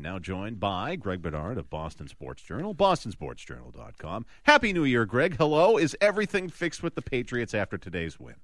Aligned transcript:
Now 0.00 0.18
joined 0.18 0.58
by 0.58 0.96
Greg 0.96 1.20
Bedard 1.20 1.58
of 1.58 1.68
Boston 1.68 2.08
Sports 2.08 2.42
Journal, 2.42 2.74
bostonsportsjournal.com. 2.74 4.24
Happy 4.44 4.72
New 4.72 4.84
Year, 4.84 5.04
Greg. 5.04 5.36
Hello. 5.36 5.76
Is 5.76 5.94
everything 6.00 6.48
fixed 6.48 6.82
with 6.82 6.94
the 6.94 7.02
Patriots 7.02 7.52
after 7.52 7.76
today's 7.76 8.18
win? 8.18 8.36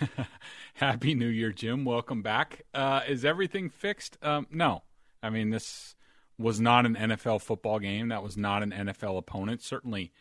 Happy 0.74 1.14
New 1.14 1.28
Year, 1.28 1.50
Jim. 1.50 1.86
Welcome 1.86 2.20
back. 2.20 2.60
Uh, 2.74 3.00
is 3.08 3.24
everything 3.24 3.70
fixed? 3.70 4.18
Um, 4.20 4.46
no. 4.50 4.82
I 5.22 5.30
mean, 5.30 5.48
this 5.48 5.96
was 6.38 6.60
not 6.60 6.84
an 6.84 6.94
NFL 6.94 7.40
football 7.40 7.78
game. 7.78 8.08
That 8.08 8.22
was 8.22 8.36
not 8.36 8.62
an 8.62 8.70
NFL 8.70 9.16
opponent. 9.16 9.62
Certainly 9.62 10.12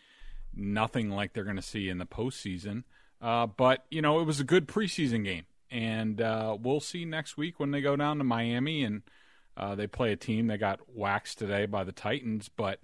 nothing 0.56 1.10
like 1.10 1.34
they're 1.34 1.44
going 1.44 1.58
to 1.58 1.62
see 1.62 1.90
in 1.90 1.98
the 1.98 2.06
postseason. 2.06 2.86
Uh, 3.22 3.48
but, 3.48 3.84
you 3.92 4.02
know, 4.02 4.22
it 4.22 4.26
was 4.26 4.40
a 4.40 4.46
good 4.46 4.70
preseason 4.70 5.26
game. 5.26 5.48
And 5.70 6.22
uh, 6.22 6.56
we'll 6.62 6.80
see 6.80 7.04
next 7.04 7.36
week 7.36 7.60
when 7.60 7.72
they 7.72 7.82
go 7.82 7.98
down 7.98 8.20
to 8.20 8.24
Miami 8.24 8.86
and– 8.86 9.02
uh, 9.56 9.76
they 9.76 9.88
play 9.88 10.12
a 10.12 10.18
team 10.18 10.48
that 10.48 10.60
got 10.60 10.80
waxed 10.94 11.38
today 11.38 11.66
by 11.66 11.84
the 11.84 11.92
Titans, 11.92 12.50
but 12.50 12.80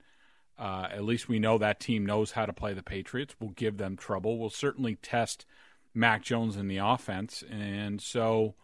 uh, 0.58 0.88
at 0.92 1.04
least 1.04 1.30
we 1.30 1.39
know 1.39 1.58
that 1.58 1.80
team 1.80 2.06
knows 2.06 2.31
how 2.31 2.45
to 2.45 2.53
play 2.53 2.73
the 2.73 2.84
Patriots. 2.84 3.36
We'll 3.39 3.52
give 3.52 3.78
them 3.78 3.95
trouble. 3.98 4.38
We'll 4.38 4.50
certainly 4.50 4.95
test 4.95 5.45
Mac 5.94 6.23
Jones 6.23 6.58
in 6.58 6.67
the 6.67 6.78
offense, 6.78 7.44
and 7.50 8.02
so 8.02 8.56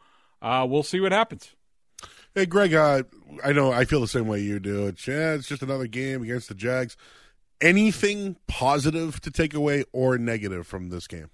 uh, 0.41 0.67
we'll 0.69 0.83
see 0.83 0.99
what 0.99 1.11
happens. 1.11 1.55
Hey, 2.35 2.45
Greg, 2.45 2.73
uh, 2.73 3.03
I 3.43 3.53
know 3.53 3.71
I 3.71 3.85
feel 3.85 4.01
the 4.01 4.07
same 4.07 4.27
way 4.27 4.41
you 4.41 4.59
do. 4.59 4.87
It's, 4.87 5.07
yeah, 5.07 5.33
it's 5.33 5.47
just 5.47 5.63
another 5.63 5.87
game 5.87 6.21
against 6.21 6.49
the 6.49 6.55
Jags. 6.55 6.97
Anything 7.61 8.35
positive 8.47 9.21
to 9.21 9.31
take 9.31 9.53
away 9.53 9.85
or 9.93 10.17
negative 10.17 10.67
from 10.67 10.89
this 10.89 11.07
game? 11.07 11.29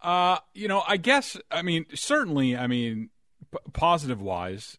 Uh, 0.00 0.38
you 0.54 0.66
know, 0.66 0.82
I 0.88 0.96
guess, 0.96 1.36
I 1.50 1.62
mean, 1.62 1.84
certainly, 1.94 2.56
I 2.56 2.66
mean, 2.66 3.10
positive 3.72 4.20
wise, 4.20 4.78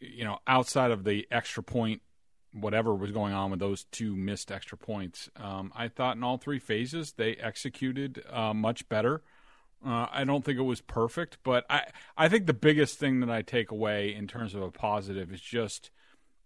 you 0.00 0.24
know, 0.24 0.38
outside 0.46 0.90
of 0.90 1.04
the 1.04 1.26
extra 1.30 1.62
point, 1.62 2.02
whatever 2.52 2.94
was 2.94 3.12
going 3.12 3.34
on 3.34 3.50
with 3.50 3.60
those 3.60 3.84
two 3.84 4.16
missed 4.16 4.50
extra 4.50 4.78
points, 4.78 5.28
um, 5.36 5.72
I 5.74 5.88
thought 5.88 6.16
in 6.16 6.22
all 6.22 6.38
three 6.38 6.58
phases 6.58 7.12
they 7.12 7.34
executed 7.36 8.22
uh, 8.30 8.54
much 8.54 8.88
better. 8.88 9.22
Uh, 9.84 10.06
I 10.10 10.24
don't 10.24 10.44
think 10.44 10.58
it 10.58 10.62
was 10.62 10.80
perfect, 10.80 11.38
but 11.44 11.64
I 11.68 11.82
I 12.16 12.28
think 12.28 12.46
the 12.46 12.54
biggest 12.54 12.98
thing 12.98 13.20
that 13.20 13.30
I 13.30 13.42
take 13.42 13.70
away 13.70 14.14
in 14.14 14.26
terms 14.26 14.54
of 14.54 14.62
a 14.62 14.70
positive 14.70 15.32
is 15.32 15.40
just 15.40 15.90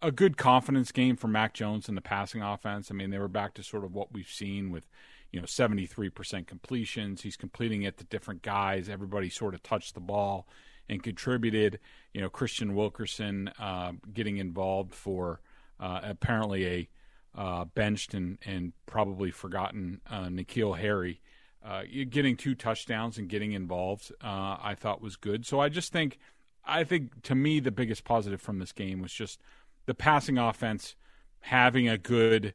a 0.02 0.10
good 0.10 0.36
confidence 0.36 0.90
game 0.92 1.16
for 1.16 1.28
Mac 1.28 1.54
Jones 1.54 1.88
in 1.88 1.94
the 1.94 2.00
passing 2.00 2.42
offense. 2.42 2.90
I 2.90 2.94
mean, 2.94 3.10
they 3.10 3.18
were 3.18 3.28
back 3.28 3.54
to 3.54 3.62
sort 3.62 3.84
of 3.84 3.94
what 3.94 4.12
we've 4.12 4.28
seen 4.28 4.70
with 4.70 4.88
you 5.30 5.40
know 5.40 5.46
73% 5.46 6.46
completions. 6.46 7.22
He's 7.22 7.36
completing 7.36 7.82
it 7.82 7.98
to 7.98 8.04
different 8.04 8.42
guys. 8.42 8.88
Everybody 8.88 9.30
sort 9.30 9.54
of 9.54 9.62
touched 9.62 9.94
the 9.94 10.00
ball 10.00 10.48
and 10.90 11.02
contributed. 11.02 11.78
You 12.12 12.20
know, 12.20 12.28
Kristian 12.28 12.74
Wilkerson 12.74 13.48
uh, 13.58 13.92
getting 14.12 14.36
involved 14.36 14.92
for 14.94 15.40
uh, 15.78 16.00
apparently 16.02 16.66
a 16.66 16.88
uh, 17.32 17.64
benched 17.64 18.12
and, 18.12 18.38
and 18.44 18.72
probably 18.86 19.30
forgotten 19.30 20.00
uh, 20.10 20.24
N'Keal 20.24 20.76
Harry. 20.76 21.20
Uh, 21.64 21.82
getting 22.08 22.36
two 22.36 22.54
touchdowns 22.54 23.18
and 23.18 23.28
getting 23.28 23.52
involved, 23.52 24.10
I 24.20 24.74
thought 24.74 25.00
was 25.00 25.16
good. 25.16 25.46
So 25.46 25.60
I 25.60 25.68
just 25.68 25.92
think, 25.92 26.18
I 26.64 26.84
think 26.84 27.22
to 27.24 27.34
me 27.34 27.60
the 27.60 27.70
biggest 27.70 28.02
positive 28.02 28.40
from 28.40 28.58
this 28.58 28.72
game 28.72 29.00
was 29.02 29.12
just 29.12 29.40
the 29.84 29.94
passing 29.94 30.38
offense 30.38 30.96
having 31.40 31.86
a 31.86 31.98
good, 31.98 32.54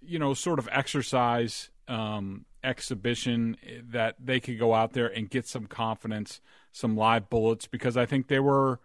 you 0.00 0.18
know, 0.18 0.32
sort 0.32 0.60
of 0.60 0.68
exercise 0.70 1.70
um, 1.88 2.44
exhibition 2.64 3.56
that 3.90 4.16
they 4.18 4.40
could 4.40 4.58
go 4.58 4.74
out 4.74 4.92
there 4.92 5.06
and 5.06 5.30
get 5.30 5.46
some 5.46 5.66
confidence, 5.66 6.40
some 6.72 6.96
live 6.96 7.28
bullets, 7.28 7.66
because 7.66 7.96
I 7.96 8.06
think 8.06 8.28
they 8.28 8.40
were, 8.40 8.80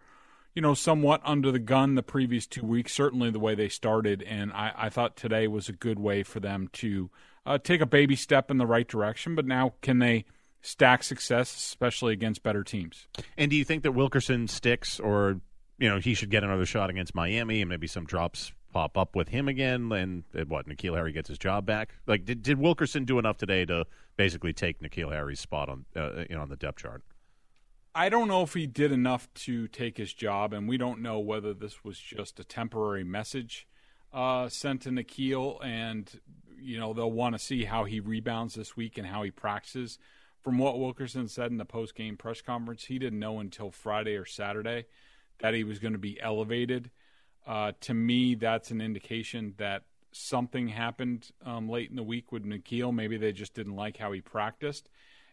you 0.54 0.62
know, 0.62 0.74
somewhat 0.74 1.20
under 1.24 1.50
the 1.50 1.58
gun 1.58 1.94
the 1.94 2.02
previous 2.02 2.46
two 2.46 2.64
weeks, 2.64 2.92
certainly 2.92 3.30
the 3.30 3.40
way 3.40 3.54
they 3.54 3.68
started. 3.68 4.22
And 4.22 4.52
I, 4.52 4.72
I 4.76 4.88
thought 4.88 5.16
today 5.16 5.48
was 5.48 5.68
a 5.68 5.72
good 5.72 5.98
way 5.98 6.22
for 6.22 6.40
them 6.40 6.68
to 6.74 7.10
uh, 7.46 7.58
take 7.58 7.80
a 7.80 7.86
baby 7.86 8.16
step 8.16 8.50
in 8.50 8.58
the 8.58 8.66
right 8.66 8.86
direction. 8.86 9.34
But 9.34 9.46
now, 9.46 9.74
can 9.82 9.98
they 9.98 10.26
stack 10.62 11.02
success, 11.02 11.54
especially 11.56 12.12
against 12.12 12.42
better 12.42 12.62
teams? 12.62 13.06
And 13.36 13.50
do 13.50 13.56
you 13.56 13.64
think 13.64 13.82
that 13.84 13.92
Wilkerson 13.92 14.46
sticks 14.46 15.00
or, 15.00 15.40
you 15.78 15.88
know, 15.88 15.98
he 15.98 16.14
should 16.14 16.30
get 16.30 16.44
another 16.44 16.66
shot 16.66 16.90
against 16.90 17.14
Miami 17.14 17.62
and 17.62 17.68
maybe 17.68 17.86
some 17.86 18.04
drops 18.04 18.52
pop 18.72 18.96
up 18.96 19.14
with 19.16 19.28
him 19.28 19.48
again, 19.48 19.90
and, 19.92 20.24
and 20.32 20.48
what 20.48 20.68
N'Keal 20.68 20.94
Harry 20.94 21.12
gets 21.12 21.28
his 21.28 21.38
job 21.38 21.66
back. 21.66 21.90
Like, 22.06 22.24
did 22.24 22.42
did 22.42 22.58
Wilkerson 22.58 23.04
do 23.04 23.18
enough 23.18 23.36
today 23.36 23.64
to 23.66 23.86
basically 24.16 24.52
take 24.52 24.80
N'Keal 24.80 25.12
Harry's 25.12 25.40
spot 25.40 25.68
on 25.68 25.84
uh, 25.96 26.24
you 26.28 26.36
know 26.36 26.42
on 26.42 26.48
the 26.48 26.56
depth 26.56 26.78
chart? 26.78 27.02
I 27.94 28.08
don't 28.08 28.28
know 28.28 28.42
if 28.42 28.54
he 28.54 28.66
did 28.66 28.92
enough 28.92 29.32
to 29.34 29.66
take 29.66 29.96
his 29.96 30.12
job, 30.12 30.52
and 30.52 30.68
we 30.68 30.76
don't 30.76 31.00
know 31.00 31.18
whether 31.18 31.52
this 31.52 31.84
was 31.84 31.98
just 31.98 32.38
a 32.38 32.44
temporary 32.44 33.02
message 33.02 33.66
uh, 34.12 34.48
sent 34.48 34.82
to 34.82 34.90
N'Keal, 34.90 35.64
and 35.64 36.20
you 36.58 36.78
know 36.78 36.92
they'll 36.92 37.10
want 37.10 37.34
to 37.34 37.38
see 37.38 37.64
how 37.64 37.84
he 37.84 38.00
rebounds 38.00 38.54
this 38.54 38.76
week 38.76 38.98
and 38.98 39.06
how 39.06 39.22
he 39.22 39.30
practices. 39.30 39.98
From 40.42 40.56
what 40.56 40.78
Wilkerson 40.78 41.28
said 41.28 41.50
in 41.50 41.58
the 41.58 41.66
post 41.66 41.94
game 41.94 42.16
press 42.16 42.40
conference, 42.40 42.84
he 42.84 42.98
didn't 42.98 43.18
know 43.18 43.40
until 43.40 43.70
Friday 43.70 44.16
or 44.16 44.24
Saturday 44.24 44.86
that 45.40 45.54
he 45.54 45.64
was 45.64 45.78
going 45.78 45.92
to 45.92 45.98
be 45.98 46.20
elevated 46.20 46.90
uh, 47.46 47.72
to 47.82 47.94
me, 47.94 48.34
that's 48.34 48.70
an 48.70 48.80
indication 48.80 49.54
that 49.58 49.82
something 50.12 50.68
happened 50.68 51.30
um, 51.44 51.68
late 51.68 51.90
in 51.90 51.96
the 51.96 52.02
week 52.02 52.32
with 52.32 52.44
N'Keal. 52.44 52.94
Maybe 52.94 53.16
they 53.16 53.32
just 53.32 53.54
didn't 53.54 53.76
like 53.76 53.96
how 53.96 54.12
he 54.12 54.20
practiced, 54.20 54.88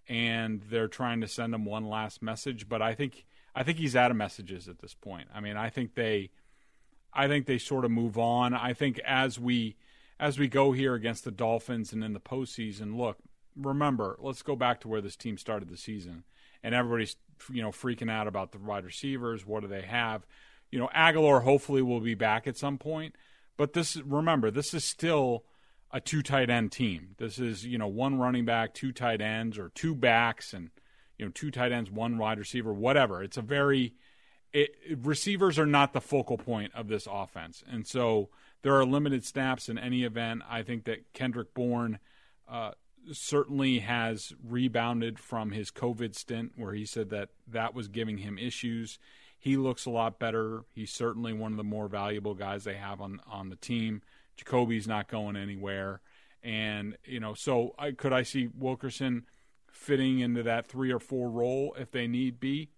and 0.07 0.61
they're 0.69 0.87
trying 0.87 1.21
to 1.21 1.27
send 1.27 1.53
him 1.53 1.65
one 1.65 1.87
last 1.87 2.21
message. 2.21 2.69
But 2.69 2.81
I 2.81 2.93
think 2.93 3.25
I 3.55 3.63
think 3.63 3.77
he's 3.77 3.95
out 3.95 4.11
of 4.11 4.17
messages 4.17 4.67
at 4.67 4.79
this 4.79 4.93
point. 4.93 5.27
I 5.33 5.39
mean, 5.39 5.57
I 5.57 5.69
think 5.69 5.95
they, 5.95 6.29
I 7.13 7.27
think 7.27 7.45
they 7.45 7.57
sort 7.57 7.85
of 7.85 7.91
move 7.91 8.17
on. 8.17 8.53
I 8.53 8.73
think 8.73 8.99
as 8.99 9.39
we 9.39 9.75
as 10.19 10.39
we 10.39 10.47
go 10.47 10.71
here 10.71 10.93
against 10.93 11.23
the 11.23 11.31
Dolphins 11.31 11.93
and 11.93 12.03
in 12.03 12.13
the 12.13 12.19
postseason, 12.19 12.97
look, 12.97 13.17
remember, 13.55 14.17
let's 14.19 14.41
go 14.41 14.55
back 14.55 14.81
to 14.81 14.87
where 14.87 15.01
this 15.01 15.15
team 15.15 15.37
started 15.37 15.69
the 15.69 15.77
season, 15.77 16.23
and 16.63 16.73
everybody's 16.73 17.15
you 17.51 17.61
know 17.61 17.71
freaking 17.71 18.11
out 18.11 18.27
about 18.27 18.51
the 18.51 18.59
wide 18.59 18.85
receivers. 18.85 19.45
What 19.45 19.61
do 19.61 19.67
they 19.67 19.81
have? 19.81 20.25
You 20.71 20.79
know, 20.79 20.89
Agholor 20.95 21.43
hopefully 21.43 21.81
will 21.81 21.99
be 21.99 22.15
back 22.15 22.47
at 22.47 22.57
some 22.57 22.77
point. 22.77 23.15
But 23.55 23.73
this, 23.73 23.97
remember, 23.97 24.51
this 24.51 24.73
is 24.73 24.83
still 24.83 25.43
a 25.91 25.99
two 25.99 26.21
tight 26.21 26.49
end 26.49 26.71
team. 26.71 27.15
This 27.17 27.39
is, 27.39 27.65
you 27.65 27.77
know, 27.77 27.87
one 27.87 28.19
running 28.19 28.45
back, 28.45 28.73
two 28.73 28.91
tight 28.91 29.21
ends, 29.21 29.57
or 29.57 29.69
two 29.69 29.95
backs, 29.95 30.53
and, 30.53 30.69
you 31.17 31.25
know, 31.25 31.31
two 31.33 31.51
tight 31.51 31.71
ends, 31.71 31.89
one 31.89 32.17
wide 32.17 32.37
receiver, 32.39 32.73
whatever. 32.73 33.23
It's 33.23 33.37
a 33.37 33.41
very, 33.41 33.93
it, 34.53 34.75
receivers 35.01 35.57
are 35.57 35.65
not 35.65 35.93
the 35.93 36.01
focal 36.01 36.37
point 36.37 36.73
of 36.75 36.87
this 36.87 37.07
offense. 37.09 37.63
And 37.69 37.87
so 37.87 38.29
there 38.61 38.75
are 38.75 38.85
limited 38.85 39.25
snaps 39.25 39.69
in 39.69 39.77
any 39.77 40.03
event. 40.03 40.43
I 40.49 40.61
think 40.61 40.83
that 40.85 41.13
Kendrick 41.13 41.53
Bourne 41.53 41.99
uh, 42.49 42.71
certainly 43.11 43.79
has 43.79 44.33
rebounded 44.45 45.19
from 45.19 45.51
his 45.51 45.71
COVID 45.71 46.15
stint 46.15 46.53
where 46.55 46.73
he 46.73 46.85
said 46.85 47.09
that 47.09 47.29
that 47.47 47.73
was 47.73 47.87
giving 47.87 48.19
him 48.19 48.37
issues. 48.37 48.99
He 49.47 49.55
looks 49.55 49.85
a 49.85 49.89
lot 49.89 50.19
better. 50.19 50.65
He's 50.73 50.91
certainly 50.91 51.31
one 51.31 51.53
of 51.53 51.57
the 51.57 51.63
more 51.63 51.87
valuable 51.87 52.33
guys 52.33 52.65
they 52.65 52.75
have 52.75 52.99
on 52.99 53.21
on 53.25 53.49
the 53.49 53.55
team. 53.55 54.01
Jakobi's 54.37 54.89
not 54.89 55.07
going 55.07 55.37
anywhere, 55.37 56.01
and 56.43 56.97
you 57.05 57.21
know, 57.21 57.33
so 57.33 57.73
I, 57.79 57.91
could 57.91 58.11
I 58.11 58.23
see 58.23 58.49
Wilkerson 58.53 59.25
fitting 59.71 60.19
into 60.19 60.43
that 60.43 60.67
three 60.67 60.91
or 60.91 60.99
four 60.99 61.29
role 61.29 61.73
if 61.79 61.91
they 61.91 62.07
need 62.07 62.41
be? 62.41 62.71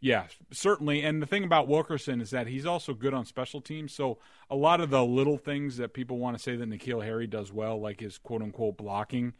Yeah, 0.00 0.26
certainly. 0.52 1.02
And 1.02 1.20
the 1.20 1.26
thing 1.26 1.42
about 1.42 1.66
Wilkerson 1.66 2.20
is 2.20 2.30
that 2.30 2.46
he's 2.46 2.66
also 2.66 2.94
good 2.94 3.14
on 3.14 3.24
special 3.24 3.60
teams. 3.60 3.92
So 3.92 4.18
a 4.48 4.54
lot 4.54 4.80
of 4.80 4.90
the 4.90 5.04
little 5.04 5.38
things 5.38 5.76
that 5.78 5.92
people 5.92 6.18
want 6.18 6.36
to 6.36 6.42
say 6.42 6.54
that 6.54 6.70
N'Keal 6.70 7.04
Harry 7.04 7.26
does 7.26 7.52
well, 7.52 7.80
like 7.80 7.98
his 7.98 8.18
quote 8.18 8.42
unquote 8.42 8.76
blocking, 8.76 9.32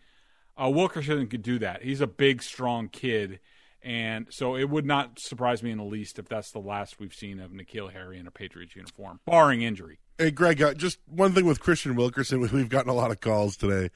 uh, 0.60 0.68
Wilkerson 0.68 1.28
could 1.28 1.42
do 1.42 1.60
that. 1.60 1.82
He's 1.82 2.00
a 2.00 2.08
big, 2.08 2.42
strong 2.42 2.88
kid, 2.88 3.38
and 3.84 4.26
so 4.30 4.56
it 4.56 4.68
would 4.68 4.86
not 4.86 5.18
surprise 5.18 5.62
me 5.62 5.70
in 5.70 5.78
the 5.78 5.84
least 5.84 6.18
if 6.18 6.28
that's 6.28 6.52
the 6.52 6.60
last 6.60 7.00
we've 7.00 7.14
seen 7.14 7.40
of 7.40 7.50
N'Keal 7.50 7.92
Harry 7.92 8.18
in 8.18 8.26
a 8.26 8.30
Patriots 8.30 8.76
uniform, 8.76 9.20
barring 9.26 9.62
injury. 9.62 9.98
Hey, 10.18 10.30
Greg, 10.30 10.62
uh, 10.62 10.74
just 10.74 10.98
one 11.06 11.32
thing 11.32 11.46
with 11.46 11.60
Kristian 11.60 11.96
Wilkerson. 11.96 12.40
We've 12.52 12.68
gotten 12.68 12.90
a 12.90 12.94
lot 12.94 13.10
of 13.10 13.20
calls 13.20 13.56
today 13.56 13.90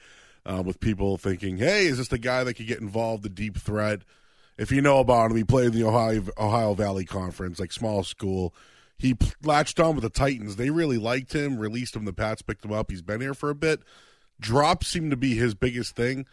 uh, 0.45 0.61
with 0.65 0.79
people 0.79 1.17
thinking, 1.17 1.57
hey, 1.57 1.85
is 1.85 1.99
this 1.99 2.09
the 2.09 2.17
guy 2.17 2.43
that 2.43 2.55
could 2.55 2.67
get 2.67 2.81
involved, 2.81 3.23
the 3.23 3.29
deep 3.29 3.57
threat? 3.57 4.01
If 4.57 4.71
you 4.71 4.81
know 4.81 4.99
about 4.99 5.31
him, 5.31 5.37
he 5.37 5.43
played 5.43 5.67
in 5.67 5.73
the 5.73 5.83
Ohio 5.83 6.23
Ohio 6.37 6.73
Valley 6.73 7.05
Conference, 7.05 7.59
like 7.59 7.71
small 7.71 8.03
school. 8.03 8.53
He 8.97 9.15
latched 9.43 9.79
on 9.79 9.95
with 9.95 10.03
the 10.03 10.09
Titans. 10.09 10.55
They 10.55 10.71
really 10.71 10.97
liked 10.97 11.33
him, 11.33 11.59
released 11.59 11.95
him. 11.95 12.05
The 12.05 12.13
Pats 12.13 12.41
picked 12.41 12.65
him 12.65 12.73
up. 12.73 12.89
He's 12.89 13.03
been 13.03 13.21
here 13.21 13.35
for 13.35 13.51
a 13.51 13.55
bit. 13.55 13.81
Drops 14.39 14.87
seem 14.87 15.11
to 15.11 15.15
be 15.15 15.35
his 15.35 15.53
biggest 15.53 15.95
thing. 15.95 16.25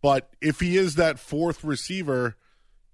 But 0.00 0.30
if 0.40 0.60
he 0.60 0.76
is 0.76 0.94
that 0.94 1.18
fourth 1.18 1.64
receiver, 1.64 2.36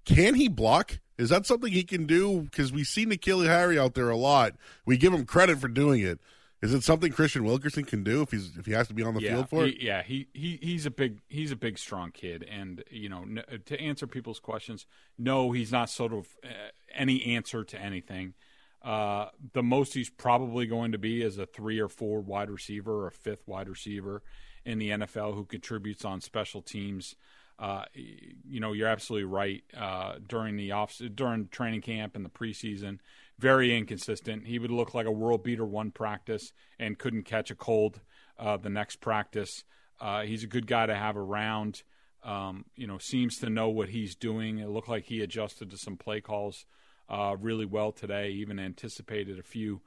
can 0.05 0.35
he 0.35 0.47
block? 0.47 0.99
Is 1.17 1.29
that 1.29 1.45
something 1.45 1.71
he 1.71 1.83
can 1.83 2.05
do? 2.05 2.41
Because 2.43 2.71
we 2.71 2.83
see 2.83 3.05
N'Keal 3.05 3.45
Harry 3.45 3.77
out 3.77 3.93
there 3.93 4.09
a 4.09 4.15
lot. 4.15 4.53
We 4.85 4.97
give 4.97 5.13
him 5.13 5.25
credit 5.25 5.59
for 5.59 5.67
doing 5.67 6.01
it. 6.01 6.19
Is 6.61 6.73
it 6.73 6.83
something 6.83 7.11
Kristian 7.11 7.41
Wilkerson 7.41 7.85
can 7.85 8.03
do 8.03 8.21
if 8.21 8.31
he's 8.31 8.57
if 8.57 8.65
he 8.65 8.73
has 8.73 8.89
to 8.89 8.93
be 8.93 9.03
on 9.03 9.13
the 9.13 9.21
yeah, 9.21 9.35
field 9.35 9.49
for 9.49 9.65
he, 9.65 9.71
it? 9.71 9.81
Yeah, 9.81 10.03
he, 10.03 10.27
he 10.33 10.59
he's 10.61 10.85
a 10.85 10.91
big 10.91 11.19
he's 11.29 11.51
a 11.51 11.55
big 11.55 11.77
strong 11.77 12.11
kid, 12.11 12.45
and 12.49 12.83
you 12.91 13.07
know 13.07 13.25
to 13.65 13.79
answer 13.79 14.07
people's 14.07 14.39
questions, 14.39 14.85
no, 15.17 15.51
he's 15.51 15.71
not 15.71 15.89
sort 15.89 16.11
of 16.11 16.27
uh, 16.43 16.49
any 16.93 17.35
answer 17.35 17.63
to 17.63 17.79
anything. 17.79 18.33
Uh, 18.81 19.27
the 19.53 19.63
most 19.63 19.93
he's 19.93 20.09
probably 20.09 20.65
going 20.65 20.91
to 20.91 20.97
be 20.97 21.21
is 21.21 21.37
a 21.37 21.45
three 21.45 21.79
or 21.79 21.87
four 21.87 22.19
wide 22.19 22.49
receiver 22.49 23.03
or 23.03 23.07
a 23.07 23.11
fifth 23.11 23.47
wide 23.47 23.69
receiver 23.69 24.21
in 24.65 24.79
the 24.79 24.89
NFL 24.89 25.35
who 25.35 25.45
contributes 25.45 26.03
on 26.03 26.19
special 26.19 26.61
teams. 26.61 27.15
Uh, 27.59 27.83
you 27.93 28.61
know, 28.61 28.71
you're 28.71 28.87
absolutely 28.87 29.25
right. 29.25 29.63
Uh, 29.77 30.13
during 30.25 30.55
the 30.55 30.71
off 30.71 30.95
during 31.15 31.47
training 31.49 31.81
camp 31.81 32.15
and 32.15 32.23
the 32.23 32.29
preseason, 32.29 32.99
very 33.37 33.77
inconsistent. 33.77 34.47
He 34.47 34.59
would 34.59 34.71
look 34.71 34.93
like 34.93 35.05
a 35.05 35.11
world 35.11 35.43
beater 35.43 35.65
one 35.65 35.91
practice 35.91 36.53
and 36.79 36.97
couldn't 36.97 37.23
catch 37.23 37.51
a 37.51 37.55
cold 37.55 37.99
uh, 38.39 38.55
the 38.55 38.69
next 38.69 39.01
practice. 39.01 39.65
Uh, 39.99 40.21
he's 40.21 40.43
a 40.43 40.47
good 40.47 40.67
guy 40.67 40.85
to 40.85 40.95
have 40.95 41.17
around. 41.17 41.83
Um, 42.23 42.65
you 42.75 42.87
know, 42.87 42.97
seems 42.97 43.37
to 43.39 43.49
know 43.49 43.69
what 43.69 43.89
he's 43.89 44.15
doing. 44.15 44.59
It 44.59 44.69
looked 44.69 44.89
like 44.89 45.05
he 45.05 45.21
adjusted 45.21 45.69
to 45.71 45.77
some 45.77 45.97
play 45.97 46.21
calls 46.21 46.65
uh, 47.09 47.35
really 47.39 47.65
well 47.65 47.91
today. 47.91 48.29
Even 48.29 48.57
anticipated 48.57 49.37
a 49.37 49.43
few 49.43 49.81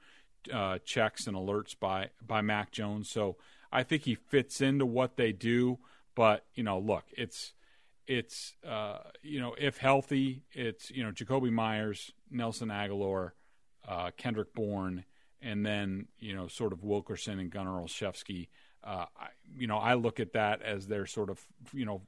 checks 0.85 1.25
and 1.25 1.35
alerts 1.35 1.75
by 1.79 2.09
by 2.25 2.41
Mac 2.41 2.71
Jones. 2.71 3.09
So 3.09 3.37
I 3.71 3.81
think 3.81 4.03
he 4.03 4.13
fits 4.13 4.61
into 4.61 4.85
what 4.85 5.17
they 5.17 5.31
do. 5.31 5.79
But 6.15 6.45
you 6.53 6.63
know, 6.63 6.77
look, 6.77 7.05
it's 7.17 7.53
it's 8.07 8.53
uh, 8.67 8.99
you 9.21 9.39
know 9.39 9.55
if 9.57 9.77
healthy, 9.77 10.43
it's 10.51 10.91
you 10.91 11.03
know 11.03 11.11
Jakobi 11.11 11.51
Meyers, 11.51 12.11
Nelson 12.29 12.69
Agholor, 12.69 13.31
uh, 13.87 14.11
Kendrick 14.17 14.53
Bourne, 14.53 15.05
and 15.41 15.65
then 15.65 16.07
you 16.19 16.35
know 16.35 16.47
sort 16.47 16.73
of 16.73 16.83
Wilkerson 16.83 17.39
and 17.39 17.49
Gunner 17.49 17.71
Olszewski. 17.71 18.49
Uh, 18.83 19.05
you 19.55 19.67
know, 19.67 19.77
I 19.77 19.93
look 19.93 20.19
at 20.19 20.33
that 20.33 20.61
as 20.61 20.87
their 20.87 21.05
sort 21.05 21.29
of 21.29 21.39
you 21.73 21.85
know 21.85 22.01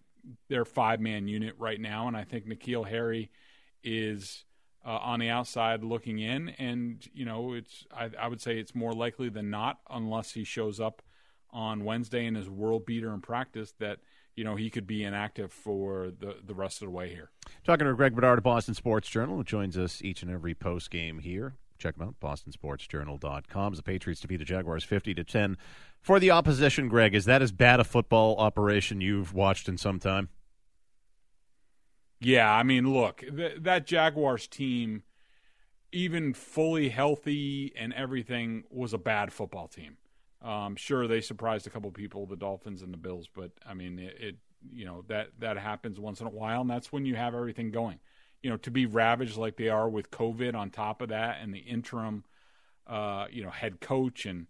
their 0.50 0.66
five 0.66 1.00
man 1.00 1.28
unit 1.28 1.56
right 1.58 1.80
now, 1.80 2.08
and 2.08 2.18
I 2.18 2.24
think 2.24 2.48
N'Keal 2.48 2.88
Harry 2.88 3.32
is 3.84 4.44
uh, 4.86 4.98
on 4.98 5.20
the 5.20 5.30
outside 5.30 5.84
looking 5.84 6.20
in, 6.20 6.50
and 6.50 7.06
you 7.14 7.26
know 7.26 7.54
it's 7.54 7.86
I, 7.96 8.10
I 8.20 8.28
would 8.28 8.42
say 8.42 8.58
it's 8.58 8.76
more 8.76 8.94
likely 8.94 9.30
than 9.30 9.50
not, 9.50 9.80
unless 9.90 10.32
he 10.32 10.44
shows 10.44 10.80
up 10.80 11.02
on 11.52 11.86
Wednesday 11.86 12.26
and 12.26 12.36
is 12.36 12.50
world 12.50 12.86
beater 12.86 13.14
in 13.14 13.22
practice 13.22 13.74
that 13.80 14.00
you 14.36 14.44
know, 14.44 14.56
he 14.56 14.70
could 14.70 14.86
be 14.86 15.04
inactive 15.04 15.52
for 15.52 16.12
the, 16.20 16.38
the 16.46 16.54
rest 16.54 16.82
of 16.82 16.88
the 16.88 16.92
way 16.92 17.10
here. 17.10 17.32
Talking 17.64 17.88
to 17.88 17.94
Greg 17.94 18.16
Bedard 18.16 18.38
of 18.38 18.44
Boston 18.44 18.74
Sports 18.74 19.10
Journal, 19.10 19.38
who 19.38 19.44
joins 19.44 19.78
us 19.78 20.02
each 20.02 20.22
and 20.22 20.32
every 20.32 20.54
post 20.54 20.92
game 20.92 21.20
here. 21.20 21.56
Check 21.78 21.98
them 21.98 22.08
out, 22.08 22.16
bostonsportsjournal.com. 22.22 23.74
As 23.74 23.78
the 23.78 23.84
Patriots 23.84 24.22
defeat 24.22 24.38
the 24.38 24.46
Jaguars 24.46 24.84
50 24.84 25.14
to 25.14 25.24
10. 25.24 25.58
For 26.02 26.20
the 26.20 26.32
opposition, 26.32 26.88
Greg, 26.88 27.14
is 27.16 27.26
that 27.26 27.42
as 27.42 27.52
bad 27.52 27.80
a 27.80 27.84
football 27.84 28.38
operation 28.38 29.02
you've 29.02 29.34
watched 29.34 29.68
in 29.68 29.78
some 29.78 30.00
time? 30.00 30.30
Yeah, 32.22 32.52
I 32.52 32.64
mean, 32.64 32.94
look, 32.94 33.22
th- 33.22 33.58
that 33.62 33.86
Jaguars 33.86 34.48
team, 34.48 35.04
even 35.92 36.34
fully 36.34 36.90
healthy 36.90 37.74
and 37.76 37.94
everything, 37.94 38.64
was 38.70 38.94
a 38.94 38.98
bad 38.98 39.34
football 39.34 39.68
team. 39.68 39.98
Um, 40.46 40.76
sure, 40.76 41.08
they 41.08 41.22
surprised 41.22 41.66
a 41.66 41.72
couple 41.72 41.90
people, 41.90 42.28
the 42.28 42.36
Dolphins 42.36 42.84
and 42.84 42.94
the 42.94 42.98
Bills, 42.98 43.28
but 43.34 43.50
I 43.66 43.74
mean, 43.74 43.98
it, 43.98 44.16
it, 44.20 44.36
you 44.72 44.86
know 44.86 45.04
that 45.08 45.30
that 45.40 45.58
happens 45.58 46.00
once 46.00 46.22
in 46.22 46.28
a 46.28 46.32
while, 46.32 46.62
and 46.62 46.70
that's 46.70 46.92
when 46.92 47.06
you 47.06 47.16
have 47.16 47.34
everything 47.34 47.72
going. 47.72 48.00
You 48.44 48.52
know, 48.52 48.58
to 48.58 48.70
be 48.70 48.86
ravaged 48.86 49.38
like 49.38 49.58
they 49.58 49.70
are 49.70 49.90
with 49.90 50.12
COVID 50.12 50.54
on 50.54 50.70
top 50.70 51.02
of 51.02 51.10
that, 51.10 51.40
and 51.42 51.52
the 51.52 51.60
interim, 51.60 52.26
uh, 52.86 53.26
you 53.32 53.44
know, 53.44 53.50
head 53.50 53.82
coach 53.82 54.28
and 54.28 54.46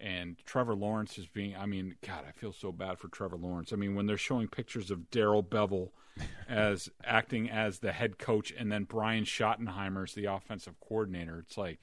and 0.00 0.36
Trevor 0.44 0.74
Lawrence 0.74 1.16
is 1.16 1.28
being. 1.28 1.54
I 1.54 1.66
mean, 1.66 1.94
God, 2.04 2.24
I 2.28 2.32
feel 2.32 2.52
so 2.52 2.72
bad 2.72 2.98
for 2.98 3.06
Trevor 3.06 3.36
Lawrence. 3.36 3.72
I 3.72 3.76
mean, 3.76 3.94
when 3.94 4.06
they're 4.06 4.16
showing 4.16 4.48
pictures 4.48 4.90
of 4.90 5.10
Darrell 5.10 5.44
Bevell 5.44 5.90
as 6.48 6.90
acting 7.04 7.48
as 7.48 7.78
the 7.78 7.92
head 7.92 8.18
coach, 8.18 8.52
and 8.58 8.72
then 8.72 8.82
Brian 8.82 9.24
Schottenheimer 9.24 10.02
as 10.08 10.14
the 10.14 10.24
offensive 10.24 10.74
coordinator, 10.80 11.38
it's 11.38 11.56
like, 11.56 11.78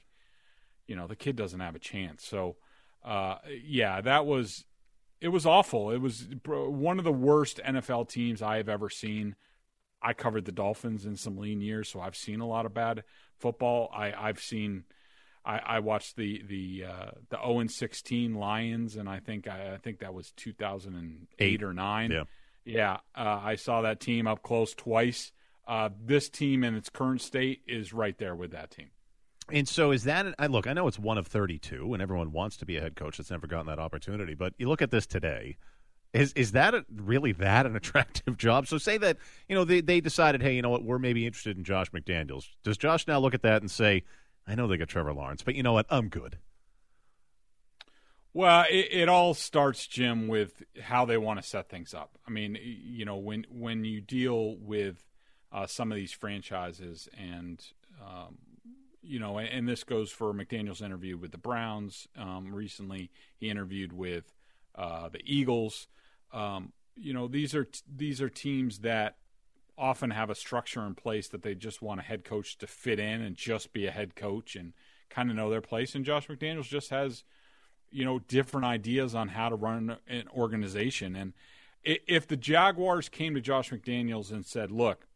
you 0.85 0.97
know, 0.97 1.07
the 1.07 1.15
kid 1.15 1.37
doesn't 1.37 1.61
have 1.61 1.75
a 1.75 1.79
chance. 1.79 2.25
So 2.25 2.57
uh, 3.03 3.37
yeah, 3.65 4.01
that 4.01 4.25
was 4.25 4.65
it 5.21 5.29
was 5.29 5.45
awful. 5.45 5.91
It 5.91 6.01
was 6.01 6.27
one 6.45 6.99
of 6.99 7.05
the 7.05 7.11
worst 7.11 7.61
NFL 7.65 8.09
teams 8.09 8.41
I 8.41 8.57
have 8.57 8.69
ever 8.69 8.89
seen. 8.89 9.35
I 10.01 10.13
covered 10.13 10.43
the 10.43 10.51
Dolphins 10.51 11.05
in 11.05 11.15
some 11.15 11.37
lean 11.37 11.61
years, 11.61 11.87
so 11.87 12.01
I've 12.01 12.17
seen 12.17 12.41
a 12.41 12.47
lot 12.47 12.65
of 12.65 12.73
bad 12.73 13.03
football. 13.39 13.89
I, 13.95 14.11
I've 14.11 14.39
seen. 14.39 14.83
I, 15.45 15.59
I 15.59 15.79
watched 15.79 16.17
the 16.17 16.43
the 16.47 16.85
uh, 16.85 17.11
the 17.29 17.37
zero 17.37 17.41
oh 17.43 17.59
and 17.59 17.71
sixteen 17.71 18.35
Lions, 18.35 18.95
and 18.95 19.07
I 19.07 19.19
think 19.19 19.47
I, 19.47 19.73
I 19.73 19.77
think 19.77 19.99
that 19.99 20.13
was 20.13 20.31
two 20.31 20.53
thousand 20.53 20.95
and 20.95 21.27
eight 21.39 21.63
or 21.63 21.73
nine. 21.73 22.11
Yeah, 22.11 22.23
yeah. 22.65 22.97
Uh, 23.15 23.39
I 23.41 23.55
saw 23.55 23.81
that 23.81 23.99
team 23.99 24.27
up 24.27 24.43
close 24.43 24.73
twice. 24.73 25.31
Uh, 25.65 25.89
this 26.03 26.29
team 26.29 26.63
in 26.63 26.75
its 26.75 26.89
current 26.89 27.21
state 27.21 27.61
is 27.65 27.93
right 27.93 28.17
there 28.17 28.35
with 28.35 28.51
that 28.51 28.71
team. 28.71 28.89
And 29.51 29.67
so 29.67 29.91
is 29.91 30.05
that 30.05 30.33
I 30.39 30.47
look, 30.47 30.67
I 30.67 30.73
know 30.73 30.87
it's 30.87 30.99
one 30.99 31.17
of 31.17 31.27
32 31.27 31.93
and 31.93 32.01
everyone 32.01 32.31
wants 32.31 32.57
to 32.57 32.65
be 32.65 32.77
a 32.77 32.81
head 32.81 32.95
coach 32.95 33.17
that's 33.17 33.31
never 33.31 33.47
gotten 33.47 33.67
that 33.67 33.79
opportunity, 33.79 34.35
but 34.35 34.53
you 34.57 34.69
look 34.69 34.81
at 34.81 34.91
this 34.91 35.05
today, 35.05 35.57
is 36.13 36.31
is 36.33 36.51
that 36.51 36.73
a, 36.73 36.85
really 36.95 37.31
that 37.33 37.65
an 37.65 37.75
attractive 37.75 38.37
job? 38.37 38.67
So 38.67 38.77
say 38.77 38.97
that, 38.99 39.17
you 39.49 39.55
know, 39.55 39.65
they 39.65 39.81
they 39.81 39.99
decided, 39.99 40.41
hey, 40.41 40.55
you 40.55 40.61
know 40.61 40.69
what, 40.69 40.83
we're 40.83 40.99
maybe 40.99 41.25
interested 41.25 41.57
in 41.57 41.63
Josh 41.63 41.91
McDaniels. 41.91 42.47
Does 42.63 42.77
Josh 42.77 43.07
now 43.07 43.19
look 43.19 43.33
at 43.33 43.41
that 43.41 43.61
and 43.61 43.69
say, 43.69 44.03
I 44.47 44.55
know 44.55 44.67
they 44.67 44.77
got 44.77 44.87
Trevor 44.87 45.13
Lawrence, 45.13 45.41
but 45.43 45.55
you 45.55 45.63
know 45.63 45.73
what, 45.73 45.85
I'm 45.89 46.09
good. 46.09 46.37
Well, 48.35 48.65
it, 48.69 48.87
it 48.91 49.09
all 49.09 49.35
starts, 49.35 49.85
Jim, 49.85 50.27
with 50.27 50.63
how 50.81 51.05
they 51.05 51.17
want 51.17 51.39
to 51.39 51.47
set 51.47 51.69
things 51.69 51.93
up. 51.93 52.17
I 52.27 52.31
mean, 52.31 52.57
you 52.61 53.05
know, 53.05 53.17
when 53.17 53.45
when 53.49 53.83
you 53.83 54.01
deal 54.01 54.55
with 54.57 55.03
uh, 55.51 55.67
some 55.67 55.91
of 55.91 55.95
these 55.95 56.11
franchises 56.11 57.07
and 57.17 57.63
um, 58.01 58.37
you 59.03 59.19
know, 59.19 59.37
and 59.37 59.67
this 59.67 59.83
goes 59.83 60.09
for 60.11 60.33
McDaniel's 60.33 60.81
interview 60.81 61.17
with 61.17 61.31
the 61.31 61.37
Browns 61.37 62.07
um, 62.17 62.53
recently. 62.53 63.11
He 63.37 63.49
interviewed 63.49 63.91
with 63.91 64.33
uh, 64.75 65.09
the 65.09 65.21
Eagles. 65.25 65.87
Um, 66.31 66.71
you 66.95 67.13
know, 67.13 67.27
these 67.27 67.53
are 67.53 67.67
these 67.93 68.21
are 68.21 68.29
teams 68.29 68.79
that 68.79 69.17
often 69.77 70.11
have 70.11 70.29
a 70.29 70.35
structure 70.35 70.85
in 70.85 70.95
place 70.95 71.27
that 71.29 71.41
they 71.41 71.55
just 71.55 71.81
want 71.81 71.99
a 71.99 72.03
head 72.03 72.23
coach 72.23 72.57
to 72.59 72.67
fit 72.67 72.99
in 72.99 73.21
and 73.21 73.35
just 73.35 73.73
be 73.73 73.87
a 73.87 73.91
head 73.91 74.15
coach 74.15 74.55
and 74.55 74.73
kind 75.09 75.29
of 75.29 75.35
know 75.35 75.49
their 75.49 75.61
place. 75.61 75.95
And 75.95 76.05
Josh 76.05 76.27
McDaniels 76.27 76.67
just 76.67 76.89
has, 76.91 77.23
you 77.91 78.05
know, 78.05 78.19
different 78.19 78.65
ideas 78.65 79.15
on 79.15 79.29
how 79.29 79.49
to 79.49 79.55
run 79.55 79.97
an 80.07 80.27
organization. 80.35 81.15
And 81.15 81.33
if 81.83 82.27
the 82.27 82.37
Jaguars 82.37 83.09
came 83.09 83.33
to 83.33 83.41
Josh 83.41 83.71
McDaniels 83.71 84.31
and 84.31 84.45
said, 84.45 84.71
"Look, 84.71 85.07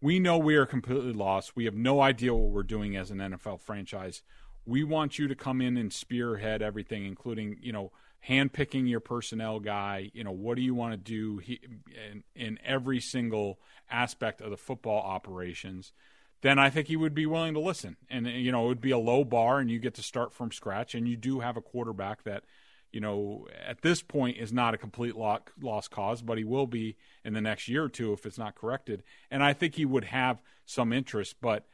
we 0.00 0.18
know 0.18 0.38
we 0.38 0.56
are 0.56 0.66
completely 0.66 1.12
lost. 1.12 1.56
We 1.56 1.64
have 1.64 1.74
no 1.74 2.00
idea 2.00 2.34
what 2.34 2.50
we're 2.50 2.62
doing 2.62 2.96
as 2.96 3.10
an 3.10 3.18
NFL 3.18 3.60
franchise. 3.60 4.22
We 4.64 4.84
want 4.84 5.18
you 5.18 5.28
to 5.28 5.34
come 5.34 5.60
in 5.60 5.76
and 5.76 5.92
spearhead 5.92 6.62
everything, 6.62 7.04
including, 7.04 7.56
you 7.60 7.72
know, 7.72 7.90
handpicking 8.28 8.88
your 8.88 9.00
personnel 9.00 9.60
guy. 9.60 10.10
You 10.12 10.24
know, 10.24 10.32
what 10.32 10.56
do 10.56 10.62
you 10.62 10.74
want 10.74 10.92
to 10.92 10.96
do 10.96 11.40
in, 11.46 12.22
in 12.34 12.58
every 12.64 13.00
single 13.00 13.58
aspect 13.90 14.40
of 14.40 14.50
the 14.50 14.56
football 14.56 15.00
operations? 15.00 15.92
Then 16.42 16.58
I 16.58 16.70
think 16.70 16.86
he 16.86 16.96
would 16.96 17.14
be 17.14 17.26
willing 17.26 17.54
to 17.54 17.60
listen. 17.60 17.96
And, 18.08 18.26
you 18.26 18.52
know, 18.52 18.66
it 18.66 18.68
would 18.68 18.80
be 18.80 18.92
a 18.92 18.98
low 18.98 19.24
bar 19.24 19.58
and 19.58 19.70
you 19.70 19.80
get 19.80 19.94
to 19.94 20.02
start 20.02 20.32
from 20.32 20.52
scratch. 20.52 20.94
And 20.94 21.08
you 21.08 21.16
do 21.16 21.40
have 21.40 21.56
a 21.56 21.62
quarterback 21.62 22.24
that– 22.24 22.44
you 22.92 23.00
know, 23.00 23.46
at 23.66 23.82
this 23.82 24.02
point 24.02 24.38
is 24.38 24.52
not 24.52 24.74
a 24.74 24.78
complete 24.78 25.14
lost 25.16 25.90
cause, 25.90 26.22
but 26.22 26.38
he 26.38 26.44
will 26.44 26.66
be 26.66 26.96
in 27.24 27.34
the 27.34 27.40
next 27.40 27.68
year 27.68 27.84
or 27.84 27.88
two 27.88 28.12
if 28.12 28.24
it's 28.24 28.38
not 28.38 28.54
corrected. 28.54 29.02
And 29.30 29.42
I 29.42 29.52
think 29.52 29.74
he 29.74 29.84
would 29.84 30.04
have 30.04 30.42
some 30.64 30.92
interest, 30.92 31.36
but 31.40 31.66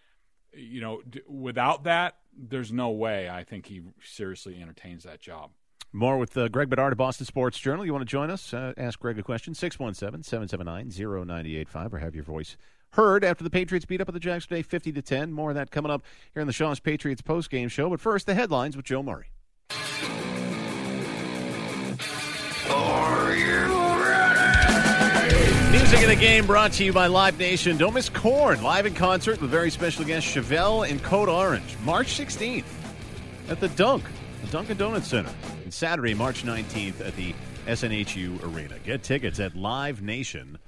you 0.53 0.81
know, 0.81 1.03
without 1.29 1.85
that, 1.85 2.17
there's 2.37 2.73
no 2.73 2.91
way 2.91 3.29
I 3.29 3.45
think 3.45 3.67
he 3.67 3.83
seriously 4.03 4.61
entertains 4.61 5.05
that 5.05 5.21
job. 5.21 5.51
More 5.93 6.19
with 6.19 6.37
uh, 6.37 6.49
Greg 6.49 6.69
Bedard 6.69 6.93
of 6.93 6.99
Boston 6.99 7.25
Sports 7.25 7.59
Journal. 7.59 7.87
You 7.87 7.93
want 7.93 8.03
to 8.03 8.11
join 8.11 8.29
us? 8.29 8.53
Uh, 8.53 8.73
ask 8.77 8.99
Greg 8.99 9.17
a 9.19 9.23
question. 9.23 9.55
617 9.55 10.25
779 10.25 10.89
0985 10.89 11.95
or 11.95 11.99
have 11.99 12.15
your 12.17 12.25
voice 12.25 12.57
heard 12.95 13.25
after 13.25 13.45
the 13.45 13.51
Patriots 13.51 13.87
beat 13.87 14.01
up 14.01 14.09
at 14.09 14.15
the 14.15 14.21
Jags 14.21 14.47
today 14.47 14.63
50 14.63 14.93
to 14.93 15.03
10. 15.03 15.33
More 15.33 15.51
of 15.51 15.57
that 15.57 15.71
coming 15.71 15.93
up 15.93 16.03
here 16.33 16.41
in 16.41 16.47
the 16.47 16.53
Shaw's 16.53 16.81
Patriots 16.81 17.23
post 17.23 17.51
game 17.51 17.69
show. 17.69 17.91
But 17.91 18.01
first, 18.01 18.27
the 18.27 18.35
headlines 18.35 18.77
with 18.77 18.87
Joe 18.87 19.03
Murray. 19.03 19.27
Music 25.75 26.03
of 26.03 26.09
the 26.09 26.15
game 26.17 26.47
brought 26.47 26.71
to 26.73 26.85
you 26.85 26.93
by 26.93 27.09
Live 27.09 27.37
Nation. 27.39 27.77
Don't 27.77 27.95
miss 27.95 28.09
Korn 28.09 28.63
live 28.63 28.87
in 28.87 28.95
concert 28.95 29.41
with 29.41 29.51
very 29.51 29.73
special 29.73 30.05
guest 30.05 30.25
Chevelle 30.25 30.89
and 30.89 31.03
Code 31.03 31.29
Orange, 31.29 31.77
March 31.85 32.17
16th 32.17 32.63
at 33.49 33.59
the 33.59 33.67
Dunk, 33.71 34.05
the 34.41 34.47
Dunkin' 34.53 34.77
Donuts 34.77 35.09
Center, 35.09 35.33
and 35.65 35.75
Saturday, 35.75 36.15
March 36.15 36.45
19th 36.45 37.05
at 37.05 37.17
the 37.17 37.35
SNHU 37.67 38.41
Arena. 38.45 38.79
Get 38.85 39.03
tickets 39.03 39.41
at 39.41 39.55
livenation.com. 39.55 40.61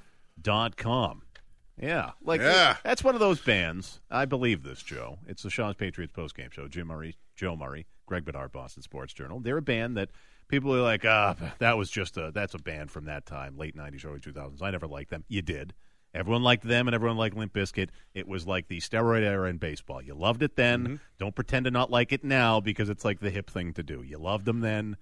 Yeah, 1.80 2.10
like 2.22 2.40
Yeah. 2.40 2.76
that's 2.82 3.04
one 3.04 3.14
of 3.14 3.20
those 3.20 3.40
bands. 3.40 4.00
I 4.10 4.24
believe 4.24 4.64
this, 4.64 4.82
Joe. 4.82 5.18
It's 5.28 5.44
the 5.44 5.50
Shaw's 5.50 5.76
Patriots 5.76 6.12
postgame 6.16 6.52
show. 6.52 6.66
Jim 6.66 6.88
Murray, 6.88 7.16
Joe 7.36 7.54
Murray, 7.54 7.86
Greg 8.06 8.24
Bedard, 8.24 8.50
Boston 8.50 8.82
Sports 8.82 9.14
Journal. 9.14 9.38
They're 9.38 9.58
a 9.58 9.62
band 9.62 9.96
that 9.96 10.08
people 10.48 10.74
are 10.74 10.82
like, 10.82 11.04
ah, 11.04 11.34
that 11.58 11.76
was 11.76 11.90
just 11.90 12.16
a 12.16 12.30
that's 12.32 12.54
a 12.54 12.58
band 12.58 12.90
from 12.90 13.06
that 13.06 13.26
time, 13.26 13.56
late 13.56 13.76
'90s, 13.76 14.04
early 14.04 14.20
2000s. 14.20 14.62
I 14.62 14.70
never 14.70 14.86
liked 14.86 15.10
them. 15.10 15.24
You 15.28 15.42
did. 15.42 15.74
Everyone 16.14 16.42
liked 16.42 16.66
them, 16.66 16.88
and 16.88 16.94
everyone 16.94 17.18
liked 17.18 17.36
Limp 17.36 17.52
Bizkit. 17.52 17.90
It 18.14 18.26
was 18.26 18.46
like 18.46 18.68
the 18.68 18.78
steroid 18.78 19.22
era 19.22 19.50
in 19.50 19.58
baseball. 19.58 20.00
You 20.00 20.14
loved 20.14 20.42
it 20.42 20.56
then. 20.56 20.98
Don't 21.18 21.34
pretend 21.34 21.66
to 21.66 21.70
not 21.70 21.90
like 21.90 22.10
it 22.10 22.24
now 22.24 22.58
because 22.58 22.88
it's 22.88 23.04
like 23.04 23.20
the 23.20 23.28
hip 23.28 23.50
thing 23.50 23.74
to 23.74 23.82
do. 23.82 24.02
You 24.02 24.16
loved 24.16 24.46
them 24.46 24.60
then. 24.60 24.96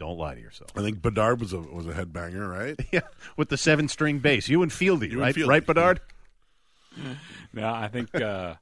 Don't 0.00 0.18
lie 0.18 0.34
to 0.34 0.40
yourself. 0.40 0.70
I 0.76 0.82
think 0.82 1.00
Bedard 1.00 1.40
was 1.40 1.52
a 1.52 1.60
was 1.60 1.86
a 1.86 1.92
headbanger, 1.92 2.50
right? 2.50 2.74
Yeah, 2.92 3.02
with 3.36 3.48
the 3.48 3.56
seven 3.56 3.86
string 3.88 4.18
bass, 4.18 4.48
you 4.48 4.62
and 4.62 4.72
Fieldy, 4.72 5.06
You 5.10 5.12
and 5.12 5.20
right? 5.20 5.34
Fieldy. 5.34 5.48
Right, 5.48 5.66
Bedard. 5.66 6.00
Yeah, 7.54 7.72
I 7.72 7.88
think 7.88 8.14
uh, 8.14 8.54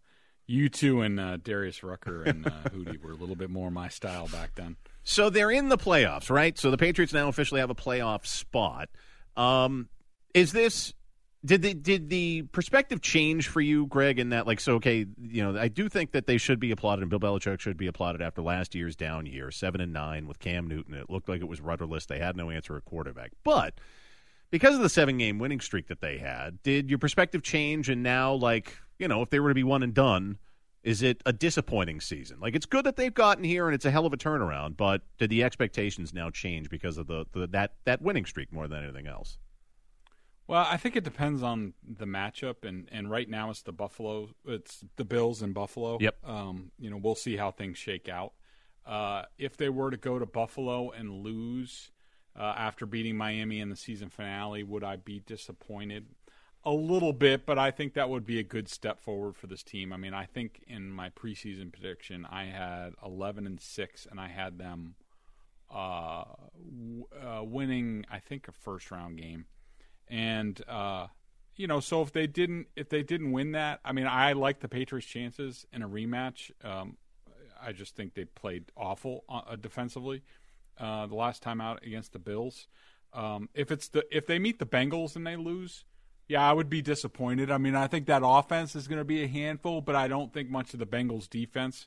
you 0.47 0.69
two 0.69 1.00
and 1.03 1.19
uh, 1.21 1.37
Darius 1.37 1.83
Rucker 1.83 2.23
and 2.25 2.47
uh, 2.47 2.50
Hootie 2.71 3.00
were 3.00 3.12
a 3.12 3.17
little 3.17 3.37
bit 3.37 3.49
more 3.49 3.71
my 3.71 3.88
style 3.88 4.26
back 4.29 4.55
then. 4.57 4.76
So 5.04 5.30
they're 5.30 5.50
in 5.50 5.68
the 5.68 5.78
playoffs, 5.78 6.30
right? 6.30 6.58
So 6.58 6.70
the 6.70 6.78
Patriots 6.78 7.12
now 7.12 7.28
officially 7.28 7.61
have 7.61 7.70
a 7.70 7.75
playoff 7.75 8.26
spot. 8.26 8.88
Um, 9.37 9.88
is 10.32 10.52
this 10.52 10.94
did 11.44 11.61
the 11.61 11.75
did 11.75 12.08
the 12.08 12.42
perspective 12.52 13.02
change 13.02 13.49
for 13.49 13.61
you, 13.61 13.87
Greg? 13.87 14.18
In 14.18 14.30
that, 14.30 14.46
like, 14.46 14.61
so 14.61 14.76
okay, 14.76 15.06
you 15.20 15.42
know, 15.42 15.58
I 15.61 15.68
do 15.68 15.90
think 15.90 16.12
that 16.12 16.26
they 16.26 16.38
should 16.38 16.58
be 16.58 16.70
applauded, 16.70 17.02
and 17.02 17.11
Bill 17.11 17.20
Belichick 17.20 17.61
should 17.61 17.76
be 17.76 17.87
applauded 17.87 18.23
after 18.23 18.40
last 18.40 18.75
year's 18.75 18.96
down 18.96 19.26
year, 19.26 19.50
seven 19.50 19.80
and 19.80 19.92
nine 19.92 20.26
with 20.26 20.38
Cam 20.38 20.66
Newton. 20.66 20.94
It 20.94 21.11
looked 21.11 21.28
like 21.28 21.42
it 21.42 21.49
was 21.49 21.61
rudderless. 21.61 22.06
They 22.06 22.18
had 22.18 22.37
no 22.37 22.50
answer 22.50 22.76
at 22.76 22.87
quarterback, 22.87 23.32
but 23.44 23.75
because 24.50 24.75
of 24.75 24.80
the 24.80 24.88
seven 24.88 25.18
game 25.18 25.38
winning 25.38 25.61
streak 25.61 25.88
that 25.88 26.00
they 26.00 26.16
had, 26.16 26.62
did 26.62 26.88
your 26.88 26.99
perspective 26.99 27.42
change? 27.42 27.90
And 27.90 28.02
now, 28.02 28.32
like, 28.32 28.78
you 28.99 29.08
know, 29.08 29.20
if 29.20 29.28
they 29.28 29.40
were 29.40 29.50
to 29.50 29.54
be 29.54 29.64
one 29.64 29.82
and 29.82 29.92
done, 29.92 30.38
is 30.85 31.03
it 31.03 31.23
a 31.25 31.33
disappointing 31.33 32.00
season? 32.00 32.38
Like, 32.41 32.55
it's 32.55 32.67
good 32.67 32.85
that 32.85 32.97
they've 32.97 33.12
gotten 33.12 33.43
here 33.43 33.67
and 33.67 33.75
it's 33.75 33.87
a 33.87 33.91
hell 33.91 34.05
of 34.07 34.12
a 34.12 34.19
turnaround, 34.19 34.76
but 34.76 35.00
did 35.19 35.31
the 35.31 35.43
expectations 35.43 36.12
now 36.12 36.31
change 36.31 36.69
because 36.69 36.99
of 36.99 37.07
the, 37.07 37.25
the 37.33 37.47
that 37.49 37.73
that 37.85 38.03
winning 38.03 38.26
streak 38.26 38.53
more 38.53 38.69
than 38.69 38.85
anything 38.85 39.07
else? 39.07 39.38
Well, 40.47 40.67
I 40.71 40.76
think 40.76 40.95
it 40.95 41.05
depends 41.05 41.43
on 41.43 41.73
the 41.83 42.05
matchup, 42.05 42.67
and, 42.67 42.87
and 42.93 43.11
right 43.11 43.29
now 43.29 43.49
it's 43.49 43.62
the 43.62 43.73
Buffalo, 43.73 44.29
it's 44.45 44.85
the 44.97 45.05
Bills 45.05 45.43
in 45.43 45.55
Buffalo. 45.55 45.97
Yep. 45.99 46.17
Um, 46.23 46.71
you 46.79 46.91
know, 46.91 46.99
we'll 46.99 47.14
see 47.14 47.38
how 47.38 47.50
things 47.50 47.79
shake 47.79 48.11
out. 48.11 48.35
Uh, 48.85 49.23
if 49.38 49.57
they 49.57 49.71
were 49.71 49.91
to 49.91 49.97
go 49.97 50.19
to 50.19 50.26
Buffalo 50.26 50.91
and 50.91 51.11
lose 51.11 51.91
uh, 52.38 52.55
after 52.59 52.85
beating 52.85 53.17
Miami 53.17 53.61
in 53.61 53.71
the 53.71 53.76
season 53.76 54.11
finale, 54.11 54.62
would 54.62 54.85
I 54.85 54.97
be 54.97 55.21
disappointed? 55.21 56.05
A 56.66 56.73
little 56.73 57.12
bit, 57.12 57.44
but 57.44 57.59
I 57.59 57.71
think 57.71 57.92
that 57.94 58.09
would 58.09 58.25
be 58.25 58.38
a 58.38 58.42
good 58.42 58.68
step 58.68 58.99
forward 58.99 59.37
for 59.37 59.47
this 59.47 59.62
team. 59.62 59.92
I 59.92 59.99
mean, 59.99 60.14
I 60.14 60.25
think 60.25 60.62
in 60.66 60.90
my 60.90 61.11
preseason 61.11 61.71
prediction, 61.71 62.26
I 62.30 62.44
had 62.44 62.94
11 63.04 63.47
and 63.47 63.61
six, 63.61 64.06
and 64.11 64.18
I 64.18 64.28
had 64.28 64.59
them 64.59 64.94
uh, 65.71 66.25
w- 66.56 67.06
uh, 67.23 67.42
winning, 67.44 68.06
I 68.11 68.18
think, 68.18 68.49
a 68.49 68.52
first 68.52 68.90
round 68.90 69.18
game 69.18 69.44
and 70.09 70.61
uh, 70.68 71.06
you 71.56 71.66
know, 71.66 71.80
so 71.80 72.02
if 72.02 72.12
they 72.12 72.26
didn't 72.26 72.68
if 72.76 72.88
they 72.88 73.02
didn't 73.02 73.33
win 73.33 73.52
that, 73.52 73.80
I 73.85 73.92
mean, 73.92 74.06
I 74.06 74.33
like 74.33 74.61
the 74.61 74.68
Patriots' 74.68 75.06
chances 75.06 75.66
in 75.73 75.83
a 75.83 75.88
rematch. 75.88 76.50
Um, 76.64 76.97
I 77.61 77.73
just 77.73 77.97
think 77.97 78.14
they 78.14 78.25
played 78.25 78.64
awful 78.76 79.25
uh, 79.28 79.56
defensively 79.56 80.23
uh, 80.78 81.06
the 81.06 81.14
last 81.14 81.42
time 81.42 81.61
out 81.61 81.85
against 81.85 82.12
the 82.12 82.18
Bills. 82.18 82.68
Um, 83.12 83.49
if 83.54 83.71
it's 83.71 83.88
the 83.88 84.04
if 84.14 84.26
they 84.26 84.38
meet 84.38 84.59
the 84.59 84.66
Bengals 84.66 85.16
and 85.16 85.26
they 85.26 85.37
lose, 85.37 85.85
yeah, 86.28 86.49
I 86.49 86.52
would 86.52 86.71
be 86.71 86.83
disappointed. 86.83 87.50
I 87.50 87.59
mean, 87.59 87.75
I 87.75 87.87
think 87.87 88.07
that 88.07 88.23
offense 88.25 88.75
is 88.75 88.88
going 88.88 89.00
to 89.00 89.04
be 89.04 89.23
a 89.23 89.28
handful, 89.28 89.81
but 89.81 89.95
I 89.95 90.09
don't 90.09 90.33
think 90.33 90.50
much 90.50 90.73
of 90.73 90.78
the 90.78 90.87
Bengals' 90.87 91.28
defense 91.28 91.87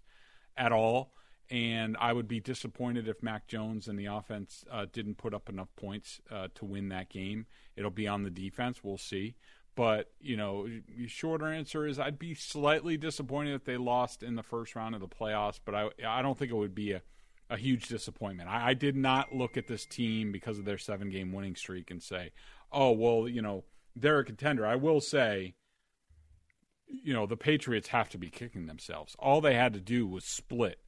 at 0.55 0.71
all. 0.71 1.13
And 1.49 1.95
I 1.99 2.11
would 2.11 2.27
be 2.27 2.41
disappointed 2.41 3.07
if 3.07 3.23
Mac 3.23 3.47
Jones 3.47 3.87
and 3.87 3.97
the 3.97 4.07
offense 4.07 4.65
uh, 4.69 4.85
didn't 4.91 5.17
put 5.17 5.33
up 5.33 5.47
enough 5.47 5.69
points 5.77 6.19
uh, 6.29 6.49
to 6.55 6.65
win 6.65 6.89
that 6.89 7.09
game. 7.09 7.45
It'll 7.77 7.89
be 7.89 8.07
on 8.07 8.23
the 8.23 8.29
defense. 8.29 8.83
We'll 8.83 8.97
see. 8.97 9.35
But, 9.73 10.11
you 10.19 10.35
know, 10.35 10.67
shorter 11.05 11.47
answer 11.47 11.85
is 11.85 11.99
I'd 11.99 12.19
be 12.19 12.33
slightly 12.33 12.97
disappointed 12.97 13.53
if 13.53 13.63
they 13.63 13.77
lost 13.77 14.23
in 14.23 14.35
the 14.35 14.43
first 14.43 14.75
round 14.75 14.95
of 14.95 15.01
the 15.01 15.07
playoffs, 15.07 15.59
but 15.63 15.75
I, 15.75 15.89
I 16.05 16.21
don't 16.21 16.37
think 16.37 16.51
it 16.51 16.55
would 16.55 16.75
be 16.75 16.93
a, 16.93 17.01
a 17.49 17.57
huge 17.57 17.87
disappointment. 17.87 18.49
I, 18.49 18.69
I 18.69 18.73
did 18.73 18.95
not 18.95 19.33
look 19.33 19.55
at 19.55 19.67
this 19.67 19.85
team 19.85 20.31
because 20.31 20.57
of 20.57 20.65
their 20.65 20.79
seven 20.79 21.09
game 21.09 21.31
winning 21.31 21.55
streak 21.55 21.91
and 21.91 22.01
say, 22.01 22.31
oh, 22.71 22.91
well, 22.91 23.27
you 23.27 23.41
know, 23.41 23.63
they're 23.99 24.19
a 24.19 24.25
contender. 24.25 24.65
I 24.65 24.75
will 24.75 25.01
say, 25.01 25.55
you 26.87 27.13
know, 27.13 27.25
the 27.25 27.37
Patriots 27.37 27.89
have 27.89 28.09
to 28.09 28.17
be 28.17 28.29
kicking 28.29 28.65
themselves. 28.65 29.15
All 29.19 29.41
they 29.41 29.55
had 29.55 29.73
to 29.73 29.81
do 29.81 30.07
was 30.07 30.25
split 30.25 30.79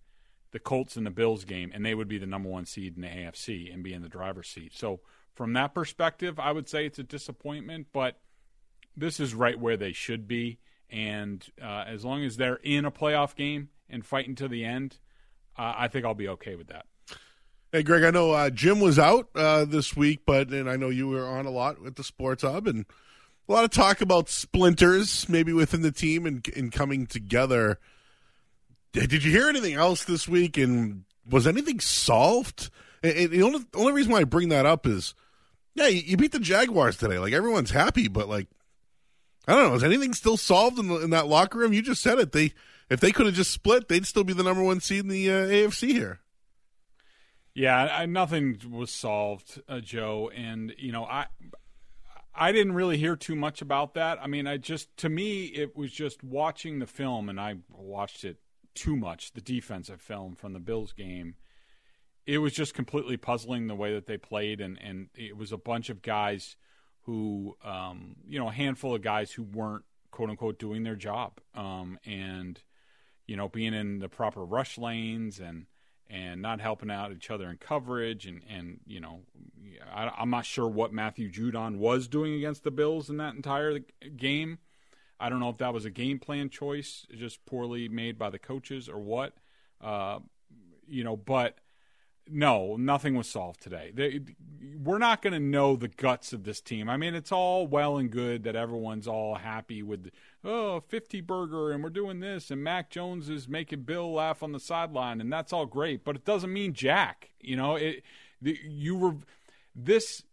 the 0.51 0.60
Colts 0.60 0.98
and 0.98 1.06
the 1.06 1.12
Bills 1.12 1.46
game, 1.46 1.72
and 1.74 1.86
they 1.86 1.94
would 1.94 2.08
be 2.08 2.18
the 2.18 2.25
number 2.25 2.50
one 2.50 2.66
seed 2.66 2.96
in 2.96 3.01
the 3.01 3.08
AFC 3.08 3.72
and 3.72 3.84
be 3.84 3.94
in 3.94 4.01
the 4.01 4.10
driver's 4.10 4.50
seat. 4.50 4.74
So, 4.75 5.01
from 5.36 5.54
that 5.54 5.74
perspective, 5.74 6.39
I 6.39 6.51
would 6.51 6.68
say 6.68 6.86
it's 6.86 7.00
a 7.00 7.04
disappointment, 7.04 7.88
but 7.94 8.20
this 8.98 9.20
is 9.20 9.34
right 9.34 9.58
where 9.58 9.78
they 9.78 9.94
should 9.94 10.28
be. 10.28 10.60
And 10.89 11.46
uh, 11.62 11.86
as 11.88 12.04
long 12.04 12.24
as 12.24 12.36
they're 12.36 12.60
in 12.63 12.84
a 12.84 12.92
playoff 12.92 13.36
game 13.36 13.70
and 13.89 14.06
fighting 14.06 14.36
to 14.36 14.48
the 14.48 14.66
end, 14.66 14.98
uh, 15.58 15.74
I 15.78 15.88
think 15.88 16.06
I'll 16.06 16.16
be 16.16 16.28
okay 16.30 16.56
with 16.56 16.68
that. 16.68 16.86
Hey, 17.71 17.83
Greg, 17.83 18.03
I 18.03 18.09
know 18.09 18.31
uh, 18.31 18.49
Jim 18.49 18.79
was 18.79 18.97
out 18.97 19.29
uh, 19.35 19.63
this 19.63 19.95
week, 19.95 20.21
but 20.25 20.49
and 20.49 20.67
I 20.67 20.75
know 20.75 20.89
you 20.89 21.07
were 21.07 21.27
on 21.27 21.45
a 21.45 21.51
lot 21.51 21.79
with 21.79 21.97
the 21.97 22.03
Sports 22.03 22.41
Hub 22.41 22.65
and 22.65 22.83
a 23.47 23.51
lot 23.51 23.63
of 23.63 23.69
talk 23.69 24.01
about 24.01 24.27
splinters, 24.27 25.29
maybe 25.29 25.53
within 25.53 25.83
the 25.83 25.91
team 25.91 26.25
and, 26.25 26.43
and 26.55 26.71
coming 26.71 27.05
together. 27.05 27.77
Did 28.91 29.23
you 29.23 29.31
hear 29.31 29.49
anything 29.49 29.75
else 29.75 30.03
this 30.03 30.27
week? 30.27 30.57
And 30.57 31.03
was 31.29 31.45
anything 31.45 31.79
solved? 31.79 32.71
And, 33.03 33.29
the 33.29 33.43
only 33.43 33.59
only 33.75 33.93
reason 33.93 34.13
why 34.13 34.21
I 34.21 34.23
bring 34.23 34.49
that 34.49 34.65
up 34.65 34.88
is, 34.88 35.13
yeah, 35.75 35.88
you, 35.88 36.01
you 36.01 36.17
beat 36.17 36.31
the 36.31 36.39
Jaguars 36.39 36.97
today. 36.97 37.19
Like 37.19 37.33
everyone's 37.33 37.69
happy, 37.69 38.07
but 38.07 38.27
like, 38.27 38.47
I 39.47 39.53
don't 39.53 39.69
know, 39.69 39.75
is 39.75 39.83
anything 39.83 40.15
still 40.15 40.38
solved 40.38 40.79
in, 40.79 40.88
the, 40.88 40.95
in 41.01 41.11
that 41.11 41.27
locker 41.27 41.59
room? 41.59 41.73
You 41.73 41.83
just 41.83 42.01
said 42.01 42.17
it. 42.17 42.31
They 42.31 42.53
if 42.89 42.99
they 42.99 43.11
could 43.11 43.27
have 43.27 43.35
just 43.35 43.51
split, 43.51 43.89
they'd 43.89 44.07
still 44.07 44.23
be 44.23 44.33
the 44.33 44.41
number 44.41 44.63
one 44.63 44.79
seed 44.79 45.01
in 45.01 45.09
the 45.09 45.29
uh, 45.29 45.45
AFC 45.45 45.89
here. 45.89 46.19
Yeah, 47.60 47.89
I, 47.94 48.06
nothing 48.06 48.58
was 48.72 48.89
solved, 48.89 49.62
uh, 49.68 49.82
Joe, 49.82 50.32
and 50.34 50.74
you 50.78 50.94
know 50.94 51.04
I. 51.04 51.25
I 52.34 52.54
didn't 52.54 52.72
really 52.72 52.96
hear 52.96 53.18
too 53.18 53.36
much 53.36 53.62
about 53.62 53.96
that. 53.96 54.18
I 54.22 54.28
mean, 54.28 54.48
I 54.48 54.56
just 54.56 54.96
to 54.98 55.10
me 55.10 55.48
it 55.48 55.75
was 55.75 55.92
just 55.92 56.24
watching 56.24 56.80
the 56.80 56.88
film, 56.88 57.28
and 57.28 57.38
I 57.38 57.56
watched 57.70 58.24
it 58.24 58.38
too 58.75 58.96
much. 58.96 59.34
The 59.34 59.42
defensive 59.42 60.00
film 60.00 60.36
from 60.36 60.54
the 60.54 60.62
Bills 60.62 60.94
game, 60.94 61.36
it 62.25 62.38
was 62.38 62.54
just 62.54 62.74
completely 62.74 63.18
puzzling 63.18 63.68
the 63.68 63.75
way 63.75 63.94
that 63.94 64.06
they 64.06 64.18
played, 64.18 64.62
and 64.62 64.80
and 64.82 65.10
it 65.13 65.36
was 65.36 65.51
a 65.51 65.58
bunch 65.58 65.89
of 65.89 66.01
guys 66.01 66.56
who, 67.01 67.58
um, 67.66 68.16
you 68.25 68.39
know, 68.39 68.48
a 68.48 68.54
handful 68.54 68.96
of 68.96 69.01
guys 69.01 69.34
who 69.34 69.44
weren't 69.44 69.84
quote 70.12 70.30
unquote 70.30 70.60
doing 70.60 70.84
their 70.84 70.96
job, 70.96 71.42
um, 71.56 72.00
and 72.06 72.63
you 73.28 73.36
know, 73.36 73.50
being 73.50 73.74
in 73.74 74.00
the 74.00 74.08
proper 74.08 74.46
rush 74.46 74.78
lanes 74.78 75.42
and 75.42 75.66
and 76.10 76.42
not 76.42 76.60
helping 76.60 76.89
out 76.89 77.12
each 77.12 77.30
other 77.30 77.50
in 77.50 77.58
coverage 77.58 78.25
and 78.25 78.42
and 78.50 78.80
you 78.88 79.00
know 79.00 79.22
I, 79.94 80.12
I'm 80.18 80.30
not 80.30 80.46
sure 80.46 80.68
what 80.68 80.94
Matthew 80.94 81.32
Judon 81.32 81.78
was 81.78 82.08
doing 82.08 82.34
against 82.34 82.63
the 82.63 82.72
Bills 82.72 83.10
in 83.10 83.18
that 83.18 83.36
entire 83.36 83.80
game. 84.18 84.60
I 85.20 85.30
don't 85.30 85.39
know 85.39 85.50
if 85.50 85.58
that 85.58 85.74
was 85.74 85.86
a 85.86 85.89
game 85.89 86.20
plan 86.20 86.50
choice, 86.50 87.06
just 87.16 87.46
poorly 87.46 87.89
made 87.89 88.18
by 88.18 88.30
the 88.30 88.39
coaches 88.39 88.88
or 88.88 89.00
what. 89.00 89.34
Uh, 89.82 90.20
you 90.88 91.04
know, 91.04 91.16
but 91.16 91.58
no, 92.31 92.75
nothing 92.77 93.15
was 93.15 93.27
solved 93.27 93.62
today. 93.62 93.91
They, 93.93 94.21
we're 94.83 94.98
not 94.98 95.21
going 95.21 95.33
to 95.33 95.39
know 95.39 95.75
the 95.75 95.88
guts 95.88 96.33
of 96.33 96.43
this 96.43 96.62
team. 96.62 96.89
I 96.89 96.98
mean, 96.98 97.15
it's 97.15 97.31
all 97.31 97.67
well 97.67 97.98
and 97.98 98.09
good 98.09 98.43
that 98.43 98.55
everyone's 98.55 99.07
all 99.07 99.36
happy 99.36 99.83
with, 99.83 100.12
oh, 100.43 100.81
50 100.81 101.21
burger 101.21 101.71
and 101.71 101.83
we're 101.83 101.89
doing 101.89 102.19
this 102.19 102.51
and 102.51 102.63
Mac 102.63 102.89
Jones 102.89 103.29
is 103.29 103.48
making 103.48 103.81
Bill 103.81 104.13
laugh 104.13 104.43
on 104.43 104.51
the 104.51 104.59
sideline 104.59 105.21
and 105.21 105.31
that's 105.31 105.53
all 105.53 105.65
great, 105.65 106.03
but 106.03 106.15
it 106.15 106.25
doesn't 106.25 106.53
mean 106.53 106.74
jack. 106.74 107.31
You 107.39 107.55
know, 107.55 107.75
it 107.75 108.03
the, 108.41 108.57
you 108.63 108.95
were 108.95 109.15
this 109.75 110.24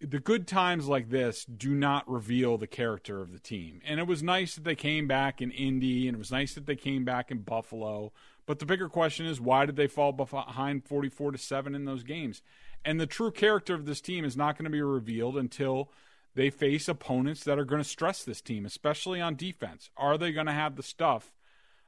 the 0.00 0.18
good 0.18 0.46
times 0.46 0.86
like 0.86 1.08
this 1.08 1.44
do 1.44 1.74
not 1.74 2.08
reveal 2.10 2.58
the 2.58 2.66
character 2.66 3.20
of 3.20 3.32
the 3.32 3.38
team. 3.38 3.80
And 3.86 3.98
it 3.98 4.06
was 4.06 4.22
nice 4.22 4.56
that 4.56 4.64
they 4.64 4.74
came 4.74 5.06
back 5.06 5.40
in 5.40 5.50
Indy 5.50 6.08
and 6.08 6.16
it 6.16 6.18
was 6.18 6.30
nice 6.30 6.54
that 6.54 6.66
they 6.66 6.76
came 6.76 7.04
back 7.04 7.30
in 7.30 7.38
Buffalo. 7.38 8.12
But 8.46 8.58
the 8.58 8.66
bigger 8.66 8.88
question 8.88 9.26
is 9.26 9.40
why 9.40 9.66
did 9.66 9.76
they 9.76 9.86
fall 9.86 10.12
behind 10.12 10.84
44 10.84 11.32
to 11.32 11.38
7 11.38 11.74
in 11.74 11.84
those 11.84 12.02
games? 12.02 12.42
And 12.84 13.00
the 13.00 13.06
true 13.06 13.30
character 13.30 13.74
of 13.74 13.86
this 13.86 14.00
team 14.00 14.24
is 14.24 14.36
not 14.36 14.56
going 14.56 14.64
to 14.64 14.70
be 14.70 14.82
revealed 14.82 15.36
until 15.36 15.90
they 16.34 16.50
face 16.50 16.88
opponents 16.88 17.44
that 17.44 17.58
are 17.58 17.64
going 17.64 17.82
to 17.82 17.88
stress 17.88 18.24
this 18.24 18.40
team, 18.40 18.64
especially 18.64 19.20
on 19.20 19.36
defense. 19.36 19.90
Are 19.96 20.18
they 20.18 20.32
going 20.32 20.46
to 20.46 20.52
have 20.52 20.76
the 20.76 20.82
stuff 20.82 21.32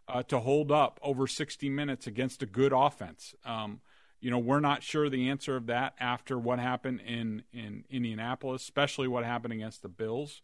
uh, 0.07 0.23
to 0.25 0.41
hold 0.41 0.71
up 0.71 1.01
over 1.03 1.27
60 1.27 1.69
minutes 1.71 2.07
against 2.07 2.43
a 2.43 2.47
good 2.47 2.73
offense? 2.73 3.35
Um, 3.45 3.81
you 4.21 4.31
know, 4.31 4.39
we're 4.39 4.61
not 4.61 4.83
sure 4.83 5.09
the 5.11 5.29
answer 5.29 5.57
of 5.57 5.67
that 5.67 5.95
after 5.99 6.39
what 6.39 6.59
happened 6.59 7.03
in 7.07 7.43
in 7.53 7.85
Indianapolis, 7.91 8.63
especially 8.63 9.07
what 9.09 9.25
happened 9.25 9.53
against 9.53 9.83
the 9.83 9.89
Bills. 9.89 10.41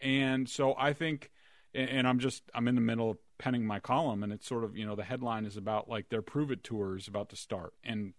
And 0.00 0.48
so 0.48 0.74
I 0.78 0.92
think, 0.92 1.32
and 1.74 2.06
I'm 2.06 2.20
just 2.20 2.42
I'm 2.54 2.68
in 2.68 2.76
the 2.76 2.80
middle 2.80 3.10
of 3.10 3.18
penning 3.38 3.66
my 3.66 3.80
column, 3.80 4.22
and 4.22 4.32
it's 4.32 4.46
sort 4.46 4.64
of 4.64 4.76
you 4.76 4.86
know 4.86 4.96
the 4.96 5.04
headline 5.04 5.44
is 5.44 5.56
about 5.56 5.88
like 5.88 6.08
their 6.08 6.22
prove 6.22 6.50
it 6.50 6.64
tour 6.64 6.96
is 6.96 7.08
about 7.08 7.28
to 7.30 7.36
start, 7.36 7.74
and 7.82 8.14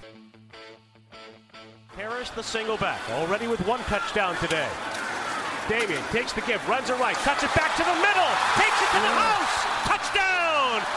Harris 1.89 2.29
the 2.29 2.43
single 2.43 2.77
back, 2.77 3.01
already 3.09 3.48
with 3.48 3.59
one 3.67 3.81
touchdown 3.81 4.38
today. 4.38 4.69
Damien 5.67 6.01
takes 6.12 6.31
the 6.31 6.39
give, 6.41 6.65
runs 6.69 6.89
it 6.89 6.93
right, 6.93 7.17
cuts 7.17 7.43
it 7.43 7.53
back 7.53 7.75
to 7.75 7.83
the 7.83 7.95
middle, 7.95 8.31
takes 8.55 8.81
it 8.81 8.88
to 8.95 9.01
the 9.03 9.12
mm. 9.12 9.19
house. 9.19 9.65
Touchdown, 9.86 10.38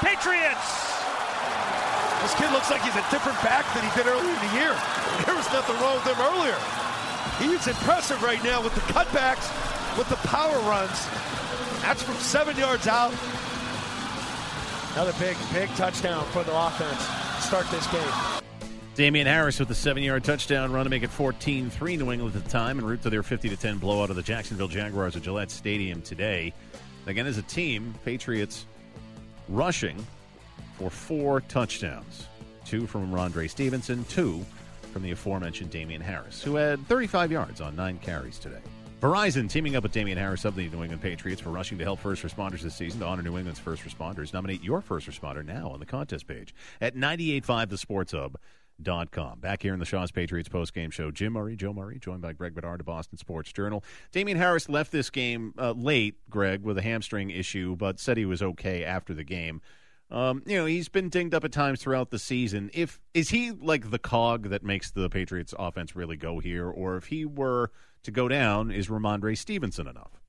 Patriots! 0.04 0.92
This 2.20 2.34
kid 2.36 2.52
looks 2.52 2.70
like 2.70 2.82
he's 2.82 2.94
a 2.94 3.06
different 3.10 3.40
back 3.40 3.64
than 3.72 3.82
he 3.82 3.90
did 3.96 4.06
earlier 4.06 4.28
in 4.28 4.42
the 4.48 4.54
year. 4.54 4.76
There 5.26 5.36
was 5.36 5.46
nothing 5.52 5.76
wrong 5.80 5.96
with 5.96 6.06
him 6.06 6.20
earlier. 6.20 6.58
He's 7.38 7.66
impressive 7.66 8.22
right 8.22 8.42
now 8.42 8.62
with 8.62 8.74
the 8.74 8.80
cutbacks, 8.92 9.46
with 9.96 10.08
the 10.08 10.16
power 10.28 10.58
runs. 10.68 11.06
That's 11.82 12.02
from 12.02 12.16
seven 12.16 12.56
yards 12.56 12.86
out. 12.86 13.12
Another 14.94 15.12
big, 15.18 15.36
big 15.52 15.68
touchdown 15.76 16.24
for 16.26 16.42
the 16.44 16.54
offense. 16.54 17.00
Start 17.44 17.66
this 17.70 17.86
game. 17.88 18.42
Damien 18.94 19.26
Harris 19.26 19.58
with 19.58 19.68
the 19.68 19.74
seven-yard 19.74 20.22
touchdown 20.22 20.70
run 20.70 20.84
to 20.84 20.90
make 20.90 21.02
it 21.02 21.10
14-3 21.10 21.98
New 21.98 22.12
England 22.12 22.36
at 22.36 22.44
the 22.44 22.50
time 22.50 22.78
and 22.78 22.86
route 22.86 23.02
to 23.02 23.10
their 23.10 23.22
50-10 23.22 23.80
blowout 23.80 24.10
of 24.10 24.16
the 24.16 24.22
Jacksonville 24.22 24.68
Jaguars 24.68 25.16
at 25.16 25.22
Gillette 25.22 25.50
Stadium 25.50 26.02
today. 26.02 26.52
Again, 27.06 27.26
as 27.26 27.38
a 27.38 27.42
team, 27.42 27.94
Patriots 28.04 28.66
rushing 29.52 30.04
for 30.78 30.90
four 30.90 31.40
touchdowns 31.42 32.26
two 32.64 32.86
from 32.86 33.10
Rhamondre 33.12 33.50
Stevenson, 33.50 34.04
two 34.04 34.44
from 34.92 35.02
the 35.02 35.10
aforementioned 35.10 35.70
Damien 35.70 36.00
Harris, 36.00 36.42
who 36.42 36.56
had 36.56 36.86
35 36.86 37.32
yards 37.32 37.60
on 37.60 37.74
nine 37.76 37.98
carries 37.98 38.38
today. 38.38 38.60
Verizon 39.00 39.50
teaming 39.50 39.74
up 39.74 39.82
with 39.82 39.90
Damien 39.90 40.16
Harris 40.16 40.44
of 40.44 40.54
the 40.54 40.68
New 40.68 40.82
England 40.82 41.02
Patriots 41.02 41.40
for 41.40 41.50
rushing 41.50 41.76
to 41.78 41.84
help 41.84 41.98
first 41.98 42.22
responders 42.22 42.60
this 42.60 42.76
season 42.76 43.00
to 43.00 43.06
honor 43.06 43.22
New 43.22 43.36
England's 43.36 43.58
first 43.58 43.82
responders. 43.82 44.32
Nominate 44.32 44.62
your 44.62 44.80
first 44.80 45.10
responder 45.10 45.44
now 45.44 45.70
on 45.70 45.80
the 45.80 45.86
contest 45.86 46.28
page 46.28 46.54
at 46.80 46.94
985thesportshub.com. 46.94 48.36
Back 49.40 49.62
here 49.62 49.72
in 49.72 49.80
the 49.80 49.86
Shaw's 49.86 50.10
Patriots 50.10 50.48
postgame 50.48 50.92
show, 50.92 51.10
Jim 51.10 51.32
Murray, 51.32 51.56
Joe 51.56 51.72
Murray, 51.72 51.98
joined 51.98 52.22
by 52.22 52.32
Greg 52.32 52.54
Bedard 52.54 52.80
of 52.80 52.86
Boston 52.86 53.18
Sports 53.18 53.52
Journal. 53.52 53.84
Damien 54.12 54.38
Harris 54.38 54.68
left 54.68 54.92
this 54.92 55.10
game 55.10 55.54
uh, 55.58 55.72
late, 55.72 56.16
Greg, 56.30 56.62
with 56.62 56.78
a 56.78 56.82
hamstring 56.82 57.30
issue, 57.30 57.76
but 57.76 57.98
said 58.00 58.16
he 58.16 58.24
was 58.24 58.42
okay 58.42 58.84
after 58.84 59.14
the 59.14 59.24
game. 59.24 59.60
Um, 60.10 60.42
you 60.44 60.58
know, 60.58 60.66
he's 60.66 60.90
been 60.90 61.08
dinged 61.08 61.34
up 61.34 61.44
at 61.44 61.52
times 61.52 61.80
throughout 61.80 62.10
the 62.10 62.18
season. 62.18 62.70
If 62.74 63.00
is 63.14 63.30
he 63.30 63.50
like 63.50 63.90
the 63.90 63.98
cog 63.98 64.50
that 64.50 64.62
makes 64.62 64.90
the 64.90 65.08
Patriots 65.08 65.54
offense 65.58 65.96
really 65.96 66.16
go 66.16 66.38
here, 66.38 66.68
or 66.68 66.96
if 66.96 67.06
he 67.06 67.24
were 67.24 67.70
to 68.02 68.10
go 68.10 68.28
down, 68.28 68.70
is 68.70 68.88
Rhamondre 68.88 69.38
Stevenson 69.38 69.86
enough? 69.86 70.21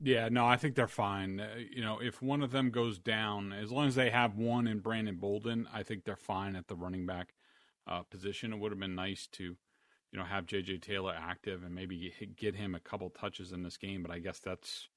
Yeah, 0.00 0.28
no, 0.28 0.46
I 0.46 0.56
think 0.56 0.74
they're 0.74 0.88
fine. 0.88 1.40
Uh, 1.40 1.48
you 1.70 1.82
know, 1.82 1.98
if 2.00 2.20
one 2.20 2.42
of 2.42 2.50
them 2.50 2.70
goes 2.70 2.98
down, 2.98 3.52
as 3.52 3.72
long 3.72 3.88
as 3.88 3.94
they 3.94 4.10
have 4.10 4.36
one 4.36 4.66
in 4.66 4.80
Brandon 4.80 5.16
Bolden, 5.16 5.66
I 5.72 5.82
think 5.82 6.04
they're 6.04 6.16
fine 6.16 6.54
at 6.54 6.68
the 6.68 6.74
running 6.74 7.06
back 7.06 7.34
uh, 7.86 8.02
position. 8.02 8.52
It 8.52 8.58
would 8.58 8.72
have 8.72 8.78
been 8.80 8.94
nice 8.94 9.26
to, 9.32 9.44
you 9.44 10.18
know, 10.18 10.24
have 10.24 10.46
J.J. 10.46 10.78
Taylor 10.78 11.14
active 11.18 11.64
and 11.64 11.74
maybe 11.74 12.12
get 12.36 12.56
him 12.56 12.74
a 12.74 12.80
couple 12.80 13.08
touches 13.08 13.52
in 13.52 13.62
this 13.62 13.78
game, 13.78 14.02
but 14.02 14.10
I 14.10 14.18
guess 14.18 14.38
that's 14.38 14.88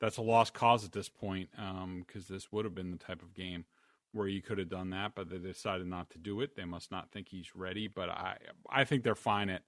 that's 0.00 0.16
a 0.16 0.22
lost 0.22 0.52
cause 0.52 0.84
at 0.84 0.92
this 0.92 1.08
point 1.08 1.50
because 1.52 2.30
um, 2.30 2.34
this 2.34 2.50
would 2.50 2.64
have 2.64 2.74
been 2.74 2.90
the 2.90 2.96
type 2.98 3.22
of 3.22 3.34
game 3.34 3.64
where 4.10 4.26
you 4.26 4.42
could 4.42 4.58
have 4.58 4.68
done 4.68 4.90
that, 4.90 5.12
but 5.14 5.30
they 5.30 5.38
decided 5.38 5.86
not 5.86 6.10
to 6.10 6.18
do 6.18 6.40
it. 6.40 6.56
They 6.56 6.64
must 6.64 6.90
not 6.90 7.10
think 7.12 7.28
he's 7.28 7.54
ready, 7.54 7.88
but 7.88 8.10
I 8.10 8.36
I 8.68 8.84
think 8.84 9.02
they're 9.02 9.14
fine 9.14 9.48
at 9.48 9.62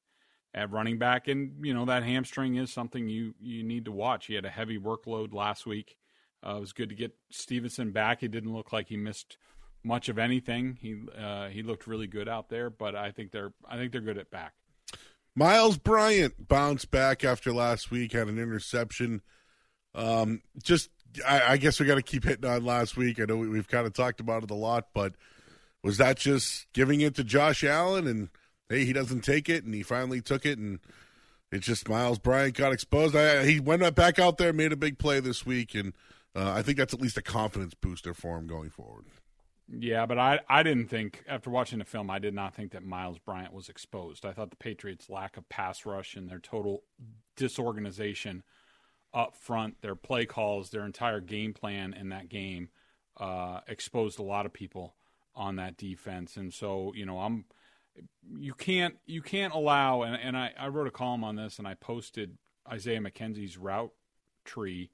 at 0.55 0.71
running 0.71 0.99
back, 0.99 1.29
and 1.29 1.65
you 1.65 1.75
know 1.75 1.85
that 1.87 2.05
hamstring 2.05 2.57
is 2.57 2.73
something 2.73 3.09
you 3.09 3.35
you 3.41 3.63
need 3.63 3.85
to 3.87 3.93
watch. 3.93 4.27
He 4.27 4.35
had 4.35 4.45
a 4.45 4.51
heavy 4.51 4.79
workload 4.79 5.35
last 5.35 5.67
week. 5.67 5.97
Uh, 6.47 6.57
it 6.57 6.61
was 6.61 6.73
good 6.73 6.91
to 6.91 6.95
get 6.95 7.15
Stevenson 7.31 7.91
back. 7.91 8.21
He 8.21 8.29
didn't 8.29 8.53
look 8.53 8.73
like 8.73 8.89
he 8.89 8.97
missed 8.97 9.39
much 9.83 10.09
of 10.09 10.19
anything. 10.19 10.79
He 10.81 10.97
uh, 11.19 11.49
he 11.49 11.63
looked 11.63 11.87
really 11.87 12.07
good 12.07 12.29
out 12.29 12.49
there, 12.49 12.71
but 12.71 12.95
I 12.95 13.11
think 13.11 13.33
they're 13.33 13.53
I 13.69 13.77
think 13.77 13.93
they're 13.93 14.01
good 14.01 14.19
at 14.19 14.31
back. 14.31 14.55
Myles 15.37 15.79
Bryant 15.79 16.49
bounced 16.49 16.91
back 16.91 17.25
after 17.25 17.53
last 17.53 17.91
week, 17.91 18.13
had 18.13 18.29
an 18.29 18.39
interception. 18.39 19.21
Um, 19.95 20.43
just, 20.63 20.91
I, 21.27 21.53
I 21.53 21.57
guess 21.57 21.81
we 21.81 21.87
got 21.87 21.97
to 21.97 22.03
keep 22.03 22.25
hitting 22.25 22.49
on 22.49 22.65
last 22.65 22.97
week. 22.97 23.21
I 23.21 23.25
know 23.25 23.37
we, 23.37 23.49
we've 23.49 23.69
kind 23.69 23.87
of 23.87 23.93
talked 23.93 24.21
about 24.21 24.45
it 24.45 24.51
a 24.51 24.55
lot, 24.55 24.89
but 24.95 25.15
was 25.83 25.99
that 25.99 26.19
just 26.19 26.73
giving 26.73 27.01
it 27.01 27.17
to 27.17 27.25
Josh 27.25 27.65
Allen 27.65 28.07
and 28.07 28.29
hey, 28.69 28.85
he 28.85 28.93
doesn't 28.93 29.23
take 29.23 29.49
it, 29.49 29.65
and 29.65 29.75
he 29.75 29.83
finally 29.83 30.21
took 30.21 30.47
it, 30.47 30.59
and 30.59 30.81
it's 31.53 31.67
just 31.67 31.89
Myles 31.89 32.19
Bryant 32.19 32.57
got 32.57 32.73
exposed. 32.73 33.15
I, 33.15 33.45
he 33.45 33.61
went 33.61 33.95
back 33.95 34.19
out 34.19 34.39
there, 34.39 34.53
made 34.53 34.73
a 34.73 34.77
big 34.77 34.99
play 34.99 35.21
this 35.21 35.47
week, 35.47 35.75
and 35.75 35.93
uh, 36.35 36.53
I 36.53 36.63
think 36.63 36.79
that's 36.79 36.95
at 36.95 37.01
least 37.01 37.19
a 37.19 37.23
confidence 37.23 37.75
booster 37.75 38.15
for 38.15 38.39
him 38.39 38.47
going 38.47 38.71
forward. 38.71 39.05
Yeah, 39.69 40.05
but 40.05 40.19
I, 40.19 40.41
I 40.49 40.63
didn't 40.63 40.89
think 40.89 41.25
after 41.27 41.49
watching 41.49 41.79
the 41.79 41.85
film, 41.87 42.11
I 42.11 42.19
did 42.19 42.35
not 42.35 42.55
think 42.55 42.73
that 42.73 42.85
Myles 42.85 43.19
Bryant 43.19 43.53
was 43.53 43.69
exposed. 43.69 44.27
I 44.27 44.33
thought 44.33 44.51
the 44.51 44.57
Patriots' 44.57 45.09
lack 45.09 45.37
of 45.37 45.49
pass 45.49 45.87
rush 45.87 46.17
and 46.17 46.29
their 46.29 46.39
total 46.39 46.83
disorganization 47.37 48.43
up 49.15 49.37
front, 49.37 49.81
their 49.81 49.95
play 49.95 50.27
calls, 50.27 50.71
their 50.71 50.85
entire 50.85 51.21
game 51.21 51.55
plan 51.55 51.95
in 51.95 52.11
that 52.11 52.29
game 52.29 52.69
uh, 53.17 53.61
exposed 53.67 54.19
a 54.19 54.23
lot 54.23 54.45
of 54.45 54.53
people 54.53 54.97
on 55.35 55.57
that 55.57 55.77
defense. 55.77 56.37
And 56.37 56.53
so, 56.53 56.93
you 56.95 57.07
know, 57.07 57.21
I'm 57.21 57.45
you 58.37 58.55
can't 58.55 58.97
you 59.07 59.23
can't 59.23 59.55
allow 59.55 60.03
and, 60.03 60.17
and 60.17 60.37
I, 60.37 60.53
I 60.59 60.69
wrote 60.69 60.87
a 60.87 60.93
column 60.93 61.25
on 61.25 61.37
this 61.37 61.59
and 61.59 61.69
I 61.69 61.75
posted 61.75 62.37
Isaiah 62.71 63.01
McKenzie's 63.01 63.57
route 63.57 63.93
tree 64.45 64.91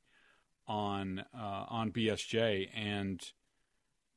on 0.67 1.25
uh, 1.35 1.65
on 1.69 1.93
BSJ 1.93 2.69
and 2.75 3.21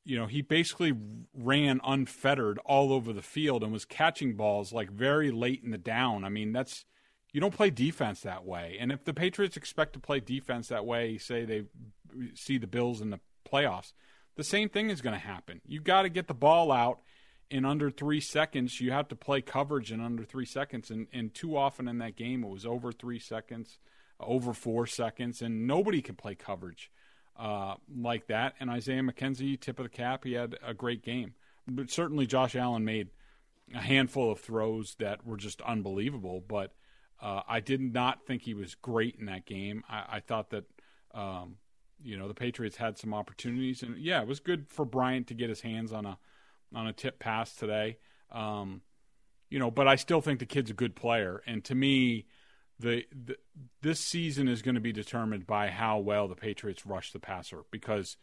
you 0.04 0.18
know 0.18 0.26
he 0.26 0.42
basically 0.42 0.92
ran 1.32 1.80
unfettered 1.84 2.58
all 2.64 2.92
over 2.92 3.12
the 3.12 3.22
field 3.22 3.62
and 3.62 3.72
was 3.72 3.84
catching 3.84 4.36
balls 4.36 4.72
like 4.72 4.90
very 4.90 5.30
late 5.30 5.62
in 5.64 5.70
the 5.70 5.78
down. 5.78 6.24
I 6.24 6.28
mean 6.28 6.52
that's 6.52 6.84
you 7.32 7.40
don't 7.40 7.54
play 7.54 7.68
defense 7.68 8.20
that 8.20 8.44
way. 8.44 8.76
And 8.78 8.92
if 8.92 9.04
the 9.04 9.12
Patriots 9.12 9.56
expect 9.56 9.92
to 9.94 9.98
play 9.98 10.20
defense 10.20 10.68
that 10.68 10.86
way, 10.86 11.18
say 11.18 11.44
they 11.44 11.64
see 12.34 12.58
the 12.58 12.68
Bills 12.68 13.00
in 13.00 13.10
the 13.10 13.18
playoffs, 13.44 13.92
the 14.36 14.44
same 14.44 14.68
thing 14.68 14.88
is 14.88 15.00
going 15.00 15.18
to 15.18 15.26
happen. 15.26 15.60
You 15.66 15.80
got 15.80 16.02
to 16.02 16.08
get 16.08 16.28
the 16.28 16.34
ball 16.34 16.70
out 16.70 17.00
in 17.54 17.64
under 17.64 17.88
three 17.88 18.20
seconds. 18.20 18.80
You 18.80 18.90
have 18.90 19.06
to 19.08 19.14
play 19.14 19.40
coverage 19.40 19.92
in 19.92 20.00
under 20.00 20.24
three 20.24 20.44
seconds. 20.44 20.90
And, 20.90 21.06
and 21.12 21.32
too 21.32 21.56
often 21.56 21.86
in 21.86 21.98
that 21.98 22.16
game, 22.16 22.42
it 22.42 22.50
was 22.50 22.66
over 22.66 22.90
three 22.90 23.20
seconds, 23.20 23.78
over 24.18 24.52
four 24.52 24.88
seconds, 24.88 25.40
and 25.40 25.64
nobody 25.64 26.02
can 26.02 26.16
play 26.16 26.34
coverage 26.34 26.90
uh, 27.38 27.76
like 27.96 28.26
that. 28.26 28.54
And 28.58 28.68
Isaiah 28.68 29.02
McKenzie, 29.02 29.60
tip 29.60 29.78
of 29.78 29.84
the 29.84 29.88
cap, 29.88 30.24
he 30.24 30.32
had 30.32 30.58
a 30.66 30.74
great 30.74 31.04
game. 31.04 31.34
But 31.68 31.90
certainly 31.90 32.26
Josh 32.26 32.56
Allen 32.56 32.84
made 32.84 33.10
a 33.72 33.80
handful 33.80 34.32
of 34.32 34.40
throws 34.40 34.96
that 34.98 35.24
were 35.24 35.36
just 35.36 35.62
unbelievable. 35.62 36.42
But 36.46 36.72
uh, 37.22 37.42
I 37.46 37.60
did 37.60 37.80
not 37.80 38.26
think 38.26 38.42
he 38.42 38.54
was 38.54 38.74
great 38.74 39.14
in 39.20 39.26
that 39.26 39.46
game. 39.46 39.84
I, 39.88 40.16
I 40.16 40.20
thought 40.20 40.50
that, 40.50 40.64
um, 41.14 41.58
you 42.02 42.18
know, 42.18 42.26
the 42.26 42.34
Patriots 42.34 42.78
had 42.78 42.98
some 42.98 43.14
opportunities, 43.14 43.84
and 43.84 43.96
yeah, 43.96 44.20
it 44.20 44.26
was 44.26 44.40
good 44.40 44.66
for 44.68 44.84
Bryant 44.84 45.28
to 45.28 45.34
get 45.34 45.50
his 45.50 45.60
hands 45.60 45.92
on 45.92 46.04
a 46.04 46.18
on 46.74 46.86
a 46.86 46.92
tip 46.92 47.18
pass 47.18 47.54
today. 47.54 47.98
Um, 48.30 48.82
you 49.50 49.58
know, 49.58 49.70
but 49.70 49.86
I 49.86 49.96
still 49.96 50.20
think 50.20 50.40
the 50.40 50.46
kid's 50.46 50.70
a 50.70 50.74
good 50.74 50.96
player, 50.96 51.42
and 51.46 51.62
to 51.64 51.74
me, 51.74 52.26
the, 52.80 53.04
the 53.12 53.36
this 53.82 54.00
season 54.00 54.48
is 54.48 54.62
going 54.62 54.74
to 54.74 54.80
be 54.80 54.92
determined 54.92 55.46
by 55.46 55.68
how 55.68 55.98
well 55.98 56.26
the 56.26 56.34
Patriots 56.34 56.84
rush 56.84 57.12
the 57.12 57.20
passer 57.20 57.60
because 57.70 58.16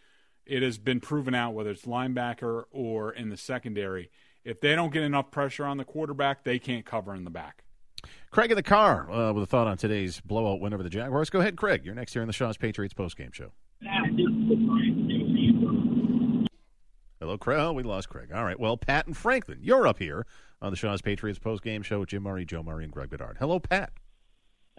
it 0.46 0.62
has 0.62 0.78
been 0.78 1.00
proven 1.00 1.34
out 1.34 1.54
whether 1.54 1.70
it's 1.72 1.86
linebacker 1.86 2.64
or 2.72 3.14
in 3.14 3.30
the 3.30 3.38
secondary. 3.38 4.10
If 4.44 4.60
they 4.60 4.76
don't 4.76 4.92
get 4.92 5.04
enough 5.04 5.32
pressure 5.32 5.66
on 5.66 5.78
the 5.78 5.86
quarterback, 5.86 6.44
they 6.44 6.60
can't 6.60 6.86
cover 6.86 7.16
in 7.16 7.24
the 7.24 7.30
back. 7.30 7.64
Craig 8.32 8.50
in 8.50 8.56
the 8.56 8.64
car 8.64 9.10
uh, 9.12 9.32
with 9.32 9.44
a 9.44 9.48
thought 9.48 9.68
on 9.68 9.78
today's 9.78 10.20
blowout 10.22 10.60
win 10.60 10.74
over 10.74 10.84
the 10.84 10.90
Jaguars. 10.90 11.30
Go 11.30 11.40
ahead, 11.40 11.56
Craig. 11.56 11.86
You're 11.86 11.96
next 11.96 12.14
here 12.14 12.24
in 12.24 12.28
the 12.28 12.34
Shaw's 12.34 12.58
Patriots 12.58 12.94
postgame 12.94 13.34
show. 13.34 13.52
Hello, 17.22 17.38
Craig. 17.38 17.60
Oh, 17.60 17.72
we 17.72 17.84
lost 17.84 18.10
Craig. 18.10 18.32
All 18.34 18.44
right. 18.44 18.60
Well, 18.60 18.76
Pat 18.78 19.06
and 19.06 19.16
Franklin, 19.16 19.60
you're 19.62 19.86
up 19.86 20.00
here 20.00 20.26
on 20.60 20.72
the 20.72 20.76
Shaw's 20.76 21.04
Patriots 21.04 21.38
postgame 21.38 21.86
show 21.86 22.00
with 22.00 22.10
Jim 22.10 22.24
Murray, 22.24 22.46
Joe 22.46 22.64
Murray, 22.64 22.84
and 22.84 22.92
Greg 22.92 23.12
Bedard. 23.12 23.38
Hello, 23.40 23.60
Pat. 23.60 23.92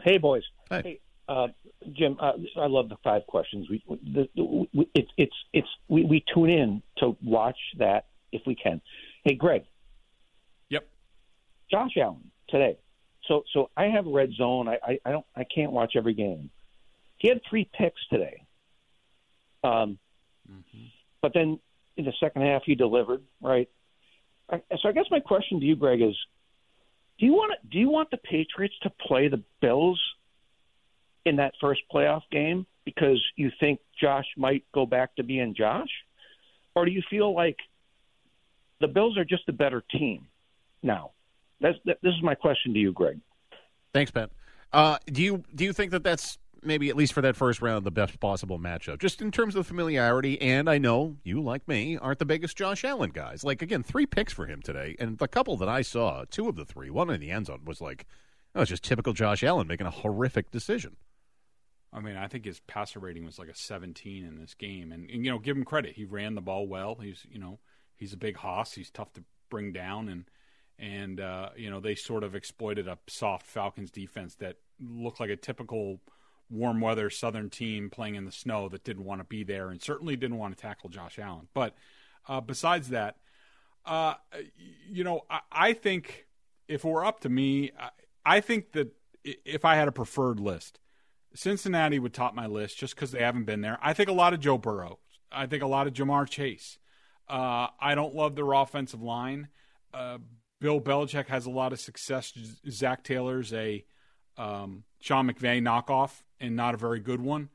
Hey, 0.02 0.18
boys. 0.18 0.42
Hey. 0.68 0.82
Hey, 0.82 1.00
uh, 1.28 1.46
Jim. 1.92 2.16
Uh, 2.18 2.32
I 2.60 2.66
love 2.66 2.88
the 2.88 2.96
five 3.04 3.28
questions. 3.28 3.70
We, 3.70 3.84
the, 3.88 4.28
the, 4.34 4.66
we 4.74 4.88
it's 4.92 5.10
it's 5.16 5.36
it's 5.52 5.68
we, 5.86 6.04
we 6.04 6.24
tune 6.34 6.50
in 6.50 6.82
to 6.98 7.16
watch 7.22 7.58
that 7.78 8.06
if 8.32 8.42
we 8.44 8.56
can. 8.56 8.80
Hey, 9.22 9.36
Greg. 9.36 9.62
Yep. 10.70 10.88
Josh 11.70 11.96
Allen 11.96 12.32
today. 12.48 12.76
So 13.28 13.44
so 13.52 13.70
I 13.76 13.84
have 13.84 14.08
a 14.08 14.10
red 14.10 14.32
zone. 14.32 14.66
I 14.66 14.78
I, 14.82 14.98
I 15.04 15.12
don't 15.12 15.26
I 15.36 15.44
can't 15.44 15.70
watch 15.70 15.92
every 15.94 16.14
game. 16.14 16.50
He 17.18 17.28
had 17.28 17.40
three 17.48 17.70
picks 17.72 18.04
today. 18.10 18.42
Um, 19.62 19.96
but 21.20 21.34
then 21.34 21.60
in 21.96 22.04
the 22.04 22.12
second 22.20 22.42
half 22.42 22.62
he 22.64 22.74
delivered 22.74 23.22
right. 23.40 23.68
So 24.50 24.88
I 24.88 24.92
guess 24.92 25.06
my 25.10 25.20
question 25.20 25.60
to 25.60 25.66
you, 25.66 25.76
Greg, 25.76 26.02
is 26.02 26.16
do 27.18 27.26
you 27.26 27.32
want 27.32 27.52
do 27.70 27.78
you 27.78 27.88
want 27.88 28.10
the 28.10 28.18
Patriots 28.18 28.74
to 28.82 28.90
play 28.90 29.28
the 29.28 29.42
Bills 29.60 30.00
in 31.24 31.36
that 31.36 31.54
first 31.60 31.82
playoff 31.92 32.22
game 32.30 32.66
because 32.84 33.22
you 33.36 33.50
think 33.60 33.80
Josh 34.00 34.26
might 34.36 34.64
go 34.74 34.86
back 34.86 35.14
to 35.16 35.22
being 35.22 35.54
Josh, 35.54 35.90
or 36.74 36.84
do 36.84 36.90
you 36.90 37.02
feel 37.08 37.34
like 37.34 37.56
the 38.80 38.88
Bills 38.88 39.16
are 39.16 39.24
just 39.24 39.48
a 39.48 39.52
better 39.52 39.82
team 39.90 40.26
now? 40.82 41.12
That's 41.60 41.78
that, 41.84 41.98
this 42.02 42.12
is 42.14 42.22
my 42.22 42.34
question 42.34 42.74
to 42.74 42.80
you, 42.80 42.92
Greg. 42.92 43.20
Thanks, 43.94 44.10
Pat. 44.10 44.30
Uh, 44.72 44.98
do 45.06 45.22
you 45.22 45.44
do 45.54 45.64
you 45.64 45.72
think 45.72 45.92
that 45.92 46.02
that's 46.02 46.38
maybe 46.62 46.88
at 46.88 46.96
least 46.96 47.12
for 47.12 47.20
that 47.22 47.36
first 47.36 47.62
round 47.62 47.84
the 47.84 47.90
best 47.90 48.18
possible 48.20 48.58
matchup, 48.58 49.00
just 49.00 49.20
in 49.20 49.30
terms 49.30 49.56
of 49.56 49.66
familiarity? 49.66 50.40
And 50.40 50.68
I 50.68 50.78
know 50.78 51.16
you, 51.24 51.42
like 51.42 51.66
me, 51.66 51.96
aren't 51.96 52.18
the 52.18 52.24
biggest 52.24 52.56
Josh 52.56 52.84
Allen 52.84 53.10
guys. 53.10 53.44
Like 53.44 53.62
again, 53.62 53.82
three 53.82 54.06
picks 54.06 54.32
for 54.32 54.46
him 54.46 54.62
today, 54.62 54.96
and 54.98 55.18
the 55.18 55.28
couple 55.28 55.56
that 55.58 55.68
I 55.68 55.82
saw, 55.82 56.24
two 56.30 56.48
of 56.48 56.56
the 56.56 56.64
three, 56.64 56.90
one 56.90 57.10
in 57.10 57.20
the 57.20 57.30
end 57.30 57.46
zone, 57.46 57.62
was 57.64 57.80
like, 57.80 58.06
that 58.52 58.60
was 58.60 58.68
just 58.68 58.84
typical 58.84 59.12
Josh 59.12 59.42
Allen 59.42 59.66
making 59.66 59.86
a 59.86 59.90
horrific 59.90 60.50
decision. 60.50 60.96
I 61.92 62.00
mean, 62.00 62.16
I 62.16 62.26
think 62.26 62.46
his 62.46 62.60
passer 62.60 63.00
rating 63.00 63.24
was 63.24 63.38
like 63.38 63.48
a 63.48 63.54
17 63.54 64.24
in 64.24 64.38
this 64.38 64.54
game, 64.54 64.92
and, 64.92 65.10
and 65.10 65.24
you 65.24 65.30
know, 65.30 65.38
give 65.38 65.56
him 65.56 65.64
credit. 65.64 65.94
He 65.94 66.04
ran 66.04 66.34
the 66.34 66.40
ball 66.40 66.66
well. 66.66 66.96
He's 67.00 67.26
you 67.30 67.38
know, 67.38 67.58
he's 67.96 68.12
a 68.12 68.18
big 68.18 68.36
hoss. 68.36 68.72
He's 68.72 68.90
tough 68.90 69.12
to 69.14 69.24
bring 69.50 69.72
down, 69.72 70.08
and 70.08 70.24
and 70.78 71.20
uh, 71.20 71.50
you 71.56 71.70
know 71.70 71.80
they 71.80 71.94
sort 71.94 72.24
of 72.24 72.34
exploited 72.34 72.88
a 72.88 72.98
soft 73.06 73.46
Falcons 73.46 73.90
defense 73.90 74.34
that 74.36 74.56
looked 74.80 75.20
like 75.20 75.30
a 75.30 75.36
typical 75.36 76.00
warm 76.52 76.80
weather 76.80 77.10
Southern 77.10 77.50
team 77.50 77.90
playing 77.90 78.14
in 78.14 78.24
the 78.24 78.32
snow 78.32 78.68
that 78.68 78.84
didn't 78.84 79.04
want 79.04 79.20
to 79.20 79.24
be 79.24 79.42
there 79.42 79.70
and 79.70 79.82
certainly 79.82 80.16
didn't 80.16 80.38
want 80.38 80.56
to 80.56 80.60
tackle 80.60 80.90
Josh 80.90 81.18
Allen. 81.18 81.48
But 81.54 81.74
uh, 82.28 82.40
besides 82.40 82.90
that, 82.90 83.16
uh, 83.84 84.14
you 84.88 85.02
know, 85.02 85.22
I, 85.30 85.40
I, 85.50 85.72
think 85.72 86.26
if 86.68 86.84
it 86.84 86.88
were 86.88 87.04
up 87.04 87.20
to 87.20 87.28
me, 87.28 87.72
I, 87.78 87.90
I 88.24 88.40
think 88.40 88.72
that 88.72 88.94
if 89.24 89.64
I 89.64 89.74
had 89.74 89.88
a 89.88 89.92
preferred 89.92 90.38
list, 90.38 90.78
Cincinnati 91.34 91.98
would 91.98 92.12
top 92.12 92.34
my 92.34 92.46
list 92.46 92.78
just 92.78 92.94
because 92.94 93.10
they 93.10 93.22
haven't 93.22 93.44
been 93.44 93.60
there. 93.60 93.78
I 93.82 93.92
think 93.92 94.08
a 94.08 94.12
lot 94.12 94.34
of 94.34 94.40
Joe 94.40 94.58
Burrow. 94.58 94.98
I 95.32 95.46
think 95.46 95.62
a 95.62 95.66
lot 95.66 95.86
of 95.86 95.94
Ja'Marr 95.94 96.28
Chase. 96.28 96.78
Uh, 97.28 97.68
I 97.80 97.94
don't 97.94 98.14
love 98.14 98.36
their 98.36 98.52
offensive 98.52 99.02
line. 99.02 99.48
Uh, 99.92 100.18
Bill 100.60 100.80
Belichick 100.80 101.26
has 101.26 101.46
a 101.46 101.50
lot 101.50 101.72
of 101.72 101.80
success. 101.80 102.32
Zac 102.68 103.02
Taylor's 103.02 103.52
a 103.52 103.84
um, 104.36 104.84
Sean 105.00 105.30
McVay 105.30 105.60
knockoff 105.60 106.22
and 106.42 106.56
not 106.56 106.74
a 106.74 106.76
very 106.76 107.00
good 107.00 107.22
one. 107.22 107.48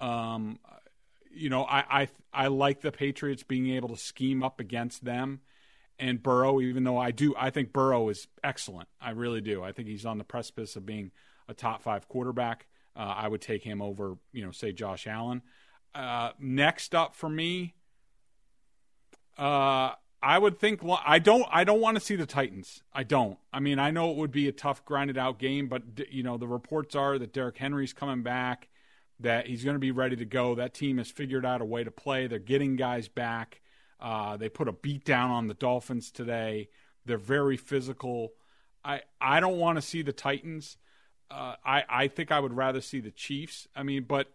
Um, 0.00 0.58
you 1.34 1.48
know, 1.48 1.64
I, 1.64 2.02
I 2.02 2.08
I 2.32 2.46
like 2.48 2.82
the 2.82 2.92
Patriots 2.92 3.42
being 3.42 3.70
able 3.70 3.88
to 3.88 3.96
scheme 3.96 4.42
up 4.42 4.60
against 4.60 5.04
them 5.04 5.40
and 5.98 6.22
Burrow. 6.22 6.60
Even 6.60 6.84
though 6.84 6.98
I 6.98 7.12
do, 7.12 7.34
I 7.38 7.48
think 7.48 7.72
Burrow 7.72 8.10
is 8.10 8.26
excellent. 8.44 8.88
I 9.00 9.10
really 9.10 9.40
do. 9.40 9.62
I 9.62 9.72
think 9.72 9.88
he's 9.88 10.04
on 10.04 10.18
the 10.18 10.24
precipice 10.24 10.76
of 10.76 10.84
being 10.84 11.12
a 11.48 11.54
top 11.54 11.82
five 11.82 12.08
quarterback. 12.08 12.66
Uh, 12.94 13.14
I 13.16 13.28
would 13.28 13.40
take 13.40 13.62
him 13.62 13.80
over, 13.80 14.16
you 14.32 14.44
know, 14.44 14.50
say 14.50 14.72
Josh 14.72 15.06
Allen. 15.06 15.40
Uh, 15.94 16.32
next 16.38 16.94
up 16.94 17.14
for 17.14 17.28
me, 17.28 17.74
uh, 19.38 19.92
I 20.22 20.38
would 20.38 20.58
think 20.58 20.80
I 21.04 21.18
don't 21.18 21.46
I 21.50 21.64
don't 21.64 21.80
want 21.80 21.96
to 21.96 22.00
see 22.00 22.14
the 22.14 22.26
Titans. 22.26 22.82
I 22.92 23.02
don't. 23.02 23.38
I 23.52 23.58
mean, 23.58 23.78
I 23.80 23.90
know 23.90 24.10
it 24.12 24.16
would 24.16 24.30
be 24.30 24.46
a 24.46 24.52
tough 24.52 24.84
grinded 24.84 25.18
out 25.18 25.38
game, 25.38 25.66
but 25.66 25.82
you 26.10 26.22
know, 26.22 26.38
the 26.38 26.46
reports 26.46 26.94
are 26.94 27.18
that 27.18 27.32
Derrick 27.32 27.58
Henry's 27.58 27.92
coming 27.92 28.22
back, 28.22 28.68
that 29.18 29.48
he's 29.48 29.64
going 29.64 29.74
to 29.74 29.80
be 29.80 29.90
ready 29.90 30.14
to 30.16 30.24
go. 30.24 30.54
That 30.54 30.74
team 30.74 30.98
has 30.98 31.10
figured 31.10 31.44
out 31.44 31.60
a 31.60 31.64
way 31.64 31.82
to 31.82 31.90
play. 31.90 32.28
They're 32.28 32.38
getting 32.38 32.76
guys 32.76 33.08
back. 33.08 33.60
Uh, 33.98 34.36
they 34.36 34.48
put 34.48 34.68
a 34.68 34.72
beat 34.72 35.04
down 35.04 35.30
on 35.30 35.48
the 35.48 35.54
Dolphins 35.54 36.12
today. 36.12 36.68
They're 37.04 37.18
very 37.18 37.56
physical. 37.56 38.32
I 38.84 39.02
I 39.20 39.40
don't 39.40 39.58
want 39.58 39.76
to 39.76 39.82
see 39.82 40.02
the 40.02 40.12
Titans. 40.12 40.76
Uh, 41.32 41.56
I 41.64 41.84
I 41.88 42.08
think 42.08 42.30
I 42.30 42.38
would 42.38 42.52
rather 42.52 42.80
see 42.80 43.00
the 43.00 43.10
Chiefs. 43.10 43.66
I 43.74 43.82
mean, 43.82 44.04
but 44.04 44.28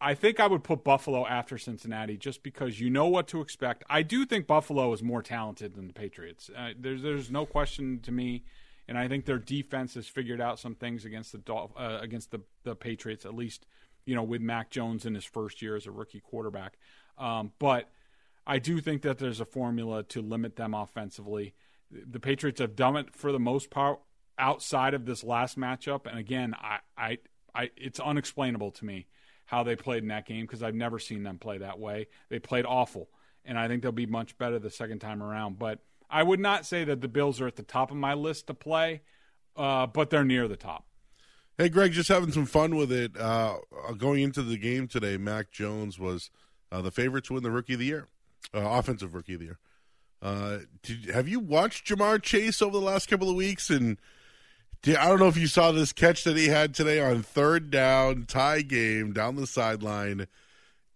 I 0.00 0.14
think 0.14 0.38
I 0.38 0.46
would 0.46 0.62
put 0.62 0.84
Buffalo 0.84 1.26
after 1.26 1.58
Cincinnati 1.58 2.16
just 2.16 2.42
because 2.42 2.80
you 2.80 2.88
know 2.88 3.08
what 3.08 3.26
to 3.28 3.40
expect. 3.40 3.84
I 3.90 4.02
do 4.02 4.24
think 4.24 4.46
Buffalo 4.46 4.92
is 4.92 5.02
more 5.02 5.22
talented 5.22 5.74
than 5.74 5.88
the 5.88 5.92
Patriots. 5.92 6.50
Uh, 6.56 6.70
there's 6.78 7.02
there's 7.02 7.30
no 7.30 7.44
question 7.44 8.00
to 8.00 8.12
me, 8.12 8.44
and 8.86 8.96
I 8.96 9.08
think 9.08 9.24
their 9.24 9.38
defense 9.38 9.94
has 9.94 10.06
figured 10.06 10.40
out 10.40 10.58
some 10.58 10.74
things 10.74 11.04
against 11.04 11.32
the 11.32 11.52
uh, 11.52 11.98
against 12.00 12.30
the 12.30 12.40
the 12.64 12.76
Patriots 12.76 13.24
at 13.24 13.34
least. 13.34 13.66
You 14.04 14.14
know, 14.14 14.22
with 14.22 14.40
Mac 14.40 14.70
Jones 14.70 15.04
in 15.04 15.14
his 15.14 15.24
first 15.24 15.60
year 15.60 15.76
as 15.76 15.86
a 15.86 15.90
rookie 15.90 16.20
quarterback, 16.20 16.78
um, 17.18 17.52
but 17.58 17.90
I 18.46 18.58
do 18.58 18.80
think 18.80 19.02
that 19.02 19.18
there's 19.18 19.38
a 19.38 19.44
formula 19.44 20.02
to 20.04 20.22
limit 20.22 20.56
them 20.56 20.72
offensively. 20.72 21.52
The 21.90 22.18
Patriots 22.18 22.58
have 22.60 22.74
done 22.74 22.96
it 22.96 23.14
for 23.14 23.32
the 23.32 23.38
most 23.38 23.68
part 23.68 24.00
outside 24.38 24.94
of 24.94 25.04
this 25.04 25.22
last 25.22 25.58
matchup, 25.58 26.06
and 26.06 26.18
again, 26.18 26.54
I, 26.58 26.78
I, 26.96 27.18
I 27.54 27.70
it's 27.76 28.00
unexplainable 28.00 28.70
to 28.70 28.86
me 28.86 29.08
how 29.48 29.62
they 29.62 29.74
played 29.74 30.02
in 30.02 30.10
that 30.10 30.26
game 30.26 30.42
because 30.42 30.62
I've 30.62 30.74
never 30.74 30.98
seen 30.98 31.22
them 31.22 31.38
play 31.38 31.56
that 31.58 31.78
way. 31.78 32.06
They 32.28 32.38
played 32.38 32.66
awful, 32.66 33.08
and 33.46 33.58
I 33.58 33.66
think 33.66 33.82
they'll 33.82 33.92
be 33.92 34.04
much 34.04 34.36
better 34.36 34.58
the 34.58 34.70
second 34.70 34.98
time 34.98 35.22
around. 35.22 35.58
But 35.58 35.78
I 36.10 36.22
would 36.22 36.38
not 36.38 36.66
say 36.66 36.84
that 36.84 37.00
the 37.00 37.08
Bills 37.08 37.40
are 37.40 37.46
at 37.46 37.56
the 37.56 37.62
top 37.62 37.90
of 37.90 37.96
my 37.96 38.12
list 38.12 38.48
to 38.48 38.54
play, 38.54 39.00
uh, 39.56 39.86
but 39.86 40.10
they're 40.10 40.22
near 40.22 40.48
the 40.48 40.56
top. 40.56 40.84
Hey, 41.56 41.70
Greg, 41.70 41.92
just 41.92 42.10
having 42.10 42.30
some 42.30 42.44
fun 42.44 42.76
with 42.76 42.92
it. 42.92 43.18
Uh, 43.18 43.56
going 43.96 44.22
into 44.22 44.42
the 44.42 44.58
game 44.58 44.86
today, 44.86 45.16
Mac 45.16 45.50
Jones 45.50 45.98
was 45.98 46.30
uh, 46.70 46.82
the 46.82 46.90
favorite 46.90 47.24
to 47.24 47.32
win 47.32 47.42
the 47.42 47.50
Rookie 47.50 47.72
of 47.72 47.78
the 47.78 47.86
Year, 47.86 48.06
uh, 48.52 48.60
Offensive 48.60 49.14
Rookie 49.14 49.32
of 49.32 49.40
the 49.40 49.46
Year. 49.46 49.58
Uh, 50.20 50.58
did, 50.82 51.06
have 51.06 51.26
you 51.26 51.40
watched 51.40 51.86
Ja'Marr 51.86 52.20
Chase 52.22 52.60
over 52.60 52.78
the 52.78 52.84
last 52.84 53.08
couple 53.08 53.30
of 53.30 53.34
weeks? 53.34 53.70
And 53.70 53.98
I 54.86 55.08
don't 55.08 55.18
know 55.18 55.28
if 55.28 55.36
you 55.36 55.48
saw 55.48 55.72
this 55.72 55.92
catch 55.92 56.24
that 56.24 56.36
he 56.36 56.48
had 56.48 56.74
today 56.74 57.00
on 57.00 57.22
third 57.22 57.70
down, 57.70 58.24
tie 58.26 58.62
game 58.62 59.12
down 59.12 59.36
the 59.36 59.46
sideline. 59.46 60.26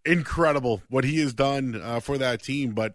Incredible 0.05 0.83
what 0.89 1.05
he 1.05 1.21
has 1.21 1.35
done 1.35 1.81
uh, 1.83 2.01
for 2.01 2.17
that 2.19 2.43
team. 2.43 2.73
But 2.73 2.95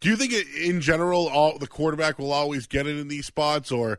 do 0.00 0.10
you 0.10 0.16
think, 0.16 0.32
in 0.60 0.80
general, 0.80 1.28
all 1.28 1.58
the 1.58 1.66
quarterback 1.66 2.18
will 2.18 2.32
always 2.32 2.66
get 2.66 2.86
it 2.86 2.98
in 2.98 3.08
these 3.08 3.26
spots, 3.26 3.70
or? 3.72 3.98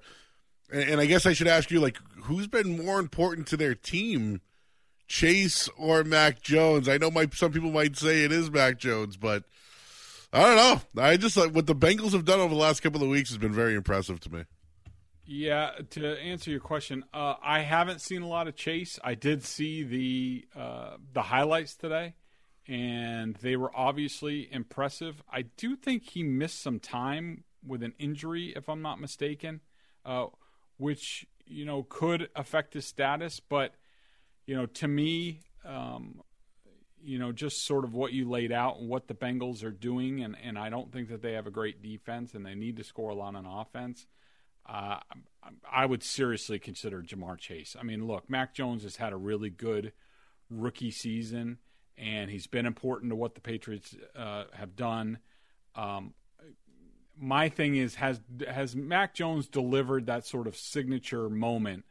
And 0.71 0.99
I 0.99 1.05
guess 1.05 1.25
I 1.25 1.31
should 1.31 1.47
ask 1.47 1.71
you, 1.71 1.79
like, 1.79 1.97
who's 2.23 2.47
been 2.47 2.85
more 2.85 2.99
important 2.99 3.47
to 3.47 3.57
their 3.57 3.73
team, 3.73 4.41
Chase 5.07 5.69
or 5.77 6.03
Mac 6.03 6.41
Jones? 6.41 6.89
I 6.89 6.97
know 6.97 7.09
my 7.09 7.29
some 7.33 7.53
people 7.53 7.71
might 7.71 7.95
say 7.95 8.23
it 8.23 8.33
is 8.33 8.51
Mac 8.51 8.77
Jones, 8.77 9.15
but 9.15 9.43
I 10.33 10.41
don't 10.43 10.55
know. 10.57 11.03
I 11.03 11.15
just 11.15 11.37
like 11.37 11.51
what 11.51 11.67
the 11.67 11.75
Bengals 11.75 12.11
have 12.11 12.25
done 12.25 12.41
over 12.41 12.53
the 12.53 12.59
last 12.59 12.81
couple 12.81 13.01
of 13.01 13.07
weeks 13.07 13.29
has 13.29 13.37
been 13.37 13.53
very 13.53 13.75
impressive 13.75 14.19
to 14.21 14.33
me. 14.33 14.43
Yeah, 15.29 15.71
to 15.89 16.17
answer 16.19 16.49
your 16.49 16.61
question, 16.61 17.03
uh, 17.13 17.33
I 17.43 17.59
haven't 17.59 17.99
seen 17.99 18.21
a 18.21 18.27
lot 18.27 18.47
of 18.47 18.55
Chase. 18.55 18.97
I 19.03 19.13
did 19.13 19.43
see 19.43 19.83
the 19.83 20.47
uh, 20.57 20.95
the 21.11 21.21
highlights 21.21 21.75
today, 21.75 22.13
and 22.65 23.35
they 23.35 23.57
were 23.57 23.69
obviously 23.75 24.47
impressive. 24.49 25.21
I 25.29 25.41
do 25.41 25.75
think 25.75 26.09
he 26.09 26.23
missed 26.23 26.63
some 26.63 26.79
time 26.79 27.43
with 27.61 27.83
an 27.83 27.93
injury, 27.99 28.53
if 28.55 28.69
I'm 28.69 28.81
not 28.81 29.01
mistaken, 29.01 29.59
uh, 30.05 30.27
which 30.77 31.25
you 31.45 31.65
know 31.65 31.83
could 31.83 32.29
affect 32.33 32.73
his 32.73 32.85
status. 32.85 33.41
But 33.41 33.73
you 34.45 34.55
know, 34.55 34.65
to 34.65 34.87
me, 34.87 35.41
um, 35.65 36.21
you 37.03 37.19
know, 37.19 37.33
just 37.33 37.65
sort 37.65 37.83
of 37.83 37.93
what 37.93 38.13
you 38.13 38.29
laid 38.29 38.53
out 38.53 38.79
and 38.79 38.87
what 38.87 39.09
the 39.09 39.13
Bengals 39.13 39.65
are 39.65 39.71
doing, 39.71 40.23
and 40.23 40.37
and 40.41 40.57
I 40.57 40.69
don't 40.69 40.89
think 40.89 41.09
that 41.09 41.21
they 41.21 41.33
have 41.33 41.47
a 41.47 41.51
great 41.51 41.81
defense, 41.81 42.33
and 42.33 42.45
they 42.45 42.55
need 42.55 42.77
to 42.77 42.85
score 42.85 43.09
a 43.09 43.15
lot 43.15 43.35
on 43.35 43.45
offense. 43.45 44.07
Uh, 44.67 44.99
I 45.71 45.85
would 45.85 46.03
seriously 46.03 46.59
consider 46.59 47.01
Ja'Marr 47.01 47.37
Chase. 47.37 47.75
I 47.79 47.83
mean, 47.83 48.05
look, 48.05 48.29
Mac 48.29 48.53
Jones 48.53 48.83
has 48.83 48.97
had 48.97 49.13
a 49.13 49.17
really 49.17 49.49
good 49.49 49.93
rookie 50.49 50.91
season, 50.91 51.59
and 51.97 52.29
he's 52.29 52.47
been 52.47 52.65
important 52.65 53.11
to 53.11 53.15
what 53.15 53.35
the 53.35 53.41
Patriots 53.41 53.95
uh, 54.15 54.45
have 54.53 54.75
done. 54.75 55.19
Um, 55.75 56.13
my 57.19 57.49
thing 57.49 57.75
is, 57.75 57.95
has 57.95 58.19
has 58.47 58.75
Mac 58.75 59.13
Jones 59.13 59.47
delivered 59.47 60.05
that 60.05 60.25
sort 60.25 60.47
of 60.47 60.55
signature 60.55 61.29
moment 61.29 61.85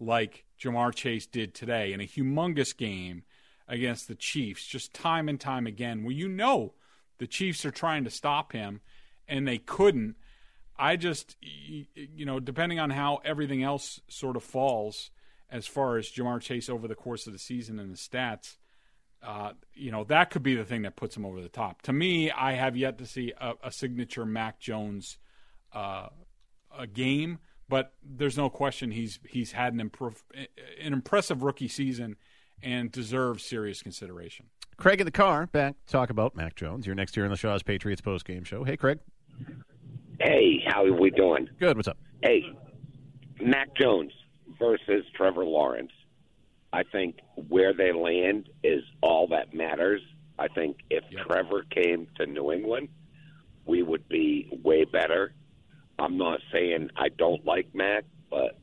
like 0.00 0.44
Ja'Marr 0.60 0.94
Chase 0.94 1.26
did 1.26 1.54
today 1.54 1.92
in 1.92 2.00
a 2.00 2.06
humongous 2.06 2.76
game 2.76 3.22
against 3.68 4.08
the 4.08 4.14
Chiefs, 4.14 4.66
just 4.66 4.92
time 4.92 5.28
and 5.28 5.40
time 5.40 5.66
again, 5.66 6.02
where 6.02 6.14
you 6.14 6.28
know 6.28 6.74
the 7.18 7.26
Chiefs 7.26 7.64
are 7.64 7.70
trying 7.70 8.04
to 8.04 8.10
stop 8.10 8.52
him 8.52 8.80
and 9.28 9.46
they 9.46 9.58
couldn't. 9.58 10.16
I 10.78 10.96
just, 10.96 11.36
you 11.40 12.24
know, 12.24 12.40
depending 12.40 12.80
on 12.80 12.90
how 12.90 13.20
everything 13.24 13.62
else 13.62 14.00
sort 14.08 14.36
of 14.36 14.42
falls 14.42 15.10
as 15.50 15.66
far 15.66 15.98
as 15.98 16.08
Ja'Marr 16.08 16.40
Chase 16.40 16.68
over 16.68 16.88
the 16.88 16.94
course 16.94 17.26
of 17.26 17.32
the 17.32 17.38
season 17.38 17.78
and 17.78 17.92
the 17.92 17.98
stats, 17.98 18.56
uh, 19.22 19.52
you 19.74 19.92
know, 19.92 20.04
that 20.04 20.30
could 20.30 20.42
be 20.42 20.54
the 20.54 20.64
thing 20.64 20.82
that 20.82 20.96
puts 20.96 21.16
him 21.16 21.24
over 21.24 21.40
the 21.40 21.48
top. 21.48 21.82
To 21.82 21.92
me, 21.92 22.30
I 22.30 22.52
have 22.52 22.76
yet 22.76 22.98
to 22.98 23.06
see 23.06 23.32
a, 23.40 23.52
a 23.64 23.70
signature 23.70 24.24
Mac 24.24 24.58
Jones 24.58 25.18
uh, 25.72 26.08
a 26.76 26.86
game, 26.86 27.38
but 27.68 27.92
there's 28.02 28.36
no 28.36 28.50
question 28.50 28.90
he's 28.90 29.20
he's 29.28 29.52
had 29.52 29.74
an, 29.74 29.80
an 29.80 30.92
impressive 30.92 31.42
rookie 31.42 31.68
season 31.68 32.16
and 32.62 32.90
deserves 32.90 33.44
serious 33.44 33.82
consideration. 33.82 34.46
Craig 34.76 35.00
in 35.00 35.04
the 35.04 35.12
car, 35.12 35.46
back 35.46 35.76
talk 35.86 36.10
about 36.10 36.34
Mac 36.34 36.56
Jones. 36.56 36.86
You're 36.86 36.96
next 36.96 37.14
here 37.14 37.24
on 37.24 37.30
the 37.30 37.36
Shaw's 37.36 37.62
Patriots 37.62 38.00
post 38.00 38.24
game 38.24 38.44
show. 38.44 38.64
Hey, 38.64 38.76
Craig. 38.76 38.98
Hey, 40.22 40.62
how 40.68 40.84
are 40.84 40.92
we 40.92 41.10
doing? 41.10 41.48
Good. 41.58 41.76
What's 41.76 41.88
up? 41.88 41.98
Hey, 42.22 42.44
Mac 43.40 43.74
Jones 43.74 44.12
versus 44.56 45.04
Trevor 45.16 45.44
Lawrence. 45.44 45.90
I 46.72 46.84
think 46.84 47.16
where 47.48 47.74
they 47.74 47.92
land 47.92 48.48
is 48.62 48.84
all 49.02 49.26
that 49.28 49.52
matters. 49.52 50.00
I 50.38 50.46
think 50.46 50.76
if 50.90 51.02
yep. 51.10 51.26
Trevor 51.26 51.64
came 51.70 52.06
to 52.18 52.26
New 52.26 52.52
England, 52.52 52.88
we 53.66 53.82
would 53.82 54.08
be 54.08 54.48
way 54.62 54.84
better. 54.84 55.34
I'm 55.98 56.16
not 56.16 56.38
saying 56.52 56.90
I 56.96 57.08
don't 57.08 57.44
like 57.44 57.74
Mac, 57.74 58.04
but 58.30 58.58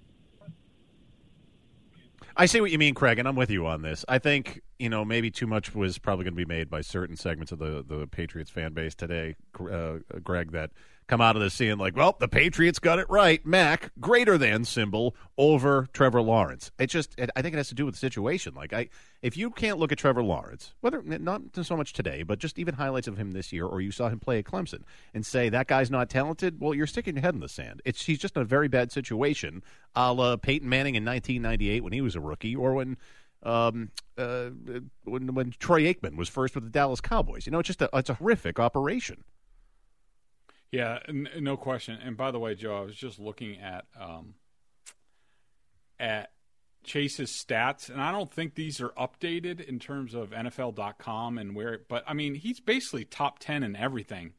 I 2.38 2.46
see 2.46 2.62
what 2.62 2.72
you 2.72 2.78
mean, 2.78 2.94
Craig, 2.94 3.20
and 3.20 3.28
I'm 3.28 3.36
with 3.36 3.52
you 3.52 3.68
on 3.68 3.82
this. 3.82 4.06
I 4.08 4.18
think 4.20 4.62
you 4.80 4.90
know 4.90 5.06
maybe 5.06 5.30
too 5.30 5.48
much 5.48 5.76
was 5.76 5.98
probably 5.98 6.24
going 6.24 6.34
to 6.34 6.38
be 6.38 6.46
made 6.46 6.70
by 6.70 6.82
certain 6.82 7.16
segments 7.16 7.52
of 7.52 7.60
the 7.60 7.84
the 7.88 8.08
Patriots 8.08 8.50
fan 8.50 8.74
base 8.74 8.96
today, 8.96 9.36
uh, 9.60 9.98
Greg. 10.24 10.52
That 10.52 10.72
come 11.10 11.22
out 11.22 11.36
of 11.36 11.42
this 11.42 11.56
seeing 11.56 11.78
like, 11.78 11.98
well, 11.98 12.16
the 12.20 12.28
Patriots 12.28 12.78
got 12.78 13.00
it 13.00 13.10
right. 13.10 13.44
Mac 13.46 13.92
greater 14.00 14.38
than 14.38 14.64
symbol 14.64 15.16
over 15.38 15.88
Trevor 15.92 16.22
Lawrence. 16.22 16.72
It 16.78 16.88
just, 16.88 17.16
it, 17.18 17.32
I 17.36 17.42
think 17.42 17.56
it 17.56 17.58
has 17.58 17.70
to 17.70 17.76
do 17.76 17.84
with 17.84 17.96
the 17.96 18.00
situation. 18.00 18.54
Like, 18.54 18.72
I, 18.72 18.90
if 19.24 19.36
you 19.36 19.50
can't 19.50 19.80
look 19.80 19.92
at 19.92 19.98
Trevor 19.98 20.24
Lawrence, 20.24 20.76
whether 20.82 21.02
not 21.02 21.42
so 21.64 21.76
much 21.76 21.94
today, 21.94 22.22
but 22.22 22.38
just 22.38 22.60
even 22.60 22.76
highlights 22.76 23.08
of 23.08 23.18
him 23.18 23.32
this 23.32 23.52
year, 23.52 23.66
or 23.66 23.82
you 23.82 23.92
saw 23.92 24.08
him 24.08 24.20
play 24.20 24.38
at 24.38 24.46
Clemson, 24.46 24.84
and 25.14 25.26
say 25.26 25.50
that 25.50 25.68
guy's 25.68 25.90
not 25.90 26.12
talented, 26.12 26.62
well, 26.62 26.76
you're 26.76 26.88
sticking 26.88 27.16
your 27.16 27.24
head 27.24 27.34
in 27.34 27.42
the 27.42 27.50
sand. 27.50 27.82
It's 27.86 28.06
he's 28.06 28.20
just 28.20 28.36
in 28.36 28.44
a 28.44 28.46
very 28.46 28.68
bad 28.68 28.92
situation, 28.92 29.64
a 29.96 30.14
la 30.14 30.38
Peyton 30.38 30.70
Manning 30.70 30.94
in 30.94 31.04
1998 31.04 31.84
when 31.84 31.94
he 31.94 32.02
was 32.02 32.16
a 32.16 32.22
rookie, 32.22 32.56
or 32.56 32.76
when. 32.76 32.98
Um, 33.42 33.92
uh, 34.18 34.50
when 35.06 35.34
when 35.34 35.54
Troy 35.60 35.84
Aikman 35.84 36.18
was 36.18 36.28
first 36.28 36.56
with 36.56 36.66
the 36.66 36.70
Dallas 36.70 37.00
Cowboys, 37.00 37.46
you 37.46 37.52
know, 37.52 37.60
it's 37.60 37.68
just 37.68 37.82
a 37.82 37.90
it's 37.94 38.10
a 38.10 38.16
horrific 38.16 38.60
operation. 38.60 39.24
Yeah, 40.72 41.00
n- 41.08 41.30
no 41.40 41.58
question. 41.58 41.98
And 42.04 42.16
by 42.16 42.32
the 42.32 42.40
way, 42.40 42.56
Joe, 42.56 42.78
I 42.78 42.82
was 42.82 42.96
just 42.96 43.20
looking 43.20 43.60
at 43.60 43.86
um, 44.00 44.36
at 46.00 46.32
Chase's 46.84 47.32
stats, 47.32 47.90
and 47.90 48.02
I 48.02 48.12
don't 48.12 48.32
think 48.32 48.56
these 48.56 48.80
are 48.82 48.90
updated 48.90 49.62
in 49.62 49.80
terms 49.80 50.14
of 50.14 50.30
NFL.com 50.30 51.38
and 51.38 51.56
where. 51.56 51.80
But 51.88 52.04
I 52.08 52.14
mean, 52.14 52.36
he's 52.36 52.60
basically 52.60 53.06
top 53.06 53.40
ten 53.40 53.64
in 53.64 53.76
everything. 53.76 54.34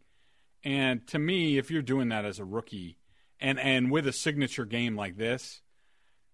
And 0.62 1.06
to 1.08 1.18
me, 1.18 1.56
if 1.56 1.70
you're 1.70 1.82
doing 1.82 2.10
that 2.10 2.24
as 2.24 2.38
a 2.38 2.44
rookie, 2.44 2.98
and 3.40 3.58
and 3.58 3.90
with 3.90 4.06
a 4.06 4.12
signature 4.12 4.66
game 4.66 4.96
like 4.96 5.16
this, 5.16 5.62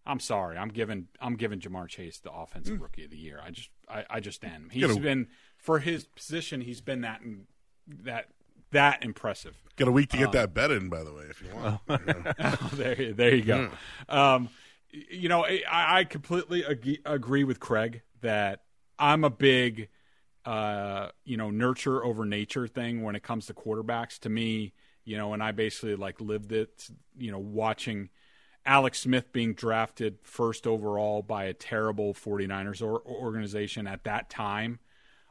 I'm 0.06 0.20
sorry, 0.20 0.56
I'm 0.56 0.68
giving 0.68 1.08
I'm 1.20 1.36
giving 1.36 1.60
Ja'Marr 1.60 1.88
Chase 1.88 2.18
the 2.18 2.32
offensive 2.32 2.78
mm. 2.78 2.82
rookie 2.82 3.04
of 3.04 3.10
the 3.10 3.16
year. 3.16 3.40
I 3.44 3.50
just 3.50 3.70
I, 3.88 4.04
I 4.08 4.20
just 4.20 4.44
am. 4.44 4.68
He's 4.70 4.96
been 4.98 5.28
for 5.56 5.80
his 5.80 6.04
position. 6.04 6.60
He's 6.60 6.80
been 6.80 7.00
that 7.00 7.20
that 8.04 8.28
that 8.70 9.04
impressive. 9.04 9.56
Got 9.76 9.88
a 9.88 9.92
week 9.92 10.10
to 10.10 10.16
get 10.16 10.28
um, 10.28 10.32
that 10.32 10.54
bet 10.54 10.70
in, 10.70 10.88
by 10.88 11.02
the 11.02 11.12
way, 11.12 11.24
if 11.28 11.42
you 11.42 11.54
want. 11.54 11.80
oh, 11.88 12.70
there, 12.72 13.12
there 13.12 13.34
you 13.34 13.42
go. 13.42 13.70
Um, 14.08 14.48
you 14.90 15.28
know, 15.28 15.44
I, 15.44 15.98
I 15.98 16.04
completely 16.04 16.64
ag- 16.64 17.02
agree 17.04 17.44
with 17.44 17.60
Craig 17.60 18.02
that 18.22 18.62
I'm 18.98 19.24
a 19.24 19.30
big, 19.30 19.88
uh, 20.44 21.08
you 21.24 21.36
know, 21.36 21.50
nurture 21.50 22.02
over 22.02 22.24
nature 22.24 22.66
thing 22.66 23.02
when 23.02 23.16
it 23.16 23.22
comes 23.22 23.46
to 23.46 23.54
quarterbacks. 23.54 24.18
To 24.20 24.30
me, 24.30 24.72
you 25.04 25.18
know, 25.18 25.34
and 25.34 25.42
I 25.42 25.52
basically 25.52 25.96
like 25.96 26.20
lived 26.20 26.52
it, 26.52 26.88
you 27.18 27.30
know, 27.30 27.38
watching 27.38 28.08
Alex 28.66 29.00
Smith 29.00 29.32
being 29.32 29.54
drafted 29.54 30.18
first 30.22 30.66
overall 30.66 31.22
by 31.22 31.44
a 31.44 31.54
terrible 31.54 32.12
49ers 32.12 32.82
or- 32.82 33.02
organization 33.06 33.86
at 33.86 34.04
that 34.04 34.28
time 34.28 34.80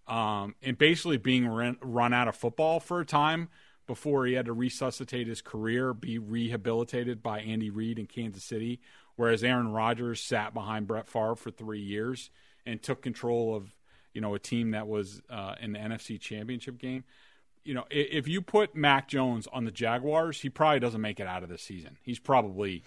um, 0.08 0.56
and 0.62 0.78
basically 0.78 1.18
being 1.18 1.48
run, 1.48 1.78
run 1.82 2.14
out 2.14 2.28
of 2.28 2.36
football 2.36 2.80
for 2.80 3.00
a 3.00 3.06
time 3.06 3.50
before 3.88 4.26
he 4.26 4.34
had 4.34 4.46
to 4.46 4.54
resuscitate 4.54 5.28
his 5.28 5.42
career, 5.42 5.94
be 5.94 6.18
rehabilitated 6.18 7.22
by 7.22 7.40
Andy 7.40 7.70
Reid 7.70 8.00
in 8.00 8.08
Kansas 8.08 8.44
City, 8.44 8.80
whereas 9.16 9.44
Aaron 9.44 9.72
Rodgers 9.72 10.22
sat 10.22 10.54
behind 10.54 10.88
Brett 10.88 11.08
Favre 11.08 11.36
for 11.36 11.52
three 11.52 11.82
years 11.82 12.30
and 12.66 12.82
took 12.82 13.02
control 13.02 13.56
of 13.56 13.76
you 14.14 14.22
know 14.22 14.34
a 14.34 14.40
team 14.40 14.72
that 14.72 14.88
was 14.88 15.22
uh, 15.30 15.56
in 15.60 15.74
the 15.74 15.80
NFC 15.80 16.20
Championship 16.20 16.78
game. 16.78 17.04
You 17.64 17.74
know, 17.74 17.86
if 17.90 18.28
you 18.28 18.42
put 18.42 18.76
Mac 18.76 19.08
Jones 19.08 19.48
on 19.52 19.66
the 19.66 19.72
Jaguars, 19.72 20.42
he 20.42 20.50
probably 20.50 20.80
doesn't 20.80 21.02
make 21.02 21.20
it 21.20 21.28
out 21.28 21.42
of 21.42 21.50
the 21.50 21.58
season. 21.58 21.98
He's 22.04 22.20
probably 22.20 22.84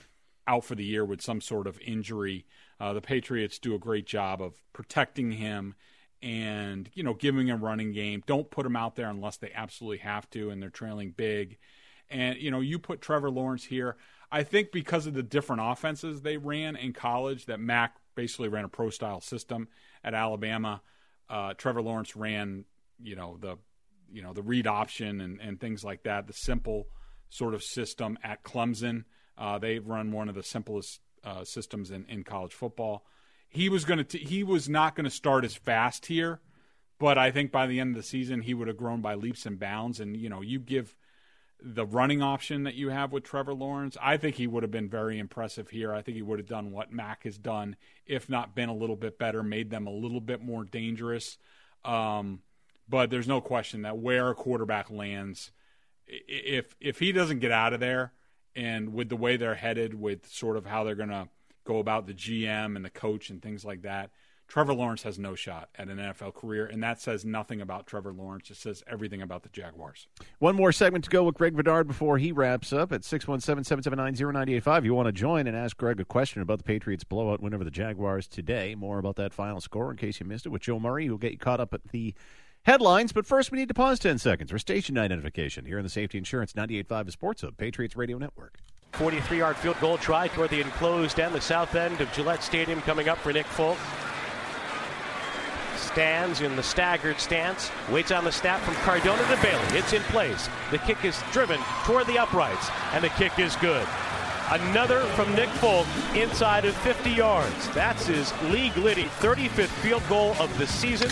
out 0.48 0.64
for 0.64 0.74
the 0.74 0.84
year 0.84 1.04
with 1.04 1.22
some 1.22 1.40
sort 1.40 1.66
of 1.66 1.78
injury. 1.80 2.46
Uh, 2.80 2.92
the 2.92 3.00
Patriots 3.00 3.58
do 3.58 3.74
a 3.74 3.78
great 3.78 4.06
job 4.06 4.42
of 4.42 4.54
protecting 4.72 5.32
him 5.32 5.74
and 6.20 6.90
you 6.94 7.02
know 7.02 7.14
giving 7.14 7.50
a 7.50 7.56
running 7.56 7.92
game. 7.92 8.22
Don't 8.26 8.50
put 8.50 8.64
them 8.64 8.74
out 8.74 8.96
there 8.96 9.08
unless 9.08 9.36
they 9.36 9.52
absolutely 9.54 9.98
have 9.98 10.28
to, 10.30 10.50
and 10.50 10.60
they're 10.60 10.70
trailing 10.70 11.12
big. 11.16 11.58
And 12.10 12.38
you 12.38 12.50
know 12.50 12.60
you 12.60 12.78
put 12.78 13.00
Trevor 13.00 13.30
Lawrence 13.30 13.64
here. 13.64 13.96
I 14.30 14.42
think 14.42 14.72
because 14.72 15.06
of 15.06 15.14
the 15.14 15.22
different 15.22 15.62
offenses 15.64 16.22
they 16.22 16.36
ran 16.36 16.76
in 16.76 16.92
college, 16.92 17.46
that 17.46 17.60
Mac 17.60 17.96
basically 18.14 18.48
ran 18.48 18.64
a 18.64 18.68
pro 18.68 18.90
style 18.90 19.20
system 19.20 19.68
at 20.02 20.14
Alabama. 20.14 20.82
Uh, 21.30 21.54
Trevor 21.54 21.82
Lawrence 21.82 22.16
ran 22.16 22.64
you 23.00 23.14
know 23.14 23.36
the 23.40 23.58
you 24.10 24.22
know 24.22 24.32
the 24.32 24.42
read 24.42 24.66
option 24.66 25.20
and, 25.20 25.40
and 25.40 25.60
things 25.60 25.84
like 25.84 26.02
that. 26.04 26.26
The 26.26 26.32
simple 26.32 26.86
sort 27.28 27.54
of 27.54 27.62
system 27.62 28.18
at 28.24 28.42
Clemson. 28.42 29.04
Uh, 29.38 29.58
they 29.58 29.78
run 29.78 30.12
one 30.12 30.28
of 30.28 30.34
the 30.34 30.42
simplest 30.42 31.00
uh, 31.24 31.44
systems 31.44 31.90
in, 31.90 32.04
in 32.08 32.24
college 32.24 32.52
football 32.52 33.04
he 33.48 33.68
was 33.68 33.84
going 33.84 34.04
to 34.04 34.18
he 34.18 34.44
was 34.44 34.68
not 34.68 34.94
going 34.94 35.04
to 35.04 35.10
start 35.10 35.44
as 35.44 35.54
fast 35.54 36.06
here, 36.06 36.40
but 36.98 37.16
I 37.16 37.30
think 37.30 37.50
by 37.50 37.66
the 37.66 37.80
end 37.80 37.96
of 37.96 38.02
the 38.02 38.06
season 38.06 38.42
he 38.42 38.54
would 38.54 38.68
have 38.68 38.76
grown 38.76 39.00
by 39.00 39.14
leaps 39.14 39.46
and 39.46 39.58
bounds. 39.58 40.00
And 40.00 40.16
you 40.16 40.28
know, 40.28 40.42
you 40.42 40.58
give 40.58 40.94
the 41.60 41.86
running 41.86 42.22
option 42.22 42.64
that 42.64 42.74
you 42.74 42.90
have 42.90 43.10
with 43.10 43.24
Trevor 43.24 43.54
Lawrence, 43.54 43.96
I 44.00 44.16
think 44.16 44.36
he 44.36 44.46
would 44.46 44.62
have 44.62 44.70
been 44.70 44.88
very 44.88 45.18
impressive 45.18 45.70
here. 45.70 45.92
I 45.92 46.02
think 46.02 46.16
he 46.16 46.22
would 46.22 46.38
have 46.38 46.46
done 46.46 46.70
what 46.70 46.92
Mac 46.92 47.24
has 47.24 47.36
done, 47.36 47.74
if 48.06 48.28
not 48.28 48.54
been 48.54 48.68
a 48.68 48.74
little 48.74 48.94
bit 48.94 49.18
better, 49.18 49.42
made 49.42 49.70
them 49.70 49.88
a 49.88 49.92
little 49.92 50.20
bit 50.20 50.40
more 50.40 50.64
dangerous. 50.64 51.36
Um, 51.84 52.42
but 52.88 53.10
there's 53.10 53.26
no 53.26 53.40
question 53.40 53.82
that 53.82 53.98
where 53.98 54.28
a 54.28 54.34
quarterback 54.34 54.90
lands, 54.90 55.50
if 56.06 56.76
if 56.80 56.98
he 56.98 57.12
doesn't 57.12 57.40
get 57.40 57.50
out 57.50 57.72
of 57.72 57.80
there, 57.80 58.12
and 58.56 58.92
with 58.92 59.08
the 59.08 59.16
way 59.16 59.36
they're 59.36 59.54
headed, 59.54 59.94
with 59.94 60.26
sort 60.26 60.56
of 60.56 60.66
how 60.66 60.84
they're 60.84 60.94
going 60.94 61.08
to 61.08 61.28
go 61.64 61.78
about 61.78 62.06
the 62.06 62.14
GM 62.14 62.76
and 62.76 62.84
the 62.84 62.90
coach 62.90 63.30
and 63.30 63.42
things 63.42 63.64
like 63.64 63.82
that. 63.82 64.10
Trevor 64.48 64.72
Lawrence 64.72 65.02
has 65.02 65.18
no 65.18 65.34
shot 65.34 65.68
at 65.76 65.88
an 65.88 65.98
NFL 65.98 66.32
career, 66.32 66.64
and 66.64 66.82
that 66.82 66.98
says 67.02 67.22
nothing 67.22 67.60
about 67.60 67.86
Trevor 67.86 68.14
Lawrence. 68.14 68.50
It 68.50 68.56
says 68.56 68.82
everything 68.86 69.20
about 69.20 69.42
the 69.42 69.50
Jaguars. 69.50 70.08
One 70.38 70.56
more 70.56 70.72
segment 70.72 71.04
to 71.04 71.10
go 71.10 71.22
with 71.24 71.34
Greg 71.34 71.54
Bedard 71.54 71.86
before 71.86 72.16
he 72.16 72.32
wraps 72.32 72.72
up 72.72 72.90
at 72.90 73.04
617 73.04 73.64
779 73.64 74.14
0985. 74.32 74.86
You 74.86 74.94
want 74.94 75.06
to 75.06 75.12
join 75.12 75.46
and 75.46 75.54
ask 75.54 75.76
Greg 75.76 76.00
a 76.00 76.04
question 76.06 76.40
about 76.40 76.56
the 76.56 76.64
Patriots' 76.64 77.04
blowout 77.04 77.42
win 77.42 77.52
over 77.52 77.62
the 77.62 77.70
Jaguars 77.70 78.26
today. 78.26 78.74
More 78.74 78.98
about 78.98 79.16
that 79.16 79.34
final 79.34 79.60
score 79.60 79.90
in 79.90 79.98
case 79.98 80.18
you 80.18 80.24
missed 80.24 80.46
it 80.46 80.48
with 80.48 80.62
Joe 80.62 80.80
Murray, 80.80 81.06
who'll 81.06 81.18
get 81.18 81.32
you 81.32 81.38
caught 81.38 81.60
up 81.60 81.74
at 81.74 81.86
the 81.88 82.14
headlines. 82.64 83.12
But 83.12 83.26
first, 83.26 83.50
we 83.50 83.58
need 83.58 83.68
to 83.68 83.74
pause 83.74 83.98
10 83.98 84.18
seconds 84.18 84.50
for 84.50 84.58
station 84.58 84.98
identification 84.98 85.64
here 85.64 85.78
in 85.78 85.84
the 85.84 85.90
Safety 85.90 86.18
Insurance 86.18 86.52
98.5 86.52 87.12
Sports 87.12 87.42
Hub, 87.42 87.56
Patriots 87.56 87.96
Radio 87.96 88.18
Network. 88.18 88.58
43 88.92 89.38
yard 89.38 89.56
field 89.56 89.78
goal 89.80 89.98
try 89.98 90.28
toward 90.28 90.50
the 90.50 90.60
enclosed 90.60 91.20
end, 91.20 91.34
the 91.34 91.40
south 91.40 91.74
end 91.74 92.00
of 92.00 92.12
Gillette 92.12 92.42
Stadium 92.42 92.80
coming 92.82 93.08
up 93.08 93.18
for 93.18 93.32
Nick 93.32 93.46
Folk. 93.46 93.78
Stands 95.76 96.40
in 96.40 96.54
the 96.56 96.62
staggered 96.62 97.18
stance, 97.18 97.70
waits 97.90 98.10
on 98.10 98.24
the 98.24 98.32
snap 98.32 98.60
from 98.60 98.74
Cardona 98.76 99.22
to 99.34 99.42
Bailey. 99.42 99.78
It's 99.78 99.92
in 99.92 100.02
place. 100.02 100.48
The 100.70 100.78
kick 100.78 101.04
is 101.04 101.22
driven 101.32 101.60
toward 101.84 102.06
the 102.06 102.18
uprights, 102.18 102.68
and 102.92 103.02
the 103.02 103.08
kick 103.10 103.38
is 103.38 103.56
good. 103.56 103.86
Another 104.50 105.00
from 105.14 105.34
Nick 105.34 105.48
Folk 105.50 105.86
inside 106.14 106.64
of 106.64 106.74
50 106.78 107.10
yards. 107.10 107.68
That's 107.70 108.06
his 108.06 108.32
league 108.44 108.76
leading 108.76 109.06
35th 109.20 109.66
field 109.66 110.02
goal 110.08 110.34
of 110.40 110.56
the 110.58 110.66
season. 110.66 111.10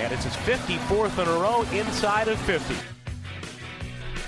And 0.00 0.12
it's 0.12 0.24
his 0.24 0.34
54th 0.34 1.22
in 1.22 1.28
a 1.28 1.32
row 1.32 1.62
inside 1.78 2.28
of 2.28 2.40
50. 2.40 2.74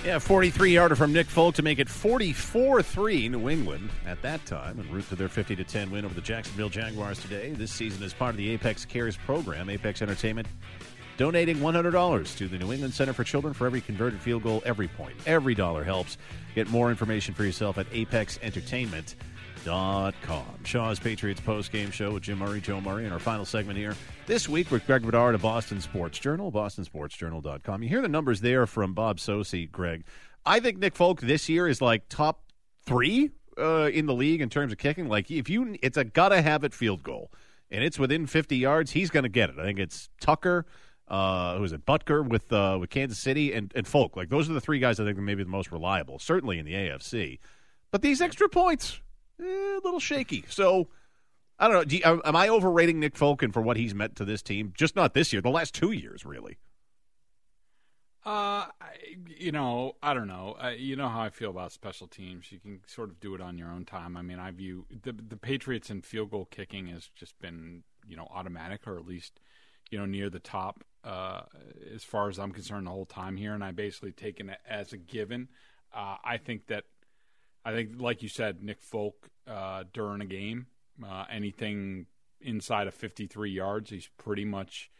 Yeah, 0.04 0.18
43 0.18 0.74
yarder 0.74 0.96
from 0.96 1.12
Nick 1.12 1.28
Folk 1.28 1.54
to 1.54 1.62
make 1.62 1.78
it 1.78 1.88
44 1.88 2.82
3 2.82 3.28
New 3.28 3.48
England 3.48 3.88
at 4.04 4.20
that 4.22 4.44
time 4.44 4.80
and 4.80 4.90
route 4.90 5.08
to 5.08 5.16
their 5.16 5.28
50 5.28 5.56
10 5.56 5.90
win 5.90 6.04
over 6.04 6.12
the 6.12 6.20
Jacksonville 6.20 6.68
Jaguars 6.68 7.20
today. 7.20 7.52
This 7.52 7.70
season 7.70 8.02
is 8.02 8.12
part 8.12 8.30
of 8.30 8.36
the 8.36 8.50
Apex 8.50 8.84
Cares 8.84 9.16
program. 9.16 9.70
Apex 9.70 10.02
Entertainment 10.02 10.48
donating 11.16 11.58
$100 11.58 12.36
to 12.36 12.48
the 12.48 12.58
New 12.58 12.72
England 12.72 12.92
Center 12.92 13.12
for 13.12 13.22
Children 13.22 13.54
for 13.54 13.66
every 13.66 13.80
converted 13.80 14.20
field 14.20 14.42
goal, 14.42 14.60
every 14.66 14.88
point. 14.88 15.14
Every 15.24 15.54
dollar 15.54 15.84
helps. 15.84 16.18
Get 16.54 16.68
more 16.68 16.90
information 16.90 17.32
for 17.32 17.44
yourself 17.44 17.78
at 17.78 17.86
apexentertainment.com. 19.64 20.64
Shaw's 20.64 20.98
Patriots 20.98 21.40
post-game 21.40 21.90
show 21.90 22.12
with 22.12 22.22
Jim 22.22 22.38
Murray, 22.38 22.60
Joe 22.60 22.80
Murray, 22.80 23.04
and 23.04 23.12
our 23.12 23.18
final 23.18 23.44
segment 23.44 23.78
here 23.78 23.94
this 24.26 24.48
week 24.48 24.70
with 24.70 24.86
Greg 24.86 25.04
Bedard 25.04 25.34
of 25.34 25.42
Boston 25.42 25.80
Sports 25.80 26.18
Journal, 26.18 26.52
bostonsportsjournal.com. 26.52 27.82
You 27.82 27.88
hear 27.88 28.02
the 28.02 28.08
numbers 28.08 28.40
there 28.40 28.66
from 28.66 28.94
Bob 28.94 29.18
Socci, 29.18 29.70
Greg. 29.70 30.04
I 30.44 30.60
think 30.60 30.78
Nick 30.78 30.96
Folk 30.96 31.20
this 31.20 31.48
year 31.48 31.68
is 31.68 31.80
like 31.80 32.08
top 32.08 32.42
three 32.84 33.30
uh, 33.58 33.90
in 33.92 34.06
the 34.06 34.14
league 34.14 34.40
in 34.40 34.48
terms 34.48 34.72
of 34.72 34.78
kicking. 34.78 35.08
Like 35.08 35.30
if 35.30 35.48
you, 35.48 35.76
it's 35.82 35.96
a 35.96 36.04
gotta 36.04 36.42
have 36.42 36.64
it 36.64 36.74
field 36.74 37.02
goal, 37.02 37.30
and 37.70 37.84
it's 37.84 37.98
within 37.98 38.26
50 38.26 38.56
yards. 38.56 38.90
He's 38.90 39.10
going 39.10 39.22
to 39.22 39.28
get 39.28 39.50
it. 39.50 39.56
I 39.58 39.64
think 39.64 39.78
it's 39.78 40.08
Tucker 40.20 40.66
uh, 41.12 41.58
who 41.58 41.64
is 41.64 41.72
it, 41.72 41.84
Butker 41.84 42.26
with 42.26 42.50
uh, 42.52 42.78
with 42.80 42.90
Kansas 42.90 43.18
City 43.18 43.52
and, 43.52 43.70
and 43.74 43.86
Folk. 43.86 44.16
Like 44.16 44.30
those 44.30 44.48
are 44.48 44.54
the 44.54 44.60
three 44.60 44.78
guys 44.78 44.98
I 44.98 45.04
think 45.04 45.18
are 45.18 45.22
maybe 45.22 45.42
the 45.42 45.50
most 45.50 45.70
reliable, 45.70 46.18
certainly 46.18 46.58
in 46.58 46.64
the 46.64 46.72
AFC. 46.72 47.38
But 47.90 48.00
these 48.00 48.22
extra 48.22 48.48
points, 48.48 49.00
eh, 49.42 49.76
a 49.76 49.80
little 49.84 50.00
shaky. 50.00 50.44
So 50.48 50.88
I 51.58 51.68
don't 51.68 51.76
know. 51.76 51.96
You, 51.96 52.22
am 52.24 52.36
I 52.36 52.48
overrating 52.48 53.00
Nick 53.00 53.16
Folk 53.16 53.42
and 53.42 53.52
for 53.52 53.62
what 53.62 53.76
he's 53.76 53.94
meant 53.94 54.16
to 54.16 54.24
this 54.24 54.42
team? 54.42 54.72
Just 54.76 54.96
not 54.96 55.14
this 55.14 55.32
year, 55.32 55.42
the 55.42 55.50
last 55.50 55.74
two 55.74 55.92
years, 55.92 56.24
really. 56.24 56.58
Uh, 58.24 58.66
you 59.26 59.50
know, 59.50 59.96
I 60.02 60.14
don't 60.14 60.28
know. 60.28 60.56
Uh, 60.62 60.68
you 60.68 60.94
know 60.94 61.08
how 61.08 61.22
I 61.22 61.30
feel 61.30 61.50
about 61.50 61.72
special 61.72 62.06
teams. 62.06 62.52
You 62.52 62.60
can 62.60 62.80
sort 62.86 63.10
of 63.10 63.18
do 63.18 63.34
it 63.34 63.40
on 63.40 63.58
your 63.58 63.70
own 63.70 63.84
time. 63.84 64.16
I 64.16 64.22
mean, 64.22 64.38
I 64.38 64.52
view 64.52 64.86
the 65.02 65.12
the 65.12 65.36
Patriots 65.36 65.90
and 65.90 66.04
field 66.04 66.30
goal 66.30 66.46
kicking 66.50 66.86
has 66.86 67.10
just 67.16 67.38
been 67.40 67.82
you 68.06 68.16
know 68.16 68.28
automatic, 68.30 68.86
or 68.86 68.96
at 68.96 69.06
least 69.06 69.40
you 69.90 69.98
know 69.98 70.06
near 70.06 70.30
the 70.30 70.38
top 70.38 70.84
uh, 71.04 71.42
as 71.92 72.04
far 72.04 72.28
as 72.28 72.38
I'm 72.38 72.52
concerned 72.52 72.86
the 72.86 72.92
whole 72.92 73.06
time 73.06 73.36
here, 73.36 73.54
and 73.54 73.64
I 73.64 73.72
basically 73.72 74.12
taken 74.12 74.50
it 74.50 74.58
as 74.68 74.92
a 74.92 74.98
given. 74.98 75.48
Uh, 75.92 76.16
I 76.24 76.36
think 76.36 76.68
that 76.68 76.84
I 77.64 77.72
think, 77.72 78.00
like 78.00 78.22
you 78.22 78.28
said, 78.28 78.62
Nick 78.62 78.80
Folk 78.80 79.30
uh, 79.46 79.84
during 79.92 80.20
a 80.20 80.26
game, 80.26 80.66
uh, 81.04 81.24
anything 81.30 82.06
inside 82.40 82.88
of 82.88 82.94
53 82.94 83.50
yards, 83.50 83.90
he's 83.90 84.08
pretty 84.18 84.44
much 84.44 84.90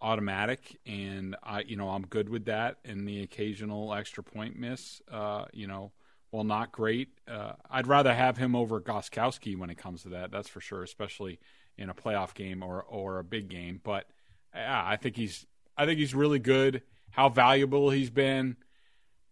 automatic, 0.00 0.78
and 0.84 1.36
I, 1.42 1.60
you 1.60 1.76
know, 1.76 1.90
I'm 1.90 2.02
good 2.06 2.28
with 2.28 2.46
that. 2.46 2.78
And 2.84 3.06
the 3.06 3.22
occasional 3.22 3.94
extra 3.94 4.22
point 4.22 4.58
miss, 4.58 5.00
uh, 5.10 5.46
you 5.52 5.66
know, 5.66 5.92
well, 6.32 6.44
not 6.44 6.72
great. 6.72 7.08
Uh, 7.28 7.52
I'd 7.70 7.86
rather 7.86 8.12
have 8.12 8.36
him 8.36 8.56
over 8.56 8.80
Gostkowski 8.80 9.56
when 9.56 9.70
it 9.70 9.78
comes 9.78 10.02
to 10.02 10.08
that. 10.10 10.30
That's 10.30 10.48
for 10.48 10.60
sure, 10.60 10.82
especially 10.82 11.38
in 11.78 11.88
a 11.90 11.94
playoff 11.94 12.34
game 12.34 12.62
or 12.62 12.82
or 12.82 13.18
a 13.18 13.24
big 13.24 13.48
game. 13.48 13.80
But 13.82 14.06
yeah, 14.54 14.82
I 14.84 14.96
think 14.96 15.16
he's 15.16 15.46
I 15.76 15.86
think 15.86 15.98
he's 15.98 16.14
really 16.14 16.38
good. 16.38 16.82
How 17.10 17.28
valuable 17.28 17.90
he's 17.90 18.10
been, 18.10 18.56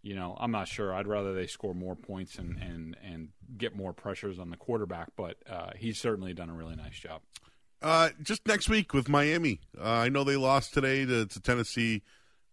you 0.03 0.15
know, 0.15 0.37
I'm 0.41 0.51
not 0.51 0.69
sure. 0.69 0.95
I'd 0.95 1.07
rather 1.07 1.35
they 1.35 1.47
score 1.47 1.75
more 1.75 1.95
points 1.95 2.39
and 2.39 2.57
and 2.59 2.97
and 3.03 3.29
get 3.57 3.77
more 3.77 3.93
pressures 3.93 4.39
on 4.39 4.51
the 4.51 4.57
quarterback, 4.57 5.09
but 5.17 5.37
uh, 5.49 5.71
he's 5.77 5.99
certainly 5.99 6.33
done 6.33 6.51
a 6.51 6.55
really 6.55 6.77
nice 6.77 6.99
job. 6.99 7.21
Uh, 7.83 8.11
just 8.23 8.47
next 8.47 8.69
week 8.69 8.93
with 8.93 9.09
Miami, 9.09 9.61
uh, 9.79 9.89
I 9.89 10.09
know 10.11 10.23
they 10.23 10.37
lost 10.37 10.75
today 10.75 11.07
to, 11.07 11.27
to 11.27 11.41
Tennessee. 11.41 12.03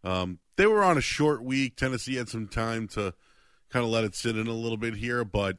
Um, 0.04 0.40
they 0.56 0.66
were 0.66 0.84
on 0.84 0.98
a 0.98 1.02
short 1.02 1.44
week. 1.44 1.76
Tennessee 1.76 2.16
had 2.16 2.30
some 2.30 2.48
time 2.48 2.88
to 2.90 3.14
kind 3.70 3.84
of 3.84 3.92
let 3.92 4.06
it 4.06 4.16
sit 4.16 4.38
in 4.38 4.48
a 4.48 4.54
little 4.54 4.78
bit 4.78 4.96
here, 4.96 5.26
but 5.26 5.58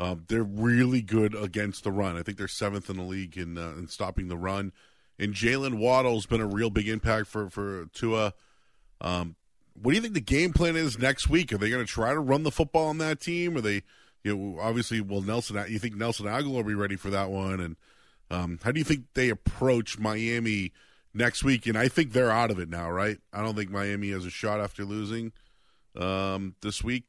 um, 0.00 0.24
they're 0.28 0.42
really 0.42 1.00
good 1.00 1.34
against 1.34 1.84
the 1.84 1.92
run. 1.92 2.16
I 2.16 2.22
think 2.22 2.38
they're 2.38 2.48
seventh 2.48 2.90
in 2.90 2.96
the 2.96 3.04
league 3.04 3.36
in 3.36 3.56
uh, 3.56 3.74
in 3.78 3.88
stopping 3.88 4.28
the 4.28 4.36
run. 4.36 4.72
And 5.18 5.32
Jaylen 5.32 5.78
Waddle's 5.78 6.26
been 6.26 6.40
a 6.40 6.46
real 6.46 6.70
big 6.70 6.88
impact 6.88 7.28
for 7.28 7.48
for 7.50 7.86
Tua. 7.92 8.34
Um, 9.00 9.36
what 9.74 9.92
do 9.92 9.96
you 9.96 10.02
think 10.02 10.14
the 10.14 10.20
game 10.20 10.52
plan 10.52 10.76
is 10.76 10.98
next 10.98 11.28
week? 11.28 11.52
Are 11.52 11.58
they 11.58 11.70
going 11.70 11.84
to 11.84 11.90
try 11.90 12.12
to 12.12 12.20
run 12.20 12.42
the 12.42 12.50
football 12.50 12.88
on 12.88 12.98
that 12.98 13.20
team? 13.20 13.56
Are 13.56 13.60
they, 13.60 13.82
you 14.22 14.36
know, 14.36 14.60
obviously, 14.60 15.00
will 15.00 15.22
Nelson? 15.22 15.62
You 15.68 15.78
think 15.78 15.96
Nelson 15.96 16.26
Agholor 16.26 16.52
will 16.52 16.64
be 16.64 16.74
ready 16.74 16.96
for 16.96 17.10
that 17.10 17.30
one? 17.30 17.60
And 17.60 17.76
um, 18.30 18.58
how 18.62 18.72
do 18.72 18.78
you 18.78 18.84
think 18.84 19.06
they 19.14 19.28
approach 19.28 19.98
Miami 19.98 20.72
next 21.12 21.42
week? 21.44 21.66
And 21.66 21.76
I 21.76 21.88
think 21.88 22.12
they're 22.12 22.30
out 22.30 22.50
of 22.50 22.58
it 22.58 22.68
now, 22.68 22.90
right? 22.90 23.18
I 23.32 23.42
don't 23.42 23.56
think 23.56 23.70
Miami 23.70 24.10
has 24.10 24.24
a 24.24 24.30
shot 24.30 24.60
after 24.60 24.84
losing 24.84 25.32
um, 25.98 26.54
this 26.60 26.82
week, 26.82 27.04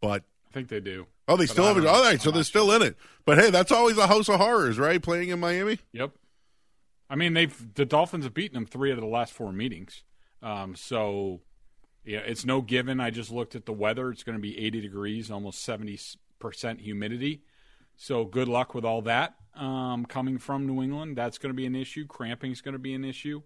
but 0.00 0.24
I 0.48 0.52
think 0.52 0.68
they 0.68 0.80
do. 0.80 1.06
Oh, 1.28 1.36
they 1.36 1.46
still 1.46 1.64
have 1.64 1.78
it. 1.78 1.86
All 1.86 2.02
right, 2.02 2.20
so 2.20 2.30
they're 2.30 2.42
still 2.42 2.72
in 2.72 2.82
it. 2.82 2.96
But 3.24 3.38
hey, 3.38 3.50
that's 3.50 3.70
always 3.70 3.96
a 3.98 4.08
house 4.08 4.28
of 4.28 4.40
horrors, 4.40 4.78
right? 4.78 5.00
Playing 5.00 5.28
in 5.28 5.38
Miami. 5.38 5.78
Yep. 5.92 6.10
I 7.08 7.14
mean, 7.14 7.34
they've 7.34 7.74
the 7.74 7.84
Dolphins 7.84 8.24
have 8.24 8.34
beaten 8.34 8.54
them 8.54 8.66
three 8.66 8.90
out 8.90 8.98
of 8.98 9.02
the 9.02 9.10
last 9.10 9.32
four 9.32 9.52
meetings. 9.52 10.02
Um, 10.42 10.74
so, 10.74 11.40
yeah, 12.04 12.20
it's 12.20 12.44
no 12.44 12.60
given. 12.60 13.00
I 13.00 13.10
just 13.10 13.30
looked 13.30 13.54
at 13.54 13.66
the 13.66 13.72
weather. 13.72 14.10
It's 14.10 14.22
going 14.22 14.36
to 14.36 14.42
be 14.42 14.58
80 14.58 14.80
degrees, 14.80 15.30
almost 15.30 15.62
70 15.62 15.98
percent 16.38 16.80
humidity. 16.80 17.42
So, 17.96 18.24
good 18.24 18.48
luck 18.48 18.74
with 18.74 18.84
all 18.84 19.02
that 19.02 19.34
um, 19.54 20.06
coming 20.06 20.38
from 20.38 20.66
New 20.66 20.82
England. 20.82 21.16
That's 21.16 21.38
going 21.38 21.50
to 21.50 21.56
be 21.56 21.66
an 21.66 21.76
issue. 21.76 22.06
Cramping 22.06 22.52
is 22.52 22.62
going 22.62 22.72
to 22.72 22.78
be 22.78 22.94
an 22.94 23.04
issue. 23.04 23.42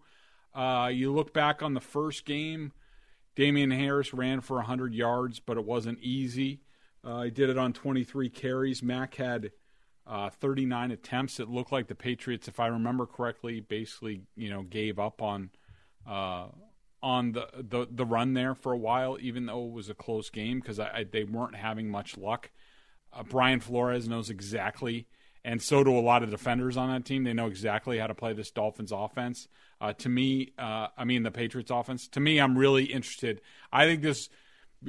Uh, 0.54 0.90
you 0.92 1.12
look 1.12 1.34
back 1.34 1.62
on 1.62 1.74
the 1.74 1.80
first 1.80 2.24
game. 2.24 2.72
Damien 3.34 3.72
Harris 3.72 4.14
ran 4.14 4.40
for 4.40 4.58
100 4.58 4.94
yards, 4.94 5.40
but 5.40 5.56
it 5.56 5.64
wasn't 5.64 5.98
easy. 6.00 6.60
Uh, 7.02 7.22
he 7.22 7.30
did 7.30 7.50
it 7.50 7.58
on 7.58 7.72
23 7.72 8.30
carries. 8.30 8.80
Mac 8.80 9.16
had 9.16 9.50
uh, 10.06 10.30
39 10.30 10.92
attempts. 10.92 11.40
It 11.40 11.48
looked 11.48 11.72
like 11.72 11.88
the 11.88 11.94
Patriots, 11.94 12.46
if 12.46 12.60
I 12.60 12.68
remember 12.68 13.06
correctly, 13.06 13.60
basically 13.60 14.22
you 14.36 14.50
know 14.50 14.62
gave 14.62 14.98
up 14.98 15.20
on 15.20 15.50
uh, 16.06 16.46
on 17.04 17.32
the, 17.32 17.46
the 17.52 17.86
the 17.90 18.06
run 18.06 18.32
there 18.32 18.54
for 18.54 18.72
a 18.72 18.78
while, 18.78 19.18
even 19.20 19.44
though 19.44 19.66
it 19.66 19.72
was 19.72 19.90
a 19.90 19.94
close 19.94 20.30
game 20.30 20.58
because 20.58 20.80
they 21.12 21.22
weren't 21.22 21.54
having 21.54 21.90
much 21.90 22.16
luck. 22.16 22.50
Uh, 23.12 23.22
Brian 23.22 23.60
Flores 23.60 24.08
knows 24.08 24.30
exactly, 24.30 25.06
and 25.44 25.60
so 25.60 25.84
do 25.84 25.96
a 25.96 26.00
lot 26.00 26.22
of 26.22 26.30
defenders 26.30 26.78
on 26.78 26.90
that 26.90 27.04
team. 27.04 27.24
They 27.24 27.34
know 27.34 27.46
exactly 27.46 27.98
how 27.98 28.06
to 28.06 28.14
play 28.14 28.32
this 28.32 28.50
Dolphins 28.50 28.90
offense. 28.90 29.48
Uh, 29.82 29.92
to 29.92 30.08
me, 30.08 30.54
uh, 30.58 30.88
I 30.96 31.04
mean 31.04 31.24
the 31.24 31.30
Patriots 31.30 31.70
offense. 31.70 32.08
To 32.08 32.20
me, 32.20 32.40
I'm 32.40 32.56
really 32.56 32.84
interested. 32.84 33.42
I 33.70 33.84
think 33.84 34.02
this. 34.02 34.30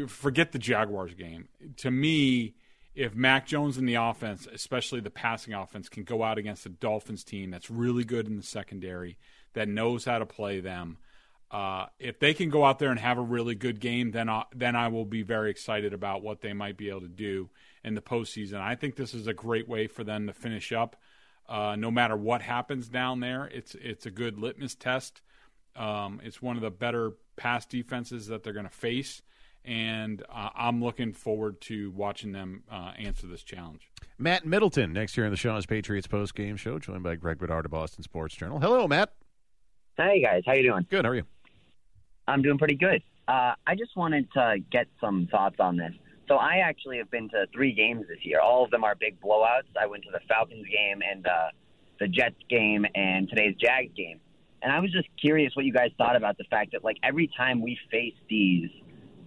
Forget 0.08 0.52
the 0.52 0.60
Jaguars 0.60 1.14
game. 1.14 1.48
To 1.78 1.90
me, 1.90 2.56
if 2.96 3.14
Mac 3.14 3.46
Jones 3.46 3.78
in 3.78 3.86
the 3.86 3.96
offense, 3.96 4.48
especially 4.52 5.02
the 5.02 5.10
passing 5.10 5.54
offense, 5.54 5.88
can 5.90 6.04
go 6.04 6.24
out 6.24 6.38
against 6.38 6.64
the 6.64 6.70
Dolphins 6.70 7.24
team 7.24 7.52
that's 7.52 7.70
really 7.70 8.04
good 8.04 8.28
in 8.28 8.36
the 8.36 8.44
secondary, 8.44 9.18
that 9.54 9.70
knows 9.70 10.04
how 10.04 10.20
to 10.20 10.26
play 10.26 10.60
them, 10.60 10.98
uh, 11.52 11.86
if 12.00 12.20
they 12.20 12.34
can 12.34 12.50
go 12.50 12.66
out 12.66 12.80
there 12.80 12.90
and 12.90 13.00
have 13.00 13.18
a 13.18 13.22
really 13.22 13.56
good 13.56 13.80
game, 13.80 14.12
then 14.12 14.30
I, 14.30 14.44
then 14.54 14.76
I 14.76 14.88
will 14.88 15.06
be 15.06 15.24
very 15.24 15.52
excited 15.52 15.94
about 15.94 16.22
what 16.22 16.42
they 16.42 16.54
might 16.54 16.78
be 16.78 16.90
able 16.90 17.02
to 17.02 17.08
do 17.08 17.50
in 17.84 17.96
the 17.96 18.02
postseason. 18.02 18.60
I 18.60 18.76
think 18.76 18.96
this 18.96 19.14
is 19.14 19.28
a 19.28 19.34
great 19.34 19.68
way 19.68 19.88
for 19.88 20.04
them 20.04 20.28
to 20.28 20.34
finish 20.34 20.72
up. 20.72 20.96
Uh, 21.48 21.76
no 21.78 21.92
matter 21.92 22.18
what 22.18 22.42
happens 22.42 22.90
down 22.90 23.20
there, 23.20 23.46
it's 23.46 23.76
it's 23.76 24.08
a 24.08 24.12
good 24.12 24.40
litmus 24.40 24.74
test. 24.74 25.22
Um, 25.76 26.20
it's 26.24 26.42
one 26.42 26.56
of 26.56 26.64
the 26.64 26.72
better 26.72 27.14
pass 27.36 27.66
defenses 27.66 28.28
that 28.28 28.44
they're 28.44 28.54
going 28.54 28.66
to 28.66 28.72
face 28.72 29.22
and 29.66 30.24
uh, 30.34 30.50
I'm 30.56 30.84
looking 30.84 31.14
forward 31.14 31.60
to 31.62 31.92
watching 31.92 32.32
them 32.32 32.64
uh, 32.72 32.92
answer 32.98 33.28
this 33.28 33.44
challenge. 33.44 33.90
Matt 34.18 34.46
Middleton 34.46 34.94
next 34.94 35.18
year 35.18 35.26
in 35.26 35.32
the 35.32 35.38
Shaw's 35.38 35.66
Patriots 35.66 36.08
post 36.08 36.36
game 36.36 36.56
show, 36.56 36.80
joined 36.80 37.04
by 37.04 37.16
Greg 37.16 37.40
Bedard 37.40 37.66
of 37.66 37.72
Boston 37.72 38.04
Sports 38.04 38.36
Journal. 38.36 38.60
Hello, 38.60 38.88
Matt. 38.88 39.14
Hey 39.98 40.22
guys, 40.22 40.44
how 40.46 40.54
you 40.54 40.64
doing? 40.64 40.86
Good. 40.90 41.06
How 41.06 41.12
are 41.12 41.16
you? 41.16 41.24
I'm 42.28 42.42
doing 42.42 42.58
pretty 42.58 42.76
good. 42.76 43.02
Uh, 43.28 43.54
I 43.66 43.76
just 43.76 43.96
wanted 43.96 44.32
to 44.34 44.58
get 44.72 44.88
some 45.02 45.28
thoughts 45.32 45.58
on 45.60 45.78
this. 45.78 45.94
So 46.28 46.36
I 46.36 46.58
actually 46.58 46.98
have 46.98 47.12
been 47.12 47.30
to 47.30 47.46
three 47.54 47.74
games 47.74 48.06
this 48.08 48.20
year. 48.24 48.40
All 48.40 48.64
of 48.64 48.72
them 48.72 48.84
are 48.84 48.96
big 48.96 49.20
blowouts. 49.22 49.70
I 49.80 49.86
went 49.86 50.04
to 50.04 50.12
the 50.12 50.22
Falcons 50.28 50.66
game 50.66 51.02
and 51.08 51.26
uh, 51.26 51.50
the 52.00 52.08
Jets 52.08 52.36
game 52.50 52.86
and 52.96 53.30
today's 53.30 53.56
Jags 53.56 53.94
game. 53.96 54.20
And 54.62 54.72
I 54.72 54.80
was 54.80 54.92
just 54.92 55.08
curious 55.22 55.56
what 55.56 55.66
you 55.66 55.74
guys 55.74 55.92
thought 55.98 56.16
about 56.16 56.38
the 56.38 56.46
fact 56.46 56.72
that 56.72 56.84
like 56.84 56.98
every 57.04 57.30
time 57.38 57.62
we 57.62 57.78
face 57.92 58.16
these 58.28 58.70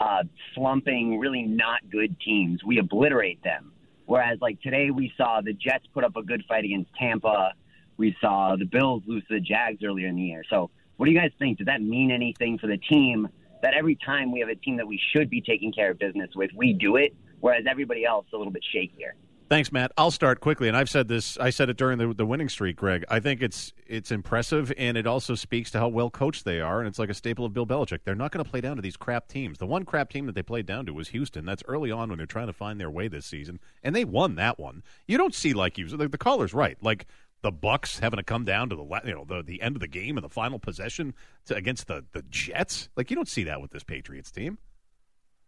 uh, 0.01 0.23
slumping, 0.55 1.19
really 1.19 1.43
not 1.43 1.81
good 1.91 2.19
teams. 2.21 2.63
We 2.65 2.79
obliterate 2.79 3.43
them. 3.43 3.73
Whereas, 4.07 4.39
like 4.41 4.61
today, 4.63 4.91
we 4.91 5.13
saw 5.17 5.41
the 5.43 5.53
Jets 5.53 5.85
put 5.93 6.05
up 6.05 6.17
a 6.17 6.23
good 6.23 6.45
fight 6.49 6.65
against 6.65 6.91
Tampa. 6.95 7.53
We 7.97 8.17
saw 8.21 8.57
the 8.57 8.65
Bills 8.65 9.03
lose 9.07 9.23
to 9.29 9.35
the 9.35 9.41
Jags 9.41 9.83
earlier 9.85 10.09
in 10.09 10.17
the 10.17 10.23
year. 10.23 10.45
So, 10.49 10.71
what 10.99 11.07
do 11.07 11.13
you 11.13 11.19
guys 11.19 11.31
think? 11.39 11.59
Does 11.59 11.67
that 11.67 11.81
mean 11.81 12.11
anything 12.11 12.59
for 12.59 12.67
the 12.67 12.77
team 12.77 13.29
that 13.63 13.73
every 13.75 13.97
time 14.05 14.31
we 14.31 14.41
have 14.41 14.49
a 14.49 14.55
team 14.55 14.77
that 14.77 14.87
we 14.87 15.01
should 15.13 15.31
be 15.31 15.41
taking 15.41 15.73
care 15.73 15.91
of 15.93 15.99
business 15.99 16.31
with, 16.35 16.51
we 16.55 16.73
do 16.75 16.97
it, 16.97 17.15
whereas 17.41 17.65
everybody 17.69 18.05
else 18.05 18.27
is 18.27 18.33
a 18.35 18.37
little 18.37 18.53
bit 18.53 18.65
shakier? 18.75 19.13
Thanks, 19.49 19.73
Matt. 19.73 19.93
I'll 19.97 20.11
start 20.11 20.41
quickly, 20.41 20.69
and 20.69 20.77
I've 20.77 20.91
said 20.91 21.09
this. 21.09 21.39
I 21.39 21.49
said 21.49 21.71
it 21.71 21.79
during 21.79 21.97
the, 21.97 22.13
the 22.13 22.27
winning 22.27 22.51
streak, 22.51 22.77
Greg. 22.77 23.07
I 23.09 23.19
think 23.19 23.41
it's 23.41 23.73
it's 23.87 24.11
impressive, 24.11 24.71
and 24.77 24.99
it 24.99 25.07
also 25.07 25.35
speaks 25.35 25.71
to 25.71 25.79
how 25.79 25.89
well 25.89 26.11
coached 26.11 26.45
they 26.45 26.61
are. 26.61 26.81
And 26.81 26.89
it's 26.89 26.99
like 26.99 27.09
a 27.09 27.15
staple 27.15 27.47
of 27.47 27.55
Bill 27.55 27.67
Belichick. 27.67 28.01
They're 28.05 28.15
not 28.15 28.31
going 28.31 28.45
to 28.45 28.51
play 28.51 28.61
down 28.61 28.77
to 28.77 28.83
these 28.83 28.99
crap 28.99 29.27
teams. 29.27 29.57
The 29.57 29.67
one 29.67 29.85
crap 29.87 30.11
team 30.11 30.27
that 30.27 30.35
they 30.35 30.43
played 30.43 30.67
down 30.67 30.85
to 30.85 30.93
was 30.93 31.09
Houston. 31.09 31.47
That's 31.47 31.63
early 31.67 31.91
on 31.91 32.11
when 32.11 32.19
they're 32.19 32.27
trying 32.27 32.49
to 32.49 32.53
find 32.53 32.79
their 32.79 32.91
way 32.91 33.09
this 33.09 33.25
season, 33.25 33.59
and 33.83 33.97
they 33.97 34.05
won 34.05 34.35
that 34.35 34.59
one. 34.59 34.83
You 35.07 35.17
don't 35.17 35.35
see 35.35 35.55
like 35.55 35.79
you. 35.79 35.89
The, 35.89 36.09
the 36.09 36.19
caller's 36.19 36.53
right. 36.53 36.77
Like 36.83 37.07
the 37.43 37.53
Bucks 37.53 37.99
having 37.99 38.17
to 38.17 38.25
come 38.25 38.45
down 38.45 38.69
to 38.71 38.77
the 38.77 39.01
you 39.05 39.15
know 39.15 39.25
the 39.25 39.43
the 39.43 39.63
end 39.63 39.77
of 39.77 39.81
the 39.81 39.89
game 39.89 40.17
and 40.17 40.25
the 40.25 40.31
final 40.31 40.59
possession 40.59 41.15
to, 41.47 41.55
against 41.55 41.87
the 41.87 42.05
the 42.13 42.23
Jets. 42.31 42.89
Like 42.97 43.11
you 43.11 43.17
don't 43.17 43.29
see 43.29 43.45
that 43.45 43.61
with 43.61 43.71
this 43.71 43.85
Patriots 43.85 44.31
team. 44.31 44.59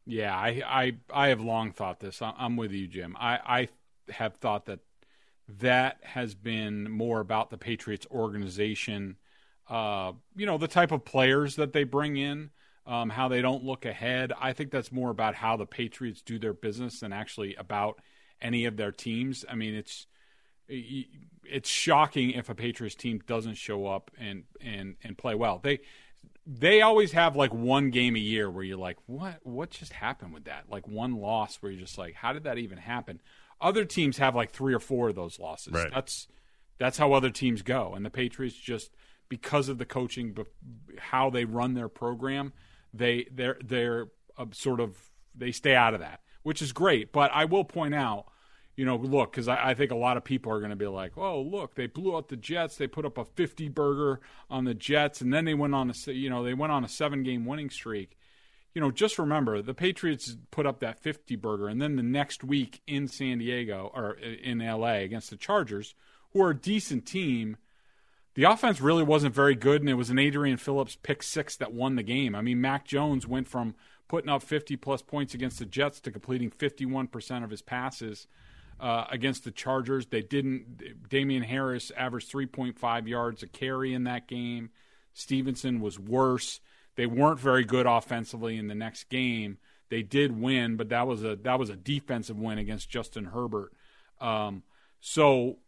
Yeah, 0.07 0.34
I 0.34 0.62
I 0.66 0.93
I 1.12 1.28
have 1.28 1.41
long 1.41 1.72
thought 1.72 2.01
this. 2.01 2.20
I'm 2.22 2.57
with 2.57 2.72
you, 2.72 2.86
Jim. 2.86 3.16
I 3.18 3.38
I 4.09 4.12
have 4.12 4.34
thought 4.36 4.66
that 4.66 4.80
that 5.59 5.99
has 6.03 6.34
been 6.34 6.91
more 6.91 7.20
about 7.20 7.51
the 7.51 7.59
Patriots 7.59 8.07
organization. 8.11 9.16
Uh, 9.68 10.12
you 10.36 10.47
know, 10.47 10.59
the 10.59 10.68
type 10.68 10.93
of 10.93 11.05
players 11.05 11.57
that 11.57 11.72
they 11.72 11.84
bring 11.84 12.16
in, 12.16 12.51
um, 12.86 13.09
how 13.09 13.28
they 13.28 13.41
don't 13.41 13.64
look 13.64 13.84
ahead. 13.84 14.32
I 14.41 14.53
think 14.53 14.70
that's 14.70 14.91
more 14.91 15.11
about 15.11 15.34
how 15.34 15.57
the 15.57 15.66
Patriots 15.66 16.22
do 16.22 16.38
their 16.38 16.53
business 16.53 17.01
than 17.01 17.12
actually 17.12 17.55
about 17.55 18.01
any 18.41 18.64
of 18.64 18.76
their 18.76 18.93
teams. 18.93 19.45
I 19.49 19.55
mean, 19.55 19.74
it's 19.74 20.07
it's 21.51 21.68
shocking 21.68 22.30
if 22.30 22.48
a 22.48 22.55
Patriots 22.55 22.94
team 22.94 23.20
doesn't 23.26 23.55
show 23.55 23.86
up 23.86 24.11
and 24.18 24.44
and 24.61 24.96
and 25.03 25.16
play 25.16 25.34
well. 25.34 25.59
They 25.62 25.80
they 26.46 26.82
always 26.82 27.12
have 27.12 27.36
like 27.36 27.53
one 27.53 27.90
game 27.90 28.16
a 28.16 28.20
year 28.20 28.51
where 28.51 28.64
you're 28.64 28.78
like, 28.78 28.98
what 29.07 29.40
what 29.42 29.70
just 29.70 29.92
happened 29.92 30.32
with 30.32 30.44
that? 30.44 30.64
Like 30.68 30.88
one 30.88 31.16
loss 31.16 31.57
where 31.57 31.70
you're 31.70 31.80
just 31.80 31.98
like, 31.98 32.14
how 32.14 32.32
did 32.32 32.44
that 32.44 32.59
even 32.59 32.78
happen? 32.78 33.20
Other 33.61 33.84
teams 33.84 34.18
have 34.18 34.34
like 34.34 34.53
three 34.53 34.74
or 34.74 34.80
four 34.80 35.11
of 35.11 35.14
those 35.14 35.38
losses. 35.38 35.74
Right. 35.74 35.90
That's 35.92 36.28
that's 36.78 36.96
how 36.96 37.12
other 37.12 37.30
teams 37.30 37.62
go, 37.62 37.92
and 37.94 38.05
the 38.05 38.11
Patriots 38.11 38.57
just 38.57 38.90
because 39.28 39.68
of 39.68 39.78
the 39.78 39.86
coaching, 39.86 40.36
how 40.98 41.30
they 41.30 41.44
run 41.44 41.74
their 41.74 41.88
program, 41.88 42.53
they 42.92 43.26
they're 43.32 43.59
they're 43.64 44.09
uh, 44.36 44.46
sort 44.53 44.80
of 44.80 44.96
they 45.34 45.53
stay 45.53 45.74
out 45.74 45.94
of 45.94 46.01
that, 46.01 46.20
which 46.42 46.62
is 46.62 46.72
great. 46.72 47.12
But 47.12 47.30
I 47.32 47.44
will 47.44 47.64
point 47.64 47.94
out 47.94 48.26
you 48.80 48.86
know, 48.86 48.96
look, 48.96 49.32
because 49.32 49.46
I, 49.46 49.72
I, 49.72 49.74
think 49.74 49.90
a 49.90 49.94
lot 49.94 50.16
of 50.16 50.24
people 50.24 50.50
are 50.50 50.58
going 50.58 50.70
to 50.70 50.76
be 50.76 50.86
like, 50.86 51.18
oh, 51.18 51.42
look, 51.42 51.74
they 51.74 51.86
blew 51.86 52.16
out 52.16 52.28
the 52.28 52.36
Jets. 52.38 52.78
They 52.78 52.86
put 52.86 53.04
up 53.04 53.18
a 53.18 53.26
50 53.26 53.68
burger 53.68 54.20
on 54.48 54.64
the 54.64 54.72
Jets, 54.72 55.20
and 55.20 55.30
then 55.30 55.44
they 55.44 55.52
went 55.52 55.74
on 55.74 55.90
a, 55.90 56.12
you 56.12 56.30
know, 56.30 56.42
they 56.42 56.54
went 56.54 56.72
on 56.72 56.82
a 56.82 56.88
seven 56.88 57.22
game 57.22 57.44
winning 57.44 57.68
streak. 57.68 58.16
You 58.72 58.80
know, 58.80 58.90
just 58.90 59.18
remember 59.18 59.60
the 59.60 59.74
Patriots 59.74 60.34
put 60.50 60.64
up 60.64 60.80
that 60.80 60.98
50 60.98 61.36
burger, 61.36 61.68
and 61.68 61.82
then 61.82 61.96
the 61.96 62.02
next 62.02 62.42
week 62.42 62.80
in 62.86 63.06
San 63.06 63.36
Diego 63.36 63.92
or 63.94 64.16
uh, 64.16 64.26
in 64.26 64.60
LA 64.60 65.00
against 65.00 65.28
the 65.28 65.36
Chargers, 65.36 65.94
who 66.32 66.40
are 66.42 66.52
a 66.52 66.56
decent 66.56 67.04
team. 67.04 67.58
The 68.34 68.44
offense 68.44 68.80
really 68.80 69.02
wasn't 69.02 69.34
very 69.34 69.56
good, 69.56 69.82
and 69.82 69.90
it 69.90 69.94
was 69.94 70.08
an 70.08 70.18
Adrian 70.18 70.56
Phillips 70.56 70.96
pick 70.96 71.22
six 71.22 71.54
that 71.56 71.74
won 71.74 71.96
the 71.96 72.02
game. 72.02 72.34
I 72.34 72.40
mean, 72.40 72.62
Mac 72.62 72.86
Jones 72.86 73.26
went 73.26 73.46
from 73.46 73.74
putting 74.08 74.30
up 74.30 74.42
50 74.42 74.76
plus 74.76 75.02
points 75.02 75.34
against 75.34 75.58
the 75.58 75.66
Jets 75.66 76.00
to 76.00 76.10
completing 76.10 76.50
51% 76.50 77.44
of 77.44 77.50
his 77.50 77.60
passes 77.60 78.26
uh, 78.80 79.04
against 79.10 79.44
the 79.44 79.50
Chargers. 79.50 80.06
They 80.06 80.22
didn't. 80.22 81.08
Damien 81.08 81.42
Harris 81.42 81.92
averaged 81.96 82.32
3.5 82.32 83.06
yards 83.06 83.42
a 83.42 83.46
carry 83.46 83.92
in 83.92 84.04
that 84.04 84.26
game. 84.26 84.70
Stevenson 85.12 85.80
was 85.80 85.98
worse. 85.98 86.60
They 86.96 87.06
weren't 87.06 87.38
very 87.38 87.64
good 87.64 87.86
offensively 87.86 88.56
in 88.56 88.68
the 88.68 88.74
next 88.74 89.04
game. 89.10 89.58
They 89.90 90.02
did 90.02 90.40
win, 90.40 90.76
but 90.76 90.88
that 90.88 91.06
was 91.06 91.24
a 91.24 91.36
that 91.36 91.58
was 91.58 91.68
a 91.68 91.76
defensive 91.76 92.38
win 92.38 92.58
against 92.58 92.88
Justin 92.88 93.26
Herbert. 93.26 93.72
Um, 94.20 94.62
so 95.00 95.58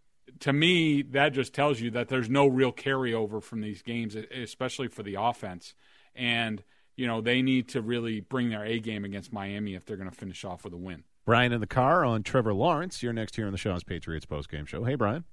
to 0.40 0.52
me, 0.52 1.02
that 1.02 1.30
just 1.30 1.54
tells 1.54 1.80
you 1.80 1.90
that 1.92 2.08
there's 2.08 2.30
no 2.30 2.46
real 2.46 2.72
carryover 2.72 3.42
from 3.42 3.60
these 3.60 3.82
games, 3.82 4.14
especially 4.14 4.88
for 4.88 5.02
the 5.02 5.16
offense. 5.18 5.74
And 6.14 6.62
you 6.96 7.06
know 7.06 7.20
they 7.20 7.42
need 7.42 7.68
to 7.70 7.82
really 7.82 8.20
bring 8.20 8.50
their 8.50 8.64
A 8.64 8.78
game 8.78 9.04
against 9.04 9.32
Miami 9.32 9.74
if 9.74 9.84
they're 9.84 9.96
going 9.96 10.10
to 10.10 10.16
finish 10.16 10.44
off 10.44 10.64
with 10.64 10.72
a 10.72 10.78
win. 10.78 11.04
Brian 11.24 11.52
in 11.52 11.60
the 11.60 11.66
car 11.66 12.04
on 12.04 12.22
Trevor 12.22 12.52
Lawrence. 12.52 13.02
You're 13.02 13.12
next 13.12 13.36
here 13.36 13.46
on 13.46 13.52
the 13.52 13.58
Shaw's 13.58 13.84
Patriots 13.84 14.26
postgame 14.26 14.66
show. 14.66 14.82
Hey, 14.84 14.96
Brian. 14.96 15.24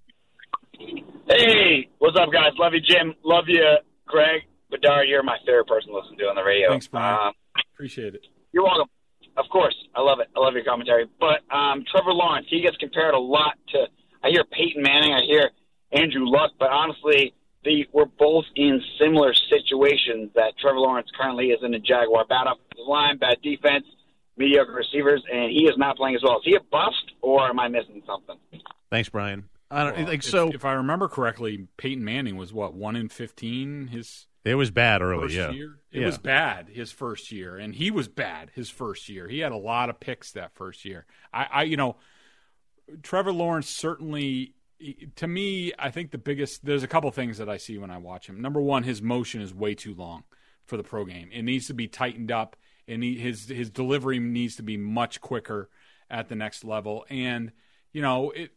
Hey, 1.27 1.89
what's 1.97 2.17
up, 2.17 2.31
guys? 2.31 2.51
Love 2.57 2.73
you, 2.73 2.81
Jim. 2.81 3.15
Love 3.23 3.45
you, 3.47 3.63
Greg. 4.05 4.41
Bedard, 4.69 5.07
you're 5.07 5.23
my 5.23 5.37
favorite 5.45 5.67
person 5.67 5.89
to 5.89 5.97
listen 5.97 6.15
to 6.17 6.25
on 6.25 6.35
the 6.35 6.43
radio. 6.43 6.69
Thanks, 6.69 6.87
Brian. 6.87 7.27
Um, 7.27 7.33
Appreciate 7.73 8.13
it. 8.13 8.27
You're 8.51 8.63
welcome. 8.63 8.87
Of 9.35 9.45
course. 9.51 9.75
I 9.95 10.01
love 10.01 10.19
it. 10.19 10.27
I 10.35 10.39
love 10.39 10.53
your 10.53 10.63
commentary. 10.63 11.07
But 11.19 11.41
um, 11.51 11.83
Trevor 11.89 12.13
Lawrence, 12.13 12.45
he 12.49 12.61
gets 12.61 12.77
compared 12.77 13.15
a 13.15 13.19
lot 13.19 13.57
to, 13.69 13.87
I 14.23 14.29
hear 14.29 14.43
Peyton 14.43 14.83
Manning, 14.83 15.13
I 15.13 15.21
hear 15.21 15.49
Andrew 15.91 16.25
Luck, 16.25 16.51
but 16.59 16.69
honestly, 16.69 17.33
the, 17.63 17.87
we're 17.93 18.05
both 18.05 18.45
in 18.55 18.79
similar 18.99 19.33
situations 19.33 20.29
that 20.35 20.53
Trevor 20.59 20.79
Lawrence 20.79 21.09
currently 21.19 21.47
is 21.47 21.59
in 21.63 21.71
the 21.71 21.79
Jaguar. 21.79 22.25
Bad 22.25 22.45
offensive 22.45 22.87
line, 22.87 23.17
bad 23.17 23.37
defense 23.41 23.85
mediocre 24.39 24.71
receivers, 24.71 25.21
and 25.31 25.51
he 25.51 25.65
is 25.65 25.77
not 25.77 25.97
playing 25.97 26.15
as 26.15 26.21
well. 26.23 26.37
Is 26.37 26.43
he 26.45 26.55
a 26.55 26.61
bust, 26.71 27.11
or 27.21 27.47
am 27.47 27.59
I 27.59 27.67
missing 27.67 28.01
something? 28.07 28.37
Thanks, 28.89 29.09
Brian. 29.09 29.49
I 29.69 29.83
don't 29.83 29.97
well, 29.97 30.07
like 30.07 30.19
if, 30.19 30.23
so. 30.23 30.49
If 30.49 30.65
I 30.65 30.73
remember 30.73 31.07
correctly, 31.07 31.67
Peyton 31.77 32.03
Manning 32.03 32.37
was 32.37 32.51
what 32.51 32.73
one 32.73 32.95
in 32.95 33.09
fifteen. 33.09 33.87
His 33.87 34.25
it 34.43 34.55
was 34.55 34.71
bad 34.71 35.01
early. 35.03 35.35
Yeah, 35.35 35.51
year? 35.51 35.77
it 35.91 35.99
yeah. 35.99 36.05
was 36.07 36.17
bad 36.17 36.69
his 36.69 36.91
first 36.91 37.31
year, 37.31 37.57
and 37.57 37.75
he 37.75 37.91
was 37.91 38.07
bad 38.07 38.49
his 38.55 38.69
first 38.69 39.09
year. 39.09 39.27
He 39.27 39.39
had 39.39 39.51
a 39.51 39.57
lot 39.57 39.89
of 39.89 39.99
picks 39.99 40.31
that 40.31 40.55
first 40.55 40.85
year. 40.85 41.05
I, 41.31 41.47
I 41.51 41.63
you 41.63 41.77
know, 41.77 41.97
Trevor 43.03 43.33
Lawrence 43.33 43.69
certainly. 43.69 44.55
To 45.17 45.27
me, 45.27 45.73
I 45.77 45.91
think 45.91 46.11
the 46.11 46.17
biggest 46.17 46.63
there's 46.63 46.83
a 46.83 46.87
couple 46.87 47.11
things 47.11 47.37
that 47.37 47.49
I 47.49 47.57
see 47.57 47.77
when 47.77 47.91
I 47.91 47.97
watch 47.97 48.27
him. 48.27 48.41
Number 48.41 48.61
one, 48.61 48.83
his 48.83 49.01
motion 49.01 49.41
is 49.41 49.53
way 49.53 49.75
too 49.75 49.93
long 49.93 50.23
for 50.65 50.77
the 50.77 50.83
pro 50.83 51.03
game. 51.03 51.29
It 51.33 51.41
needs 51.41 51.67
to 51.67 51.73
be 51.73 51.89
tightened 51.89 52.31
up 52.31 52.55
and 52.89 53.03
he, 53.03 53.17
his 53.17 53.47
his 53.47 53.69
delivery 53.69 54.19
needs 54.19 54.55
to 54.57 54.63
be 54.63 54.75
much 54.75 55.21
quicker 55.21 55.69
at 56.09 56.27
the 56.27 56.35
next 56.35 56.63
level. 56.63 57.05
And 57.09 57.51
you 57.93 58.01
know, 58.01 58.31
it. 58.31 58.51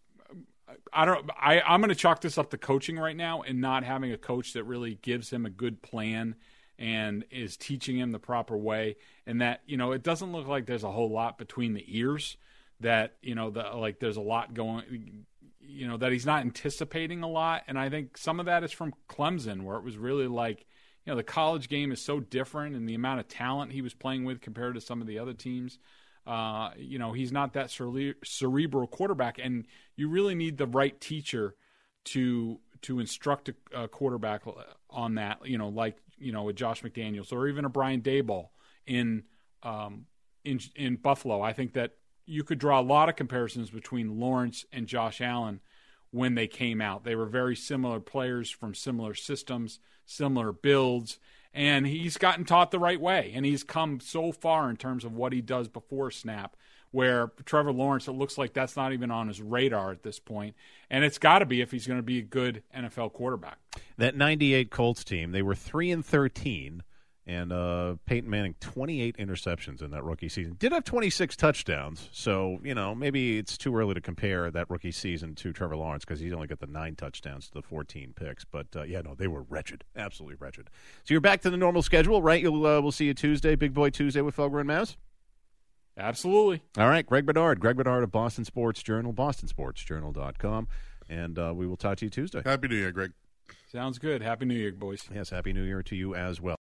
I 0.93 1.05
don't. 1.05 1.31
I 1.39 1.61
I'm 1.61 1.81
going 1.81 1.91
to 1.91 1.95
chalk 1.95 2.23
this 2.23 2.39
up 2.39 2.51
to 2.51 2.59
coaching 2.59 2.99
right 2.99 3.17
now, 3.17 3.43
and 3.43 3.61
not 3.61 3.85
having 3.85 4.13
a 4.13 4.19
coach 4.19 4.55
that 4.55 4.65
really 4.65 4.95
gives 5.03 5.31
him 5.31 5.45
a 5.45 5.51
good 5.51 5.83
plan 5.83 6.35
and 6.79 7.25
is 7.31 7.57
teaching 7.57 7.99
him 7.99 8.11
the 8.11 8.19
proper 8.19 8.57
way. 8.57 8.97
And 9.27 9.41
that 9.43 9.61
you 9.67 9.77
know, 9.77 9.93
it 9.93 10.03
doesn't 10.03 10.33
look 10.33 10.49
like 10.49 10.67
there's 10.67 10.83
a 10.83 10.91
whole 10.91 11.11
lot 11.11 11.37
between 11.37 11.75
the 11.75 11.85
ears. 11.87 12.39
That 12.81 13.15
you 13.23 13.35
know, 13.35 13.51
the, 13.51 13.63
like 13.75 14.01
there's 14.01 14.17
a 14.17 14.23
lot 14.23 14.55
going. 14.55 15.27
You 15.61 15.89
know 15.89 15.99
that 15.99 16.11
he's 16.11 16.27
not 16.27 16.41
anticipating 16.41 17.23
a 17.23 17.29
lot, 17.29 17.65
and 17.69 17.79
I 17.79 17.91
think 17.91 18.17
some 18.17 18.41
of 18.41 18.47
that 18.47 18.65
is 18.65 18.73
from 18.73 18.95
Clemson, 19.09 19.63
where 19.63 19.77
it 19.77 19.85
was 19.85 19.97
really 19.97 20.27
like 20.27 20.67
you 21.05 21.13
know 21.13 21.17
the 21.17 21.23
college 21.23 21.69
game 21.69 21.93
is 21.93 22.01
so 22.01 22.21
different 22.21 22.77
and 22.77 22.89
the 22.89 22.95
amount 22.95 23.21
of 23.21 23.29
talent 23.29 23.73
he 23.73 23.83
was 23.83 23.95
playing 23.95 24.25
with 24.25 24.41
compared 24.41 24.75
to 24.75 24.81
some 24.81 25.01
of 25.01 25.07
the 25.07 25.19
other 25.19 25.33
teams. 25.33 25.79
Uh, 26.27 26.71
you 26.77 26.99
know 26.99 27.13
he's 27.13 27.33
not 27.33 27.55
that 27.55 27.71
cere- 27.71 28.15
cerebral 28.25 28.87
quarterback, 28.87 29.39
and 29.43 29.67
you 29.97 30.09
really 30.09 30.35
need 30.35 30.57
the 30.57 30.67
right 30.67 31.01
teacher 31.01 31.57
to 32.05 32.59
to 32.83 33.01
instruct 33.01 33.49
a, 33.49 33.55
a, 33.83 33.89
quarterback 33.89 34.43
on 34.91 35.17
that. 35.17 35.39
You 35.45 35.59
know, 35.59 35.69
like 35.69 35.97
you 36.19 36.33
know 36.33 36.49
a 36.49 36.53
Josh 36.53 36.83
McDaniels 36.83 37.33
or 37.33 37.49
even 37.49 37.65
a 37.65 37.69
Brian 37.69 38.03
Daboll 38.03 38.49
in 38.87 39.25
um, 39.63 40.07
in 40.45 40.61
in 40.77 40.97
Buffalo. 40.97 41.41
I 41.41 41.53
think 41.53 41.73
that 41.75 41.93
you 42.27 42.45
could 42.45 42.59
draw 42.59 42.81
a 42.81 42.83
lot 42.83 43.09
of 43.09 43.17
comparisons 43.17 43.71
between 43.71 44.21
Lawrence 44.21 44.65
and 44.73 44.87
Josh 44.87 45.21
Allen 45.21 45.61
when 46.13 46.37
they 46.37 46.47
came 46.47 46.81
out. 46.81 47.03
They 47.03 47.17
were 47.17 47.27
very 47.27 47.57
similar 47.57 47.99
players 47.99 48.51
from 48.51 48.75
similar 48.75 49.15
systems 49.15 49.81
similar 50.05 50.53
builds, 50.53 51.19
and 51.55 51.87
he's 51.87 52.17
gotten 52.17 52.45
taught 52.45 52.71
the 52.71 52.79
right 52.79 53.01
way, 53.01 53.33
and 53.35 53.45
he's 53.45 53.65
come 53.65 54.01
so 54.01 54.33
far 54.33 54.71
in 54.71 54.77
terms 54.77 55.05
of 55.05 55.15
what 55.15 55.33
he 55.33 55.41
does 55.41 55.69
before 55.69 56.11
snap. 56.11 56.57
Where 56.91 57.33
Trevor 57.47 57.73
Lawrence, 57.73 58.07
it 58.07 58.13
looks 58.13 58.37
like 58.37 58.53
that's 58.53 58.77
not 58.77 58.93
even 58.93 59.11
on 59.11 59.29
his 59.29 59.41
radar 59.41 59.93
at 59.93 60.03
this 60.03 60.19
point, 60.19 60.55
and 60.91 61.05
it's 61.05 61.17
got 61.17 61.39
to 61.39 61.47
be 61.47 61.63
if 61.63 61.71
he's 61.71 61.87
going 61.87 61.99
to 61.99 62.03
be 62.03 62.19
a 62.19 62.23
good 62.23 62.63
NFL 62.77 63.15
quarterback. 63.15 63.57
That 63.97 64.15
'98 64.15 64.71
Colts 64.71 65.03
team, 65.03 65.33
they 65.33 65.41
were 65.41 65.55
three 65.55 65.91
and 65.91 66.05
thirteen 66.05 66.83
and 67.27 67.53
uh, 67.53 67.95
Peyton 68.05 68.29
Manning 68.29 68.55
28 68.61 69.17
interceptions 69.17 69.81
in 69.81 69.91
that 69.93 70.03
rookie 70.03 70.29
season. 70.29 70.57
Did 70.59 70.73
have 70.73 70.85
26 70.85 71.37
touchdowns, 71.37 72.09
so 72.13 72.59
you 72.65 72.75
know 72.75 72.95
maybe 72.95 73.39
it's 73.39 73.57
too 73.57 73.77
early 73.77 73.95
to 73.95 74.01
compare 74.01 74.51
that 74.51 74.69
rookie 74.69 74.91
season 74.91 75.35
to 75.37 75.53
Trevor 75.53 75.77
Lawrence 75.77 76.05
because 76.05 76.21
he's 76.21 76.33
only 76.33 76.49
got 76.49 76.61
the 76.61 76.67
nine 76.67 76.97
touchdowns 76.97 77.47
to 77.49 77.55
the 77.55 77.63
14 77.63 78.13
picks. 78.17 78.45
But 78.45 78.67
uh, 78.75 78.83
yeah, 78.83 79.03
no, 79.03 79.15
they 79.15 79.29
were 79.29 79.43
wretched, 79.43 79.85
absolutely 79.97 80.37
wretched. 80.41 80.69
So 81.05 81.15
you're 81.15 81.21
back 81.21 81.43
to 81.43 81.51
the 81.51 81.57
normal 81.57 81.83
schedule, 81.83 82.23
right? 82.23 82.43
You'll 82.43 82.67
uh, 82.67 82.81
we'll 82.81 82.93
see 82.93 83.07
you 83.07 83.15
Tuesday, 83.15 83.55
Big 83.55 83.73
Boy 83.73 83.91
Tuesday 83.91 84.21
with 84.21 84.37
Felger 84.37 84.61
and 84.61 84.69
Maz. 84.69 84.97
Absolutely. 85.97 86.63
All 86.79 86.89
right, 86.89 87.05
Greg 87.05 87.27
Bedard, 87.27 87.61
Greg 87.61 87.77
Bedard 87.77 88.03
of 88.03 88.11
Boston 88.11 88.45
Sports 88.45 88.83
Journal, 88.83 89.13
BostonSportsJournal.com, 89.13 90.69
and 91.09 91.39
uh, 91.39 91.53
we 91.55 91.67
will 91.67 91.77
talk 91.77 91.99
to 91.99 92.07
you 92.07 92.11
Tuesday. 92.11 92.41
Happy 92.45 92.69
New 92.69 92.77
Year, 92.77 92.93
Greg. 92.93 93.13
Sounds 93.71 93.99
good. 93.99 94.23
Happy 94.23 94.45
New 94.47 94.55
Year, 94.55 94.73
boys. 94.73 95.05
Yes, 95.15 95.31
Happy 95.31 95.53
New 95.53 95.65
Year 95.65 95.83
to 95.83 95.97
you 95.97 96.15
as 96.15 96.41
well. 96.41 96.57